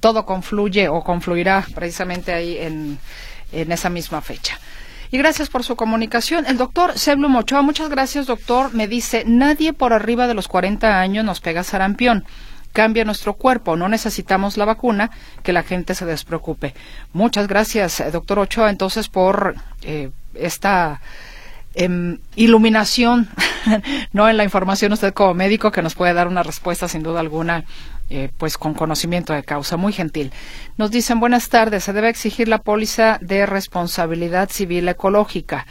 todo 0.00 0.24
confluye 0.24 0.88
o 0.88 1.02
confluirá 1.02 1.64
precisamente 1.74 2.32
ahí 2.32 2.58
en, 2.58 2.98
esa 3.52 3.90
misma 3.90 4.20
fecha. 4.20 4.58
Y 5.10 5.18
gracias 5.18 5.48
por 5.48 5.62
su 5.62 5.76
comunicación. 5.76 6.46
El 6.46 6.58
doctor 6.58 6.98
Seblo 6.98 7.28
Mochoa, 7.28 7.62
muchas 7.62 7.88
gracias, 7.88 8.26
doctor. 8.26 8.74
Me 8.74 8.88
dice, 8.88 9.22
nadie 9.26 9.72
por 9.72 9.92
arriba 9.92 10.26
de 10.26 10.34
los 10.34 10.48
40 10.48 11.00
años 11.00 11.24
nos 11.24 11.40
pega 11.40 11.62
sarampión. 11.62 12.24
Cambia 12.72 13.04
nuestro 13.04 13.34
cuerpo, 13.34 13.76
no 13.76 13.88
necesitamos 13.88 14.56
la 14.58 14.66
vacuna, 14.66 15.10
que 15.42 15.54
la 15.54 15.62
gente 15.62 15.94
se 15.94 16.04
despreocupe. 16.04 16.74
Muchas 17.14 17.46
gracias, 17.46 18.00
eh, 18.00 18.10
doctor 18.10 18.40
Ochoa, 18.40 18.68
entonces, 18.68 19.08
por 19.08 19.54
eh, 19.82 20.10
esta 20.34 21.00
em, 21.74 22.18
iluminación, 22.34 23.30
no 24.12 24.28
en 24.28 24.36
la 24.36 24.44
información 24.44 24.92
usted 24.92 25.14
como 25.14 25.32
médico, 25.32 25.70
que 25.72 25.80
nos 25.80 25.94
puede 25.94 26.12
dar 26.12 26.28
una 26.28 26.42
respuesta 26.42 26.86
sin 26.88 27.02
duda 27.02 27.20
alguna 27.20 27.64
eh, 28.08 28.30
pues 28.36 28.56
con 28.58 28.74
conocimiento 28.74 29.32
de 29.32 29.42
causa, 29.42 29.76
muy 29.76 29.92
gentil. 29.92 30.32
Nos 30.76 30.90
dicen 30.90 31.20
buenas 31.20 31.48
tardes, 31.48 31.84
se 31.84 31.92
debe 31.92 32.08
exigir 32.08 32.48
la 32.48 32.58
póliza 32.58 33.18
de 33.20 33.46
responsabilidad 33.46 34.48
civil 34.50 34.88
ecológica. 34.88 35.66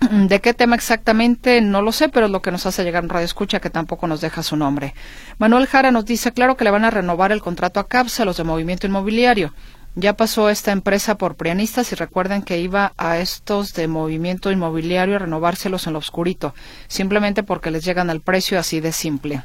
¿De 0.10 0.40
qué 0.40 0.54
tema 0.54 0.76
exactamente? 0.76 1.60
No 1.60 1.82
lo 1.82 1.92
sé, 1.92 2.08
pero 2.08 2.26
es 2.26 2.32
lo 2.32 2.40
que 2.40 2.50
nos 2.50 2.64
hace 2.64 2.84
llegar 2.84 3.04
en 3.04 3.10
Radio 3.10 3.26
Escucha, 3.26 3.60
que 3.60 3.68
tampoco 3.68 4.06
nos 4.06 4.22
deja 4.22 4.42
su 4.42 4.56
nombre. 4.56 4.94
Manuel 5.38 5.66
Jara 5.66 5.90
nos 5.90 6.06
dice, 6.06 6.32
claro 6.32 6.56
que 6.56 6.64
le 6.64 6.70
van 6.70 6.84
a 6.84 6.90
renovar 6.90 7.32
el 7.32 7.42
contrato 7.42 7.80
a 7.80 7.86
CAPSA, 7.86 8.24
los 8.24 8.38
de 8.38 8.44
Movimiento 8.44 8.86
Inmobiliario. 8.86 9.52
Ya 9.96 10.16
pasó 10.16 10.48
esta 10.48 10.70
empresa 10.72 11.16
por 11.16 11.34
prianistas 11.34 11.90
y 11.92 11.96
recuerden 11.96 12.42
que 12.42 12.60
iba 12.60 12.92
a 12.96 13.18
estos 13.18 13.74
de 13.74 13.88
Movimiento 13.88 14.50
Inmobiliario 14.52 15.16
a 15.16 15.18
renovárselos 15.18 15.86
en 15.86 15.94
lo 15.94 15.98
oscurito, 15.98 16.54
simplemente 16.86 17.42
porque 17.42 17.70
les 17.72 17.84
llegan 17.84 18.08
al 18.08 18.20
precio 18.20 18.58
así 18.58 18.80
de 18.80 18.92
simple. 18.92 19.42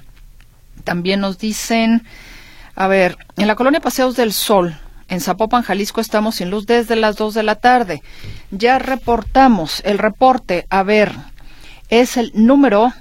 También 0.83 1.19
nos 1.19 1.37
dicen, 1.37 2.03
a 2.75 2.87
ver, 2.87 3.17
en 3.37 3.47
la 3.47 3.55
colonia 3.55 3.79
Paseos 3.79 4.15
del 4.15 4.33
Sol, 4.33 4.77
en 5.07 5.21
Zapopan, 5.21 5.61
Jalisco, 5.61 6.01
estamos 6.01 6.35
sin 6.35 6.49
luz 6.49 6.65
desde 6.65 6.95
las 6.95 7.15
2 7.15 7.33
de 7.35 7.43
la 7.43 7.55
tarde. 7.55 8.01
Ya 8.51 8.79
reportamos 8.79 9.81
el 9.85 9.99
reporte. 9.99 10.65
A 10.69 10.83
ver, 10.83 11.11
es 11.89 12.17
el 12.17 12.31
número 12.33 12.91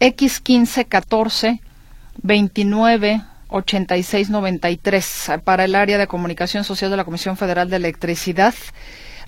X1514 0.00 1.60
29 2.22 3.22
para 5.44 5.64
el 5.64 5.74
área 5.74 5.98
de 5.98 6.06
comunicación 6.06 6.64
social 6.64 6.90
de 6.90 6.96
la 6.96 7.04
Comisión 7.04 7.36
Federal 7.36 7.68
de 7.68 7.76
Electricidad. 7.76 8.54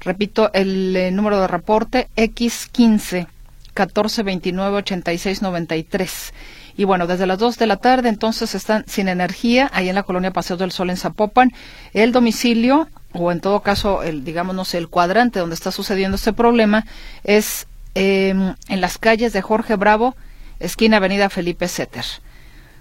Repito, 0.01 0.51
el 0.55 0.97
eh, 0.97 1.11
número 1.11 1.41
de 1.41 1.47
reporte 1.47 2.09
X15 2.17 3.27
14 3.75 4.23
29 4.23 4.77
86 4.79 5.43
93. 5.43 6.33
Y 6.77 6.85
bueno, 6.85 7.07
desde 7.07 7.27
las 7.27 7.39
2 7.39 7.59
de 7.59 7.67
la 7.67 7.77
tarde 7.77 8.09
entonces 8.09 8.55
están 8.55 8.85
sin 8.87 9.09
energía 9.09 9.71
ahí 9.73 9.89
en 9.89 9.95
la 9.95 10.03
colonia 10.03 10.33
Paseo 10.33 10.57
del 10.57 10.73
Sol 10.73 10.91
en 10.91 10.97
Zapopan. 10.97 11.53
El 11.93 12.13
domicilio, 12.13 12.89
o 13.13 13.31
en 13.31 13.41
todo 13.41 13.61
caso, 13.61 14.03
el, 14.03 14.25
digamos, 14.25 14.57
no 14.57 14.65
sé, 14.65 14.79
el 14.79 14.89
cuadrante 14.89 15.39
donde 15.39 15.55
está 15.55 15.71
sucediendo 15.71 16.17
este 16.17 16.33
problema 16.33 16.85
es 17.23 17.67
em, 17.95 18.55
en 18.69 18.81
las 18.81 18.99
calles 18.99 19.33
de 19.33 19.43
Jorge 19.43 19.77
Bravo, 19.77 20.17
esquina 20.59 20.97
Avenida 20.97 21.31
Felipe 21.31 21.69
Setter. 21.69 22.05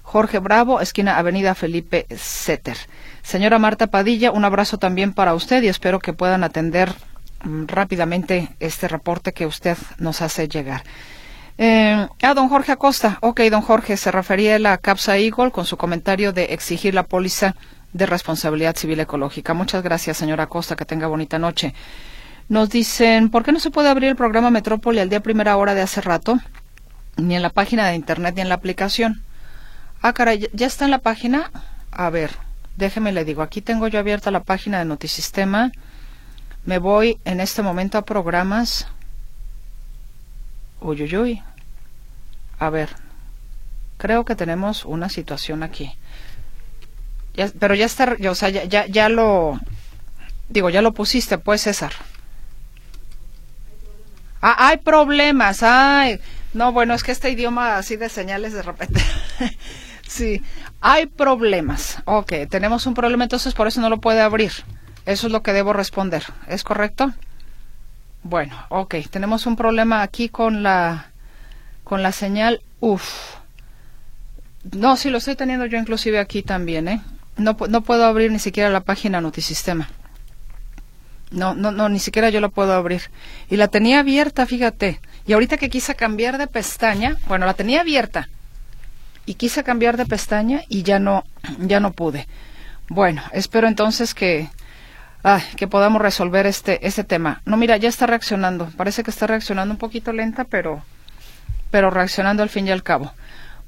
Jorge 0.02 0.40
Bravo, 0.40 0.82
esquina 0.82 1.18
Avenida 1.18 1.56
Felipe 1.56 2.08
Setter. 2.16 2.78
Señora 3.22 3.58
Marta 3.60 3.88
Padilla, 3.88 4.32
un 4.32 4.44
abrazo 4.44 4.78
también 4.78 5.14
para 5.14 5.34
usted 5.34 5.64
y 5.64 5.68
espero 5.68 6.00
que 6.00 6.14
puedan 6.14 6.44
atender 6.44 6.94
mm, 7.44 7.66
rápidamente 7.68 8.50
este 8.60 8.88
reporte 8.88 9.34
que 9.34 9.46
usted 9.46 9.78
nos 10.00 10.22
hace 10.22 10.48
llegar. 10.48 10.84
Eh, 11.58 12.08
ah, 12.22 12.34
don 12.34 12.50
Jorge 12.50 12.72
Acosta. 12.72 13.18
Ok, 13.22 13.42
don 13.52 13.62
Jorge, 13.62 13.98
se 13.98 14.12
refería 14.12 14.56
a 14.56 14.60
la 14.60 14.78
CAPSA 14.78 15.18
Eagle 15.18 15.52
con 15.52 15.66
su 15.66 15.78
comentario 15.78 16.34
de 16.34 16.46
exigir 16.46 16.94
la 16.94 17.04
póliza 17.04 17.56
de 17.94 18.06
responsabilidad 18.06 18.76
civil 18.76 19.00
ecológica. 19.00 19.54
Muchas 19.54 19.84
gracias, 19.84 20.18
señora 20.18 20.44
Acosta. 20.44 20.76
Que 20.76 20.86
tenga 20.86 21.08
bonita 21.08 21.38
noche. 21.38 21.74
Nos 22.50 22.70
dicen, 22.70 23.30
¿por 23.30 23.44
qué 23.44 23.52
no 23.52 23.60
se 23.60 23.72
puede 23.72 23.90
abrir 23.90 24.10
el 24.10 24.16
programa 24.16 24.50
Metrópoli 24.50 25.00
al 25.00 25.10
día 25.10 25.22
primera 25.22 25.56
hora 25.58 25.74
de 25.76 25.82
hace 25.82 26.02
rato? 26.02 26.40
Ni 27.18 27.36
en 27.36 27.42
la 27.42 27.50
página 27.50 27.88
de 27.88 27.96
internet 27.96 28.36
ni 28.36 28.42
en 28.42 28.50
la 28.50 28.56
aplicación. 28.56 29.24
Ah, 30.02 30.14
caray, 30.14 30.50
¿ya 30.54 30.68
está 30.68 30.86
en 30.86 30.92
la 30.92 30.98
página? 30.98 31.52
A 31.92 32.10
ver, 32.10 32.32
déjeme 32.76 33.14
le 33.14 33.24
digo, 33.24 33.42
aquí 33.42 33.62
tengo 33.62 33.88
yo 33.88 34.00
abierta 34.00 34.32
la 34.32 34.44
página 34.44 34.80
de 34.80 34.86
Notisistema. 34.86 35.72
Me 36.66 36.80
voy 36.80 37.20
en 37.24 37.40
este 37.40 37.62
momento 37.62 37.98
a 37.98 38.02
programas. 38.04 38.88
Uy, 40.84 41.02
uy, 41.02 41.16
uy. 41.16 41.44
A 42.60 42.70
ver, 42.70 42.90
creo 43.98 44.26
que 44.26 44.36
tenemos 44.36 44.84
una 44.84 45.08
situación 45.08 45.64
aquí. 45.64 45.96
pero 47.58 47.74
ya 47.74 47.86
está, 47.86 48.18
o 48.30 48.36
sea, 48.36 48.50
ya, 48.50 48.66
ya, 48.66 48.86
ya 48.88 49.08
lo, 49.08 49.60
digo, 50.50 50.70
ya 50.70 50.82
lo 50.82 50.94
pusiste, 50.94 51.38
pues, 51.38 51.62
César. 51.62 51.94
Ah, 54.42 54.68
hay 54.68 54.78
problemas, 54.78 55.64
ay. 55.64 56.20
No, 56.54 56.74
bueno, 56.74 56.94
es 56.94 57.04
que 57.04 57.14
este 57.14 57.30
idioma 57.30 57.78
así 57.78 57.96
de 57.96 58.10
señales 58.10 58.52
de 58.52 58.62
repente. 58.62 59.02
sí, 60.08 60.44
hay 60.82 61.06
problemas. 61.06 62.00
Ok, 62.04 62.34
tenemos 62.50 62.86
un 62.88 62.94
problema, 62.94 63.24
entonces 63.24 63.54
por 63.54 63.68
eso 63.68 63.80
no 63.80 63.90
lo 63.90 64.02
puede 64.02 64.20
abrir. 64.20 64.52
Eso 65.06 65.28
es 65.28 65.34
lo 65.34 65.44
que 65.44 65.54
debo 65.54 65.72
responder. 65.72 66.24
¿Es 66.48 66.66
correcto? 66.66 67.14
Bueno, 68.24 68.56
ok, 68.70 68.96
tenemos 69.10 69.46
un 69.46 69.58
problema 69.58 70.02
aquí 70.02 70.30
con 70.30 70.64
la 70.64 71.08
con 71.84 72.02
la 72.02 72.14
señal 72.14 72.62
UF. 72.80 73.36
No, 74.72 74.96
sí 74.96 75.10
lo 75.10 75.18
estoy 75.18 75.36
teniendo 75.36 75.66
yo 75.66 75.78
inclusive 75.78 76.20
aquí 76.20 76.42
también, 76.42 76.88
¿eh? 76.88 77.02
No, 77.36 77.58
no 77.68 77.82
puedo 77.82 78.06
abrir 78.06 78.32
ni 78.32 78.40
siquiera 78.40 78.70
la 78.70 78.80
página 78.80 79.20
Notisistema. 79.20 79.90
No, 81.32 81.54
no, 81.54 81.72
no, 81.72 81.90
ni 81.90 82.00
siquiera 82.00 82.30
yo 82.30 82.40
la 82.40 82.48
puedo 82.48 82.74
abrir. 82.74 83.02
Y 83.50 83.58
la 83.58 83.68
tenía 83.68 84.00
abierta, 84.00 84.46
fíjate. 84.46 85.02
Y 85.26 85.34
ahorita 85.34 85.58
que 85.58 85.70
quise 85.70 85.96
cambiar 85.96 86.38
de 86.38 86.48
pestaña, 86.48 87.18
bueno, 87.28 87.46
la 87.46 87.56
tenía 87.56 87.82
abierta. 87.82 88.30
Y 89.26 89.34
quise 89.34 89.64
cambiar 89.64 89.98
de 89.98 90.06
pestaña 90.06 90.62
y 90.70 90.84
ya 90.84 91.00
no, 91.00 91.26
ya 91.60 91.80
no 91.80 91.92
pude. 91.92 92.28
Bueno, 92.88 93.22
espero 93.32 93.68
entonces 93.68 94.14
que, 94.14 94.50
que 95.56 95.68
podamos 95.68 96.02
resolver 96.02 96.46
este, 96.46 96.86
este 96.86 97.04
tema. 97.04 97.42
No, 97.46 97.56
mira, 97.56 97.78
ya 97.78 97.88
está 97.88 98.06
reaccionando. 98.06 98.68
Parece 98.76 99.04
que 99.04 99.12
está 99.12 99.26
reaccionando 99.26 99.74
un 99.74 99.78
poquito 99.78 100.12
lenta, 100.12 100.44
pero, 100.44 100.84
pero 101.72 101.90
reaccionando 101.90 102.44
al 102.44 102.50
fin 102.50 102.68
y 102.68 102.72
al 102.72 102.84
cabo. 102.84 103.14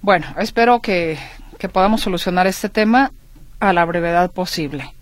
Bueno, 0.01 0.27
espero 0.37 0.81
que, 0.81 1.17
que 1.57 1.69
podamos 1.69 2.01
solucionar 2.01 2.45
este 2.45 2.67
tema 2.67 3.11
a 3.59 3.71
la 3.71 3.85
brevedad 3.85 4.31
posible. 4.31 4.93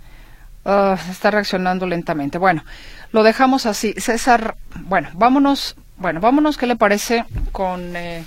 Ah, 0.64 0.96
está 1.10 1.32
reaccionando 1.32 1.88
lentamente. 1.88 2.38
Bueno, 2.38 2.64
lo 3.12 3.24
dejamos 3.24 3.66
así. 3.66 3.94
César, 3.98 4.56
bueno, 4.82 5.10
vámonos, 5.14 5.76
bueno, 5.98 6.20
vámonos, 6.22 6.58
¿qué 6.58 6.68
le 6.68 6.76
parece 6.76 7.26
con, 7.52 7.96
eh, 7.96 8.24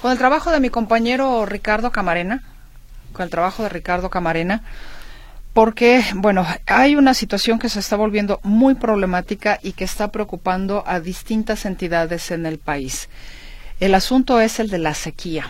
con 0.00 0.12
el 0.12 0.18
trabajo 0.18 0.52
de 0.52 0.60
mi 0.60 0.70
compañero 0.70 1.44
Ricardo 1.46 1.90
Camarena? 1.90 2.44
Con 3.12 3.24
el 3.24 3.30
trabajo 3.30 3.64
de 3.64 3.70
Ricardo 3.70 4.08
Camarena 4.08 4.62
porque, 5.56 6.04
bueno, 6.14 6.46
hay 6.66 6.96
una 6.96 7.14
situación 7.14 7.58
que 7.58 7.70
se 7.70 7.80
está 7.80 7.96
volviendo 7.96 8.40
muy 8.42 8.74
problemática 8.74 9.58
y 9.62 9.72
que 9.72 9.84
está 9.84 10.12
preocupando 10.12 10.84
a 10.86 11.00
distintas 11.00 11.64
entidades 11.64 12.30
en 12.30 12.44
el 12.44 12.58
país. 12.58 13.08
El 13.80 13.94
asunto 13.94 14.38
es 14.38 14.60
el 14.60 14.68
de 14.68 14.76
la 14.76 14.92
sequía. 14.92 15.48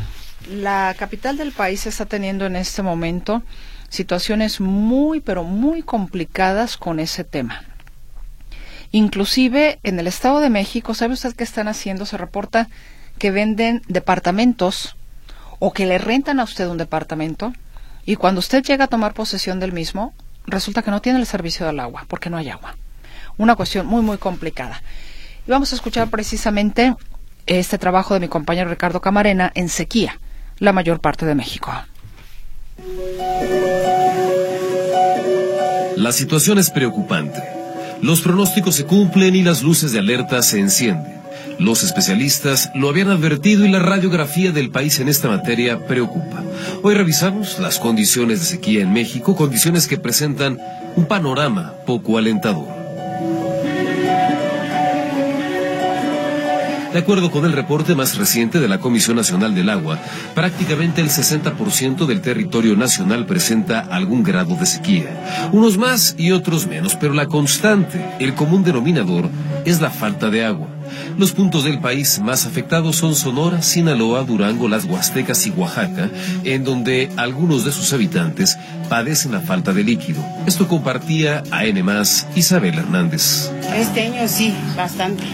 La 0.49 0.95
capital 0.97 1.37
del 1.37 1.51
país 1.51 1.89
está 1.89 2.07
teniendo 2.07 2.47
en 2.47 2.55
este 2.55 2.83
momento 2.83 3.43
situaciones 3.89 4.61
muy, 4.61 5.19
pero 5.19 5.43
muy 5.43 5.83
complicadas 5.83 6.77
con 6.77 7.01
ese 7.01 7.25
tema. 7.25 7.65
Inclusive 8.93 9.81
en 9.83 9.99
el 9.99 10.07
Estado 10.07 10.39
de 10.39 10.51
México, 10.51 10.95
¿sabe 10.95 11.15
usted 11.15 11.35
qué 11.35 11.43
están 11.43 11.67
haciendo? 11.67 12.07
Se 12.07 12.17
reporta 12.17 12.69
que 13.19 13.33
venden 13.33 13.83
departamentos 13.89 14.95
o 15.59 15.73
que 15.73 15.85
le 15.85 15.99
rentan 15.99 16.39
a 16.39 16.45
usted 16.45 16.69
un 16.69 16.79
departamento 16.79 17.53
y 18.07 18.15
cuando 18.15 18.39
usted 18.39 18.63
llega 18.63 18.85
a 18.85 18.89
tomar 18.89 19.15
posesión 19.15 19.59
del 19.59 19.73
mismo, 19.73 20.15
resulta 20.47 20.83
que 20.83 20.93
no 20.93 21.03
tiene 21.03 21.19
el 21.19 21.27
servicio 21.27 21.67
del 21.67 21.81
agua, 21.81 22.07
porque 22.09 22.31
no 22.31 22.37
hay 22.37 22.49
agua. 22.49 22.77
Una 23.37 23.57
cuestión 23.57 23.87
muy, 23.87 24.01
muy 24.01 24.17
complicada. 24.17 24.81
Y 25.47 25.51
vamos 25.51 25.73
a 25.73 25.75
escuchar 25.75 26.09
precisamente 26.09 26.95
este 27.47 27.79
trabajo 27.79 28.15
de 28.15 28.21
mi 28.21 28.29
compañero 28.29 28.71
Ricardo 28.71 29.01
Camarena 29.01 29.51
en 29.57 29.69
sequía, 29.69 30.21
la 30.59 30.73
mayor 30.73 31.01
parte 31.01 31.27
de 31.27 31.35
México. 31.35 31.73
La 35.97 36.13
situación 36.13 36.59
es 36.59 36.71
preocupante. 36.71 37.43
Los 38.03 38.21
pronósticos 38.21 38.77
se 38.77 38.85
cumplen 38.85 39.35
y 39.35 39.43
las 39.43 39.63
luces 39.63 39.93
de 39.93 39.99
alerta 39.99 40.43
se 40.43 40.61
encienden. 40.61 41.16
Los 41.59 41.83
especialistas 41.83 42.71
lo 42.75 42.91
habían 42.91 43.09
advertido 43.09 43.65
y 43.65 43.69
la 43.69 43.79
radiografía 43.79 44.53
del 44.53 44.71
país 44.71 45.01
en 45.01 45.09
esta 45.09 45.29
materia 45.29 45.87
preocupa. 45.87 46.43
Hoy 46.83 46.95
revisamos 46.95 47.59
las 47.59 47.79
condiciones 47.79 48.41
de 48.41 48.47
sequía 48.47 48.83
en 48.83 48.93
México, 48.93 49.35
condiciones 49.35 49.87
que 49.87 49.97
presentan 49.97 50.61
un 50.97 51.07
panorama 51.07 51.75
poco 51.87 52.19
alentador. 52.19 52.77
De 56.93 57.03
acuerdo 57.03 57.31
con 57.31 57.45
el 57.45 57.53
reporte 57.53 57.95
más 57.95 58.17
reciente 58.17 58.59
de 58.59 58.69
la 58.69 58.79
Comisión 58.79 59.17
Nacional 59.17 59.55
del 59.55 59.69
Agua, 59.69 59.99
prácticamente 60.35 61.01
el 61.01 61.09
60% 61.09 62.07
del 62.07 62.23
territorio 62.23 62.77
nacional 62.77 63.27
presenta 63.27 63.81
algún 63.81 64.23
grado 64.23 64.57
de 64.57 64.65
sequía. 64.65 65.51
Unos 65.53 65.77
más 65.77 66.15
y 66.19 66.33
otros 66.33 66.67
menos, 66.67 66.97
pero 66.97 67.13
la 67.13 67.27
constante, 67.27 68.03
el 68.19 68.35
común 68.35 68.65
denominador, 68.65 69.29
es 69.67 69.81
la 69.81 69.91
falta 69.91 70.31
de 70.31 70.45
agua. 70.45 70.76
Los 71.18 71.32
puntos 71.32 71.64
del 71.64 71.80
país 71.80 72.20
más 72.20 72.47
afectados 72.47 72.97
son 72.97 73.14
Sonora, 73.14 73.62
Sinaloa, 73.62 74.22
Durango, 74.24 74.68
las 74.68 74.84
Huastecas 74.84 75.47
y 75.47 75.51
Oaxaca, 75.51 76.11
en 76.45 76.64
donde 76.64 77.11
algunos 77.16 77.64
de 77.64 77.72
sus 77.72 77.93
habitantes 77.93 78.57
padecen 78.89 79.32
la 79.32 79.41
falta 79.41 79.72
de 79.72 79.84
líquido. 79.84 80.24
Esto 80.47 80.68
compartía 80.68 81.43
a 81.51 81.64
N 81.64 81.82
Isabel 82.34 82.78
Hernández. 82.78 83.51
Este 83.74 84.03
año 84.03 84.28
sí, 84.28 84.55
bastante. 84.76 85.24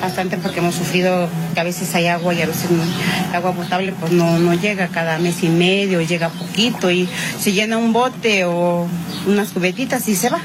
Bastante 0.00 0.36
porque 0.36 0.58
hemos 0.58 0.74
sufrido 0.74 1.28
que 1.54 1.60
a 1.60 1.64
veces 1.64 1.94
hay 1.94 2.08
agua 2.08 2.34
y 2.34 2.42
a 2.42 2.46
veces 2.46 2.70
no, 2.70 2.82
agua 3.36 3.52
potable 3.52 3.92
pues 3.92 4.12
no, 4.12 4.38
no 4.38 4.54
llega 4.54 4.88
cada 4.88 5.18
mes 5.18 5.42
y 5.42 5.48
medio, 5.48 6.00
llega 6.02 6.28
poquito 6.28 6.90
y 6.90 7.08
se 7.38 7.52
llena 7.52 7.76
un 7.76 7.92
bote 7.92 8.44
o 8.44 8.88
unas 9.26 9.50
cubetitas 9.50 10.08
y 10.08 10.16
se 10.16 10.28
va. 10.30 10.40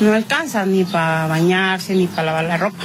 No 0.00 0.12
alcanza. 0.12 0.66
ni 0.66 0.84
para 0.84 1.26
bañarse, 1.26 1.94
ni 1.94 2.06
para 2.06 2.24
lavar 2.26 2.44
la 2.44 2.56
ropa. 2.56 2.84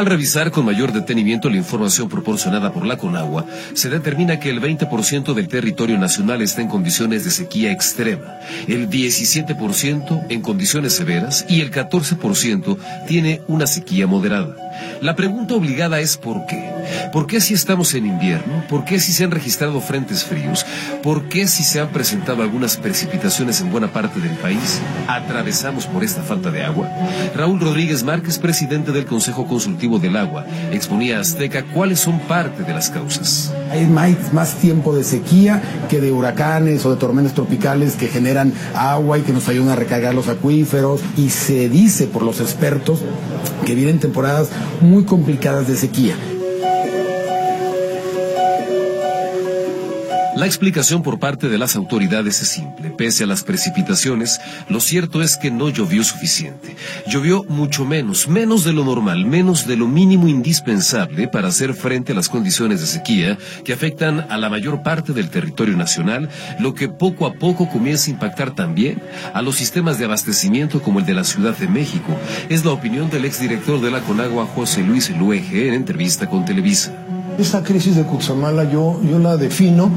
Al 0.00 0.06
revisar 0.06 0.50
con 0.50 0.64
mayor 0.64 0.92
detenimiento 0.94 1.50
la 1.50 1.58
información 1.58 2.08
proporcionada 2.08 2.72
por 2.72 2.86
la 2.86 2.96
Conagua, 2.96 3.44
se 3.74 3.90
determina 3.90 4.40
que 4.40 4.48
el 4.48 4.58
20% 4.58 5.34
del 5.34 5.48
territorio 5.48 5.98
nacional 5.98 6.40
está 6.40 6.62
en 6.62 6.68
condiciones 6.68 7.26
de 7.26 7.30
sequía 7.30 7.70
extrema, 7.70 8.38
el 8.66 8.88
17% 8.88 10.26
en 10.30 10.40
condiciones 10.40 10.94
severas 10.94 11.44
y 11.50 11.60
el 11.60 11.70
14% 11.70 12.78
tiene 13.08 13.42
una 13.46 13.66
sequía 13.66 14.06
moderada. 14.06 14.69
La 15.00 15.16
pregunta 15.16 15.54
obligada 15.54 16.00
es 16.00 16.16
¿por 16.16 16.46
qué? 16.46 16.70
¿Por 17.12 17.26
qué 17.26 17.40
si 17.40 17.54
estamos 17.54 17.94
en 17.94 18.06
invierno? 18.06 18.64
¿Por 18.68 18.84
qué 18.84 19.00
si 19.00 19.12
se 19.12 19.24
han 19.24 19.30
registrado 19.30 19.80
frentes 19.80 20.24
fríos? 20.24 20.66
¿Por 21.02 21.28
qué 21.28 21.46
si 21.48 21.62
se 21.62 21.80
han 21.80 21.88
presentado 21.88 22.42
algunas 22.42 22.76
precipitaciones 22.76 23.60
en 23.60 23.70
buena 23.70 23.92
parte 23.92 24.20
del 24.20 24.36
país? 24.36 24.80
¿Atravesamos 25.08 25.86
por 25.86 26.04
esta 26.04 26.22
falta 26.22 26.50
de 26.50 26.62
agua? 26.62 26.88
Raúl 27.34 27.60
Rodríguez 27.60 28.02
Márquez, 28.02 28.38
presidente 28.38 28.92
del 28.92 29.06
Consejo 29.06 29.46
Consultivo 29.46 29.98
del 29.98 30.16
Agua, 30.16 30.46
exponía 30.72 31.18
a 31.18 31.20
Azteca 31.20 31.64
cuáles 31.64 32.00
son 32.00 32.20
parte 32.20 32.62
de 32.62 32.74
las 32.74 32.90
causas. 32.90 33.52
Hay 33.70 33.86
más, 33.86 34.56
tiempo 34.56 34.94
de 34.96 35.04
sequía 35.04 35.62
que 35.88 36.00
de 36.00 36.10
huracanes 36.10 36.84
o 36.84 36.90
de 36.90 36.96
tormentas 36.96 37.34
tropicales 37.34 37.94
que 37.94 38.08
generan 38.08 38.52
agua 38.74 39.18
y 39.18 39.22
que 39.22 39.32
nos 39.32 39.48
ayudan 39.48 39.70
a 39.70 39.76
recargar 39.76 40.14
los 40.14 40.28
acuíferos. 40.28 41.00
Y 41.16 41.30
se 41.30 41.68
dice 41.68 42.06
por 42.06 42.22
los 42.22 42.40
expertos 42.40 43.00
que 43.64 43.74
vienen 43.74 44.00
temporadas 44.00 44.48
muy 44.80 45.04
complicadas 45.04 45.68
de 45.68 45.76
sequía. 45.76 46.16
La 50.40 50.46
explicación 50.46 51.02
por 51.02 51.18
parte 51.18 51.50
de 51.50 51.58
las 51.58 51.76
autoridades 51.76 52.40
es 52.40 52.48
simple. 52.48 52.88
Pese 52.88 53.24
a 53.24 53.26
las 53.26 53.42
precipitaciones, 53.42 54.40
lo 54.70 54.80
cierto 54.80 55.20
es 55.20 55.36
que 55.36 55.50
no 55.50 55.68
llovió 55.68 56.02
suficiente. 56.02 56.76
Llovió 57.06 57.44
mucho 57.44 57.84
menos, 57.84 58.26
menos 58.26 58.64
de 58.64 58.72
lo 58.72 58.82
normal, 58.82 59.26
menos 59.26 59.66
de 59.66 59.76
lo 59.76 59.86
mínimo 59.86 60.28
indispensable 60.28 61.28
para 61.28 61.48
hacer 61.48 61.74
frente 61.74 62.12
a 62.12 62.14
las 62.14 62.30
condiciones 62.30 62.80
de 62.80 62.86
sequía 62.86 63.36
que 63.66 63.74
afectan 63.74 64.28
a 64.30 64.38
la 64.38 64.48
mayor 64.48 64.82
parte 64.82 65.12
del 65.12 65.28
territorio 65.28 65.76
nacional, 65.76 66.30
lo 66.58 66.72
que 66.72 66.88
poco 66.88 67.26
a 67.26 67.34
poco 67.34 67.68
comienza 67.68 68.06
a 68.06 68.14
impactar 68.14 68.54
también 68.54 69.02
a 69.34 69.42
los 69.42 69.56
sistemas 69.56 69.98
de 69.98 70.06
abastecimiento 70.06 70.80
como 70.80 71.00
el 71.00 71.04
de 71.04 71.12
la 71.12 71.24
Ciudad 71.24 71.54
de 71.54 71.68
México. 71.68 72.18
Es 72.48 72.64
la 72.64 72.70
opinión 72.70 73.10
del 73.10 73.26
exdirector 73.26 73.78
de 73.82 73.90
la 73.90 74.00
Conagua, 74.00 74.46
José 74.46 74.82
Luis 74.84 75.10
Luege, 75.10 75.68
en 75.68 75.74
entrevista 75.74 76.30
con 76.30 76.46
Televisa. 76.46 76.94
Esta 77.40 77.62
crisis 77.62 77.96
de 77.96 78.02
Cutzamala 78.02 78.64
yo, 78.64 79.00
yo 79.02 79.18
la 79.18 79.38
defino 79.38 79.90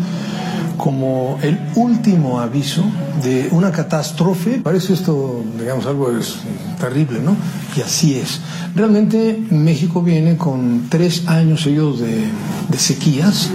como 0.78 1.38
el 1.42 1.60
último 1.76 2.40
aviso 2.40 2.86
de 3.22 3.50
una 3.52 3.70
catástrofe. 3.70 4.62
Parece 4.64 4.94
esto, 4.94 5.44
digamos, 5.60 5.86
algo 5.86 6.18
es 6.18 6.38
terrible, 6.80 7.20
¿no? 7.20 7.36
Y 7.76 7.82
así 7.82 8.16
es. 8.16 8.40
Realmente 8.76 9.44
México 9.50 10.02
viene 10.02 10.38
con 10.38 10.88
tres 10.90 11.28
años 11.28 11.64
seguidos 11.64 12.00
de, 12.00 12.24
de 12.70 12.78
sequías. 12.78 13.50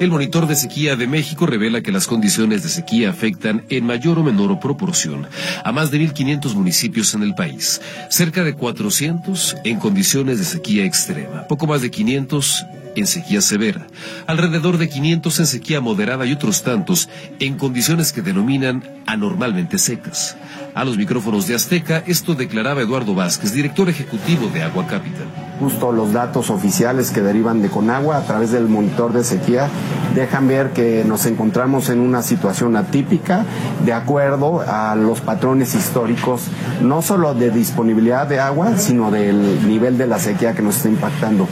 El 0.00 0.10
monitor 0.10 0.46
de 0.46 0.56
sequía 0.56 0.96
de 0.96 1.06
México 1.06 1.46
revela 1.46 1.80
que 1.80 1.92
las 1.92 2.06
condiciones 2.06 2.62
de 2.62 2.68
sequía 2.68 3.10
afectan 3.10 3.64
en 3.68 3.86
mayor 3.86 4.18
o 4.18 4.24
menor 4.24 4.58
proporción 4.58 5.26
a 5.64 5.72
más 5.72 5.90
de 5.90 6.00
1.500 6.00 6.54
municipios 6.54 7.14
en 7.14 7.22
el 7.22 7.34
país, 7.34 7.80
cerca 8.10 8.42
de 8.42 8.54
400 8.54 9.56
en 9.64 9.78
condiciones 9.78 10.38
de 10.38 10.44
sequía 10.44 10.84
extrema, 10.84 11.46
poco 11.46 11.66
más 11.66 11.80
de 11.80 11.90
500 11.90 12.66
en 12.96 13.06
sequía 13.06 13.40
severa, 13.40 13.86
alrededor 14.26 14.78
de 14.78 14.88
500 14.88 15.40
en 15.40 15.46
sequía 15.46 15.80
moderada 15.80 16.26
y 16.26 16.32
otros 16.32 16.62
tantos 16.62 17.08
en 17.38 17.56
condiciones 17.56 18.12
que 18.12 18.22
denominan 18.22 18.82
anormalmente 19.06 19.78
secas. 19.78 20.36
A 20.74 20.84
los 20.84 20.96
micrófonos 20.96 21.46
de 21.46 21.54
Azteca, 21.54 22.02
esto 22.06 22.34
declaraba 22.34 22.82
Eduardo 22.82 23.14
Vázquez, 23.14 23.52
director 23.52 23.88
ejecutivo 23.88 24.48
de 24.48 24.62
Agua 24.62 24.86
Capital. 24.86 25.43
Justo 25.60 25.92
los 25.92 26.12
datos 26.12 26.50
oficiales 26.50 27.10
que 27.10 27.22
derivan 27.22 27.62
de 27.62 27.70
Conagua 27.70 28.16
a 28.16 28.22
través 28.22 28.50
del 28.50 28.68
monitor 28.68 29.12
de 29.12 29.22
sequía 29.22 29.68
dejan 30.14 30.48
ver 30.48 30.70
que 30.70 31.04
nos 31.04 31.26
encontramos 31.26 31.88
en 31.90 32.00
una 32.00 32.22
situación 32.22 32.76
atípica 32.76 33.44
de 33.84 33.92
acuerdo 33.92 34.62
a 34.66 34.94
los 34.96 35.20
patrones 35.20 35.74
históricos, 35.74 36.48
no 36.82 37.02
solo 37.02 37.34
de 37.34 37.50
disponibilidad 37.50 38.26
de 38.26 38.40
agua, 38.40 38.76
sino 38.78 39.10
del 39.10 39.66
nivel 39.66 39.96
de 39.98 40.06
la 40.06 40.18
sequía 40.18 40.54
que 40.54 40.62
nos 40.62 40.76
está 40.76 40.88
impactando. 40.88 41.46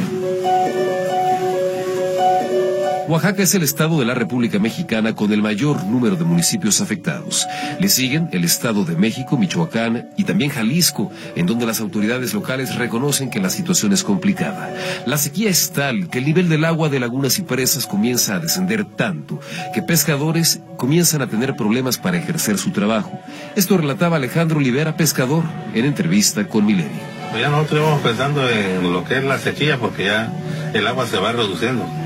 Oaxaca 3.08 3.42
es 3.42 3.54
el 3.56 3.64
estado 3.64 3.98
de 3.98 4.06
la 4.06 4.14
República 4.14 4.60
Mexicana 4.60 5.14
con 5.14 5.32
el 5.32 5.42
mayor 5.42 5.84
número 5.84 6.14
de 6.14 6.24
municipios 6.24 6.80
afectados. 6.80 7.46
Le 7.80 7.88
siguen 7.88 8.28
el 8.32 8.44
Estado 8.44 8.84
de 8.84 8.94
México, 8.94 9.36
Michoacán 9.36 10.10
y 10.16 10.22
también 10.22 10.50
Jalisco, 10.50 11.10
en 11.34 11.46
donde 11.46 11.66
las 11.66 11.80
autoridades 11.80 12.32
locales 12.32 12.76
reconocen 12.76 13.28
que 13.28 13.40
la 13.40 13.50
situación 13.50 13.92
es 13.92 14.04
complicada. 14.04 14.72
La 15.04 15.18
sequía 15.18 15.50
es 15.50 15.72
tal 15.72 16.08
que 16.10 16.18
el 16.18 16.26
nivel 16.26 16.48
del 16.48 16.64
agua 16.64 16.88
de 16.88 17.00
lagunas 17.00 17.38
y 17.40 17.42
presas 17.42 17.88
comienza 17.88 18.36
a 18.36 18.38
descender 18.38 18.84
tanto 18.84 19.40
que 19.74 19.82
pescadores 19.82 20.60
comienzan 20.76 21.22
a 21.22 21.26
tener 21.26 21.56
problemas 21.56 21.98
para 21.98 22.18
ejercer 22.18 22.56
su 22.56 22.70
trabajo. 22.70 23.18
Esto 23.56 23.78
relataba 23.78 24.16
Alejandro 24.16 24.58
Olivera, 24.58 24.96
pescador, 24.96 25.42
en 25.74 25.86
entrevista 25.86 26.46
con 26.46 26.66
Milenio. 26.66 27.02
Pues 27.30 27.42
ya 27.42 27.50
nosotros 27.50 27.80
íbamos 27.80 28.00
pensando 28.02 28.48
en 28.48 28.92
lo 28.92 29.04
que 29.04 29.18
es 29.18 29.24
la 29.24 29.38
sequía 29.38 29.78
porque 29.78 30.04
ya 30.04 30.32
el 30.72 30.86
agua 30.86 31.06
se 31.06 31.18
va 31.18 31.32
reduciendo. 31.32 32.01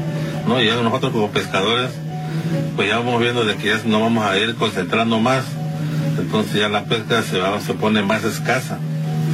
¿No? 0.47 0.63
Y 0.63 0.67
nosotros 0.67 1.13
como 1.13 1.31
pescadores, 1.31 1.91
pues 2.77 2.89
ya 2.89 2.99
vamos 2.99 3.21
viendo 3.21 3.45
de 3.45 3.57
que 3.57 3.69
ya 3.69 3.81
no 3.85 4.01
vamos 4.01 4.25
a 4.25 4.39
ir 4.39 4.55
concentrando 4.55 5.19
más, 5.21 5.45
entonces 6.19 6.61
ya 6.61 6.69
la 6.69 6.85
pesca 6.85 7.23
se, 7.23 7.39
va, 7.39 7.61
se 7.61 7.75
pone 7.75 8.03
más 8.03 8.25
escasa, 8.25 8.79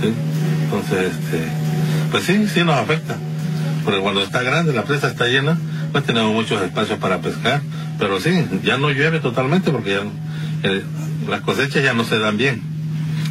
¿sí? 0.01 0.13
Entonces, 0.65 1.13
este, 1.13 1.45
pues 2.11 2.25
sí, 2.25 2.47
sí 2.49 2.65
nos 2.65 2.77
afecta, 2.77 3.17
porque 3.85 4.01
cuando 4.01 4.23
está 4.23 4.43
grande, 4.43 4.73
la 4.73 4.85
presa 4.85 5.09
está 5.09 5.27
llena, 5.27 5.59
pues 5.93 6.05
tenemos 6.05 6.33
muchos 6.33 6.63
espacios 6.63 6.99
para 6.99 7.19
pescar, 7.19 7.61
pero 7.99 8.21
sí, 8.21 8.47
ya 8.63 8.79
no 8.79 8.91
llueve 8.91 9.21
totalmente 9.21 9.71
porque 9.71 9.91
ya 9.91 10.03
eh, 10.69 10.83
las 11.29 11.43
cosechas 11.43 11.83
ya 11.83 11.93
no 11.93 12.05
se 12.05 12.19
dan 12.19 12.37
bien, 12.37 12.63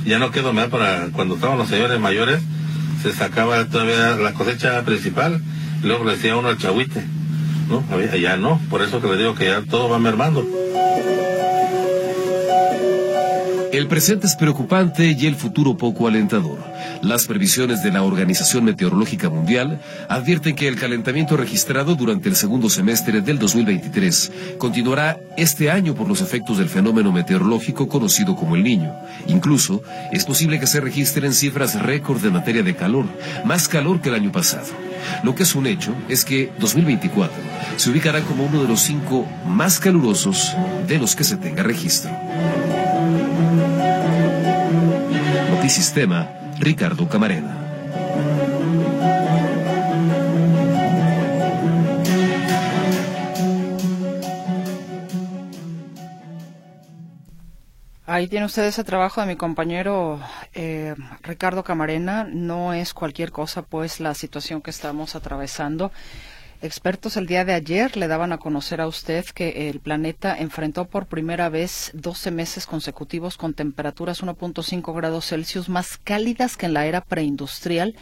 ya 0.05 0.19
no 0.19 0.31
quedó 0.31 0.53
más 0.53 0.67
para 0.67 1.07
cuando 1.13 1.35
estaban 1.35 1.57
los 1.57 1.69
señores 1.69 1.99
mayores, 1.99 2.41
se 3.01 3.13
sacaba 3.13 3.65
todavía 3.65 4.15
la 4.17 4.33
cosecha 4.33 4.81
principal, 4.83 5.41
luego 5.83 6.05
le 6.05 6.15
decía 6.15 6.35
uno 6.35 6.49
al 6.49 6.57
chahuite, 6.57 7.03
¿no? 7.67 7.83
Ya 8.17 8.37
no, 8.37 8.59
por 8.69 8.81
eso 8.81 9.01
que 9.01 9.07
le 9.07 9.17
digo 9.17 9.35
que 9.35 9.45
ya 9.45 9.61
todo 9.61 9.89
va 9.89 9.99
mermando. 9.99 10.45
El 13.71 13.87
presente 13.87 14.27
es 14.27 14.35
preocupante 14.35 15.15
y 15.17 15.27
el 15.27 15.35
futuro 15.35 15.77
poco 15.77 16.05
alentador. 16.05 16.59
Las 17.01 17.25
previsiones 17.25 17.81
de 17.81 17.91
la 17.91 18.03
Organización 18.03 18.65
Meteorológica 18.65 19.29
Mundial 19.29 19.79
advierten 20.09 20.55
que 20.55 20.67
el 20.67 20.75
calentamiento 20.75 21.37
registrado 21.37 21.95
durante 21.95 22.27
el 22.27 22.35
segundo 22.35 22.69
semestre 22.69 23.21
del 23.21 23.39
2023 23.39 24.57
continuará 24.57 25.21
este 25.37 25.71
año 25.71 25.95
por 25.95 26.09
los 26.09 26.19
efectos 26.19 26.57
del 26.57 26.67
fenómeno 26.67 27.13
meteorológico 27.13 27.87
conocido 27.87 28.35
como 28.35 28.57
el 28.57 28.63
niño. 28.63 28.93
Incluso 29.27 29.81
es 30.11 30.25
posible 30.25 30.59
que 30.59 30.67
se 30.67 30.81
registren 30.81 31.33
cifras 31.33 31.81
récord 31.81 32.21
de 32.21 32.29
materia 32.29 32.63
de 32.63 32.75
calor, 32.75 33.05
más 33.45 33.69
calor 33.69 34.01
que 34.01 34.09
el 34.09 34.15
año 34.15 34.33
pasado. 34.33 34.67
Lo 35.23 35.33
que 35.33 35.43
es 35.43 35.55
un 35.55 35.65
hecho 35.65 35.95
es 36.09 36.25
que 36.25 36.51
2024 36.59 37.33
se 37.77 37.89
ubicará 37.89 38.19
como 38.21 38.45
uno 38.45 38.63
de 38.63 38.67
los 38.67 38.81
cinco 38.81 39.25
más 39.47 39.79
calurosos 39.79 40.55
de 40.87 40.99
los 40.99 41.15
que 41.15 41.23
se 41.23 41.37
tenga 41.37 41.63
registro. 41.63 42.11
Notisistema, 45.71 46.27
Ricardo 46.59 47.07
Camarena. 47.07 47.55
Ahí 58.05 58.27
tiene 58.27 58.47
usted 58.47 58.65
ese 58.65 58.83
trabajo 58.83 59.21
de 59.21 59.27
mi 59.27 59.37
compañero 59.37 60.19
eh, 60.53 60.93
Ricardo 61.21 61.63
Camarena. 61.63 62.25
No 62.25 62.73
es 62.73 62.93
cualquier 62.93 63.31
cosa, 63.31 63.61
pues, 63.61 64.01
la 64.01 64.13
situación 64.13 64.61
que 64.61 64.71
estamos 64.71 65.15
atravesando. 65.15 65.93
Expertos 66.63 67.17
el 67.17 67.25
día 67.25 67.43
de 67.43 67.53
ayer 67.53 67.97
le 67.97 68.07
daban 68.07 68.33
a 68.33 68.37
conocer 68.37 68.81
a 68.81 68.87
usted 68.87 69.25
que 69.25 69.67
el 69.69 69.79
planeta 69.79 70.37
enfrentó 70.37 70.85
por 70.85 71.07
primera 71.07 71.49
vez 71.49 71.89
12 71.95 72.29
meses 72.29 72.67
consecutivos 72.67 73.35
con 73.35 73.55
temperaturas 73.55 74.21
1.5 74.21 74.95
grados 74.95 75.25
Celsius 75.25 75.69
más 75.69 75.97
cálidas 75.97 76.57
que 76.57 76.67
en 76.67 76.75
la 76.75 76.85
era 76.85 77.01
preindustrial, 77.01 77.95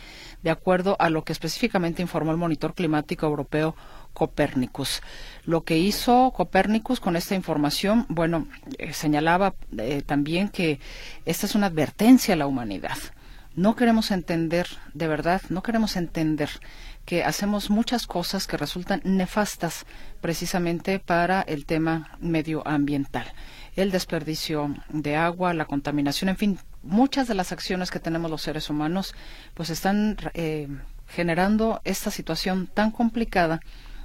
de 0.44 0.50
acuerdo 0.50 0.98
a 1.00 1.10
lo 1.10 1.24
que 1.24 1.32
específicamente 1.32 2.02
informó 2.02 2.32
el 2.32 2.38
Monitor 2.38 2.74
Climático 2.74 3.26
Europeo 3.26 3.78
Copérnicus. 4.14 5.02
Lo 5.46 5.64
que 5.64 5.78
hizo 5.78 6.34
Copérnicus 6.36 7.00
con 7.00 7.16
esta 7.16 7.36
información, 7.36 8.08
bueno, 8.10 8.46
eh, 8.78 8.92
señalaba 8.92 9.56
eh, 9.78 10.02
también 10.06 10.50
que 10.50 10.82
esta 11.24 11.46
es 11.46 11.56
una 11.56 11.68
advertencia 11.68 12.34
a 12.34 12.38
la 12.38 12.48
humanidad. 12.48 12.98
No 13.60 13.76
queremos 13.76 14.12
entender, 14.12 14.68
de 14.94 15.10
verdad, 15.10 15.42
no 15.50 15.62
queremos 15.64 15.98
entender 15.98 16.50
que 17.04 17.26
hacemos 17.26 17.70
muchas 17.70 18.08
cosas 18.08 18.48
que 18.48 18.56
resultan 18.56 19.02
nefastas 19.04 19.86
precisamente 20.22 20.98
para 20.98 21.42
el 21.42 21.66
tema 21.66 22.18
medioambiental. 22.22 23.26
El 23.76 23.92
desperdicio 23.92 24.74
de 24.88 25.18
agua, 25.18 25.54
la 25.54 25.66
contaminación, 25.66 26.30
en 26.30 26.38
fin, 26.38 26.60
muchas 26.84 27.28
de 27.28 27.34
las 27.34 27.52
acciones 27.52 27.92
que 27.92 28.00
tenemos 28.00 28.32
los 28.32 28.44
seres 28.44 28.70
humanos 28.70 29.14
pues 29.56 29.70
están 29.72 30.16
eh, 30.36 30.70
generando 31.10 31.82
esta 31.84 32.12
situación 32.12 32.66
tan 32.66 32.92
complicada 32.92 33.60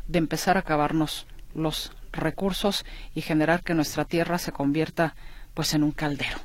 de 0.09 0.18
empezar 0.18 0.57
a 0.57 0.61
acabarnos 0.66 1.28
los 1.55 1.92
recursos 2.11 2.84
y 3.14 3.20
generar 3.20 3.62
que 3.62 3.74
nuestra 3.74 4.05
tierra 4.05 4.38
se 4.38 4.50
convierta 4.50 5.14
pues 5.55 5.74
en 5.74 5.84
un 5.84 5.92
caldero. 5.92 6.38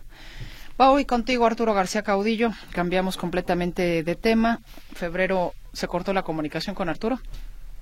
Hoy 0.81 1.03
contigo 1.03 1.45
Arturo 1.45 1.73
García 1.73 2.03
Caudillo. 2.03 2.51
Cambiamos 2.71 3.17
completamente 3.17 4.01
de 4.01 4.15
tema. 4.15 4.61
Febrero 4.93 5.53
se 5.73 5.89
cortó 5.89 6.13
la 6.13 6.23
comunicación 6.23 6.73
con 6.73 6.87
Arturo. 6.87 7.19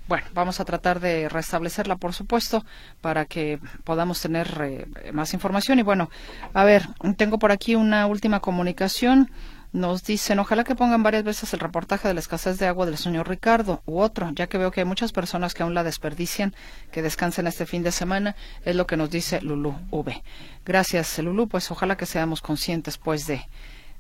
Bueno, 0.08 0.26
vamos 0.34 0.60
a 0.60 0.66
tratar 0.66 1.00
de 1.00 1.30
restablecerla, 1.30 1.98
por 1.98 2.14
supuesto, 2.14 2.66
para 3.00 3.26
que 3.26 3.60
podamos 3.84 4.20
tener 4.20 4.48
eh, 4.64 5.12
más 5.14 5.36
información. 5.36 5.78
Y 5.78 5.84
bueno, 5.84 6.10
a 6.56 6.64
ver, 6.64 6.88
tengo 7.18 7.38
por 7.38 7.52
aquí 7.52 7.76
una 7.76 8.08
última 8.08 8.40
comunicación. 8.40 9.30
Nos 9.78 10.04
dicen, 10.04 10.40
ojalá 10.40 10.64
que 10.64 10.74
pongan 10.74 11.04
varias 11.04 11.24
veces 11.24 11.54
el 11.54 11.60
reportaje 11.60 12.08
de 12.08 12.16
la 12.16 12.20
escasez 12.20 12.58
de 12.58 12.66
agua 12.66 12.88
del 12.88 12.98
señor 12.98 13.30
Ricardo 13.30 13.84
u 13.86 14.00
otro, 14.00 14.32
ya 14.34 14.48
que 14.48 14.58
veo 14.58 14.72
que 14.72 14.82
hay 14.82 14.88
muchas 14.88 15.12
personas 15.12 15.54
que 15.54 15.62
aún 15.62 15.76
la 15.76 15.84
desperdician, 15.84 16.56
que 16.92 17.04
descansen 17.04 17.46
este 17.46 17.68
fin 17.68 17.84
de 17.84 17.92
semana, 17.92 18.36
es 18.66 18.76
lo 18.76 18.88
que 18.88 18.98
nos 18.98 19.12
dice 19.12 19.40
Lulú 19.40 19.76
V. 19.92 20.24
Gracias, 20.66 21.20
Lulú, 21.20 21.48
pues 21.48 21.70
ojalá 21.70 21.96
que 21.96 22.08
seamos 22.08 22.42
conscientes, 22.42 22.98
pues, 22.98 23.28
de, 23.28 23.48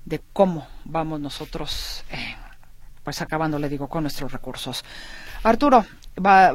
de 0.04 0.20
cómo 0.34 0.68
vamos 0.84 1.20
nosotros, 1.20 2.04
eh, 2.10 2.36
pues, 3.04 3.22
acabando, 3.22 3.60
le 3.60 3.70
digo, 3.70 3.88
con 3.88 4.02
nuestros 4.02 4.32
recursos. 4.32 4.84
Arturo, 5.44 5.86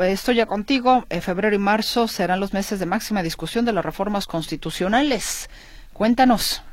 estoy 0.00 0.34
ya 0.34 0.46
contigo. 0.46 1.06
En 1.10 1.22
febrero 1.22 1.54
y 1.54 1.60
marzo 1.60 2.08
serán 2.08 2.40
los 2.40 2.52
meses 2.52 2.80
de 2.80 2.86
máxima 2.86 3.22
discusión 3.22 3.64
de 3.64 3.72
las 3.72 3.84
reformas 3.84 4.26
constitucionales. 4.26 5.48
Cuéntanos. 5.92 6.64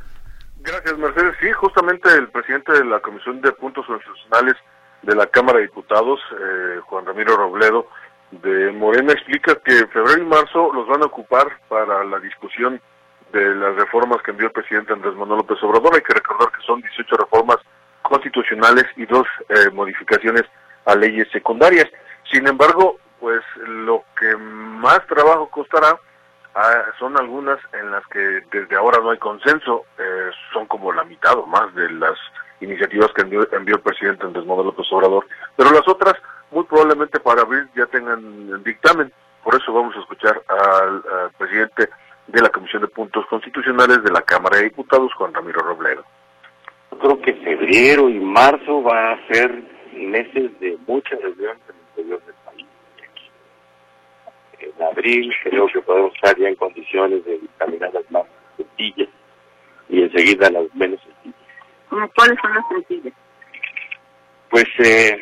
Gracias, 0.72 1.00
Mercedes. 1.00 1.36
Sí, 1.42 1.52
justamente 1.54 2.10
el 2.14 2.28
presidente 2.30 2.72
de 2.74 2.86
la 2.86 3.00
Comisión 3.00 3.42
de 3.42 3.52
Puntos 3.54 3.88
Constitucionales 3.88 4.54
de 5.02 5.16
la 5.16 5.26
Cámara 5.26 5.58
de 5.58 5.66
Diputados, 5.66 6.20
eh, 6.40 6.80
Juan 6.86 7.08
Ramiro 7.08 7.36
Robledo, 7.36 7.88
de 8.30 8.72
Morena, 8.74 9.14
explica 9.14 9.56
que 9.66 9.88
febrero 9.88 10.22
y 10.22 10.28
marzo 10.28 10.72
los 10.72 10.88
van 10.88 11.02
a 11.02 11.08
ocupar 11.08 11.48
para 11.68 12.04
la 12.04 12.20
discusión 12.20 12.80
de 13.32 13.56
las 13.56 13.78
reformas 13.78 14.22
que 14.22 14.30
envió 14.30 14.46
el 14.46 14.52
presidente 14.52 14.94
Andrés 14.94 15.16
Manuel 15.16 15.40
López 15.40 15.58
Obrador. 15.64 15.96
Hay 15.96 16.02
que 16.02 16.14
recordar 16.14 16.52
que 16.52 16.64
son 16.68 16.82
18 16.82 17.18
reformas 17.18 17.58
constitucionales 18.04 18.86
y 18.96 19.08
dos 19.08 19.26
eh, 19.50 19.72
modificaciones 19.74 20.44
a 20.86 20.94
leyes 20.94 21.28
secundarias. 21.32 21.88
Sin 22.32 22.48
embargo, 22.48 23.00
pues 23.20 23.42
lo 23.66 24.04
que 24.20 24.38
más 24.38 25.04
trabajo 25.08 25.50
costará 25.50 25.98
ah, 26.56 26.86
son 26.98 27.18
algunas 27.18 27.60
en 27.74 27.92
las 27.92 28.06
que 28.08 28.42
desde 28.52 28.76
ahora 28.76 29.00
no 29.02 29.12
hay 29.12 29.18
consenso, 29.18 29.86
eh, 29.98 30.30
son 30.54 30.66
como 30.68 30.92
la 30.92 31.04
mitad 31.04 31.38
o 31.38 31.46
más 31.46 31.74
de 31.76 31.90
las 31.92 32.18
iniciativas 32.62 33.12
que 33.14 33.22
envió, 33.22 33.42
el 33.52 33.82
presidente 33.82 34.26
Andrés 34.26 34.46
Manuel 34.46 34.68
López 34.68 34.86
Obrador, 34.92 35.26
pero 35.56 35.72
las 35.72 35.88
otras 35.88 36.16
muy 36.52 36.64
probablemente 36.66 37.20
para 37.20 37.42
abril 37.42 37.70
ya 37.76 37.86
tengan 37.88 38.64
dictamen. 38.64 39.12
Por 39.44 39.56
eso 39.56 39.72
vamos 39.72 39.96
a 39.96 40.00
escuchar 40.00 40.42
al, 40.48 41.32
presidente 41.38 41.90
de 42.28 42.42
la 42.42 42.50
Comisión 42.50 42.82
de 42.82 42.88
Puntos 42.88 43.26
Constitucionales 43.28 44.04
de 44.04 44.12
la 44.12 44.22
Cámara 44.22 44.58
de 44.58 44.66
Diputados, 44.66 45.14
Juan 45.14 45.34
Ramiro 45.34 45.62
Robledo. 45.62 46.04
Creo 47.00 47.22
que 47.22 47.34
febrero 47.34 48.10
y 48.10 48.20
marzo 48.20 48.84
va 48.84 49.14
a 49.14 49.28
ser 49.28 49.64
meses 49.94 50.60
de 50.60 50.78
muchas 50.88 51.22
reuniones 51.22 51.62
en 51.70 51.76
el 51.76 51.82
interior 51.90 52.26
del. 52.26 52.49
En 54.62 54.84
abril 54.84 55.34
creo 55.44 55.68
que 55.68 55.82
podemos 55.82 56.14
estar 56.16 56.38
ya 56.38 56.50
en 56.50 56.56
condiciones 56.56 57.24
de 57.26 57.40
dictaminar 57.40 57.94
las 57.94 58.10
más 58.12 58.26
sencillas 58.58 59.10
y 59.90 60.02
enseguida 60.04 60.50
las 60.50 60.74
menos 60.76 61.00
sencillas. 61.02 62.12
¿Cuáles 62.16 62.40
son 62.42 62.54
las 62.54 62.68
sencillas? 62.68 63.14
Pues 64.50 64.66
eh, 64.80 65.18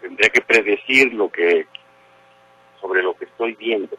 tendría 0.00 0.28
que 0.30 0.40
predecir 0.40 1.12
lo 1.14 1.30
que 1.30 1.66
sobre 2.80 3.02
lo 3.02 3.14
que 3.14 3.24
estoy 3.24 3.54
viendo. 3.54 3.96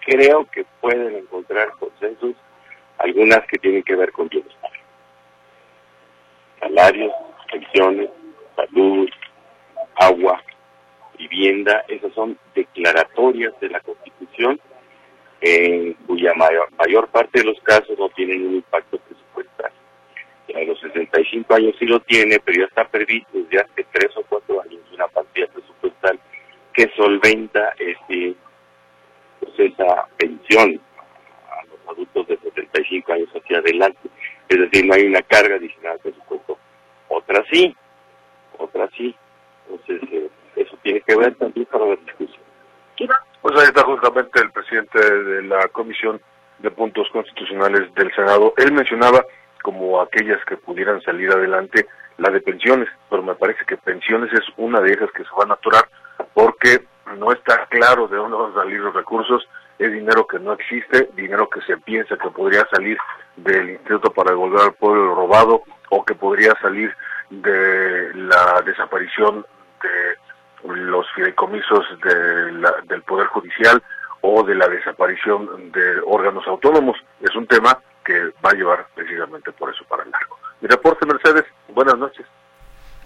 Creo 0.00 0.46
que 0.50 0.64
pueden 0.80 1.16
encontrar 1.16 1.70
consensos 1.78 2.34
algunas 2.98 3.46
que 3.46 3.58
tienen 3.58 3.82
que 3.82 3.96
ver 3.96 4.12
con 4.12 4.28
bienestar. 4.28 4.70
Salarios, 6.60 7.12
pensiones, 7.50 8.10
salud, 8.56 9.08
agua, 9.96 10.42
vivienda, 11.18 11.84
esas 11.88 12.12
son 12.14 12.38
declaratorias 12.54 13.52
de 13.60 13.68
la 13.68 13.80
Constitución, 13.80 14.60
en 15.40 15.94
cuya 16.06 16.32
mayor, 16.34 16.68
mayor 16.78 17.08
parte 17.08 17.40
de 17.40 17.46
los 17.46 17.60
casos 17.60 17.98
no 17.98 18.08
tienen 18.10 18.46
un 18.46 18.54
impacto 18.56 18.98
presupuestal. 18.98 19.72
A 20.54 20.60
los 20.64 20.80
65 20.80 21.54
años 21.54 21.74
sí 21.78 21.86
lo 21.86 22.00
tiene, 22.00 22.40
pero 22.40 22.60
ya 22.60 22.66
está 22.66 22.88
previsto 22.88 23.30
desde 23.34 23.60
hace 23.60 23.86
tres 23.92 24.16
o 24.16 24.22
cuatro 24.28 24.62
años 24.62 24.80
una 24.92 25.06
partida 25.08 25.46
presupuestal 25.48 26.18
que 26.72 26.90
solventa 26.96 27.74
este, 27.78 28.34
pues 29.40 29.52
esa 29.58 30.06
pensión 30.16 30.80
a 31.50 31.64
los 31.66 31.88
adultos 31.88 32.26
de 32.28 32.38
75 32.38 33.12
años 33.12 33.28
hacia 33.30 33.58
adelante. 33.58 34.08
Es 34.48 34.58
decir, 34.58 34.86
no 34.86 34.94
hay 34.94 35.04
una 35.04 35.22
carga 35.22 35.56
adicional 35.56 35.92
al 35.92 35.98
presupuesto. 35.98 36.58
Otra 37.08 37.44
sí, 37.50 37.74
otra 38.56 38.88
sí. 38.96 39.14
Entonces, 39.68 40.08
eh, 40.12 40.28
que 40.94 41.66
para. 41.66 41.84
Pues 43.40 43.56
ahí 43.56 43.66
está 43.66 43.84
justamente 43.84 44.40
el 44.40 44.50
presidente 44.50 44.98
de 44.98 45.42
la 45.42 45.68
Comisión 45.68 46.20
de 46.58 46.70
Puntos 46.70 47.08
Constitucionales 47.12 47.92
del 47.94 48.12
Senado. 48.14 48.52
Él 48.56 48.72
mencionaba 48.72 49.24
como 49.62 50.00
aquellas 50.00 50.44
que 50.44 50.56
pudieran 50.56 51.00
salir 51.02 51.30
adelante 51.30 51.86
la 52.16 52.30
de 52.30 52.40
pensiones, 52.40 52.88
pero 53.08 53.22
me 53.22 53.34
parece 53.34 53.64
que 53.64 53.76
pensiones 53.76 54.32
es 54.32 54.44
una 54.56 54.80
de 54.80 54.90
ellas 54.90 55.10
que 55.14 55.22
se 55.22 55.30
van 55.36 55.50
a 55.50 55.54
atorar 55.54 55.88
porque 56.34 56.84
no 57.16 57.32
está 57.32 57.66
claro 57.66 58.08
de 58.08 58.16
dónde 58.16 58.36
van 58.36 58.50
a 58.50 58.62
salir 58.62 58.80
los 58.80 58.94
recursos, 58.94 59.48
es 59.78 59.92
dinero 59.92 60.26
que 60.26 60.38
no 60.38 60.52
existe, 60.52 61.10
dinero 61.14 61.48
que 61.48 61.60
se 61.62 61.76
piensa 61.78 62.16
que 62.16 62.30
podría 62.30 62.66
salir 62.72 62.98
del 63.36 63.70
Instituto 63.70 64.10
para 64.10 64.32
devolver 64.32 64.60
al 64.60 64.74
pueblo 64.74 65.14
robado 65.14 65.62
o 65.90 66.04
que 66.04 66.14
podría 66.14 66.54
salir 66.60 66.92
de 67.30 68.12
la 68.14 68.62
desaparición 68.62 69.46
de 69.82 70.16
los 70.64 71.06
fideicomisos 71.14 71.84
del 72.02 73.02
Poder 73.02 73.26
Judicial 73.28 73.82
o 74.20 74.42
de 74.42 74.54
la 74.54 74.68
desaparición 74.68 75.70
de 75.72 76.00
órganos 76.06 76.46
autónomos. 76.46 76.96
Es 77.20 77.34
un 77.36 77.46
tema 77.46 77.78
que 78.04 78.32
va 78.44 78.50
a 78.50 78.54
llevar 78.54 78.86
precisamente 78.94 79.52
por 79.52 79.70
eso 79.70 79.84
para 79.88 80.02
el 80.02 80.10
largo. 80.10 80.38
Mi 80.60 80.68
reporte, 80.68 81.06
Mercedes. 81.06 81.44
Buenas 81.68 81.98
noches. 81.98 82.26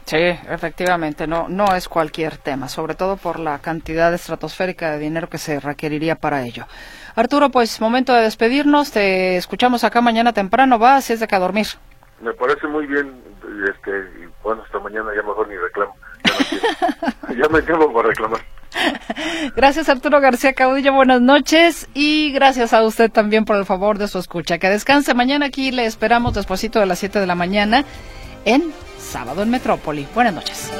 Sí, 0.05 0.17
efectivamente, 0.17 1.27
no, 1.27 1.47
no 1.49 1.77
es 1.77 1.89
cualquier 1.89 2.37
tema, 2.37 2.69
sobre 2.69 2.95
todo 2.95 3.17
por 3.17 3.39
la 3.39 3.61
cantidad 3.61 4.13
estratosférica 4.13 4.91
de 4.91 4.99
dinero 4.99 5.29
que 5.29 5.39
se 5.39 5.61
requeriría 5.61 6.17
para 6.17 6.43
ello. 6.43 6.67
Arturo, 7.15 7.51
pues 7.51 7.81
momento 7.81 8.13
de 8.13 8.23
despedirnos, 8.23 8.91
te 8.91 9.37
escuchamos 9.37 9.85
acá 9.85 10.01
mañana 10.01 10.33
temprano, 10.33 10.79
va, 10.79 11.01
si 11.01 11.13
es 11.13 11.21
de 11.21 11.29
que 11.29 11.37
a 11.37 11.39
dormir. 11.39 11.67
Me 12.21 12.33
parece 12.33 12.67
muy 12.67 12.87
bien, 12.87 13.23
este, 13.69 13.91
y 14.21 14.29
bueno, 14.43 14.63
hasta 14.63 14.81
mañana 14.81 15.13
ya 15.15 15.23
mejor 15.23 15.49
ni 15.49 15.57
reclamo. 15.57 15.95
Ya, 17.37 17.49
me 17.49 17.61
llamo 17.62 17.93
para 17.93 18.09
reclamar. 18.09 18.41
Gracias 19.57 19.89
Arturo 19.89 20.20
García 20.20 20.53
Caudillo, 20.55 20.93
buenas 20.93 21.20
noches 21.20 21.89
y 21.95 22.33
gracias 22.33 22.72
a 22.72 22.83
usted 22.83 23.11
también 23.11 23.45
por 23.45 23.57
el 23.57 23.64
favor 23.64 23.99
de 23.99 24.09
su 24.09 24.18
escucha. 24.18 24.59
Que 24.59 24.68
descanse 24.68 25.14
mañana 25.14 25.47
aquí, 25.47 25.70
le 25.70 25.87
esperamos 25.87 26.35
despuesito 26.35 26.78
de 26.78 26.87
las 26.87 26.99
7 26.99 27.20
de 27.20 27.26
la 27.26 27.35
mañana 27.35 27.85
en 28.45 28.72
Sábado 28.99 29.43
en 29.43 29.51
Metrópoli. 29.51 30.07
Buenas 30.14 30.35
noches. 30.35 30.70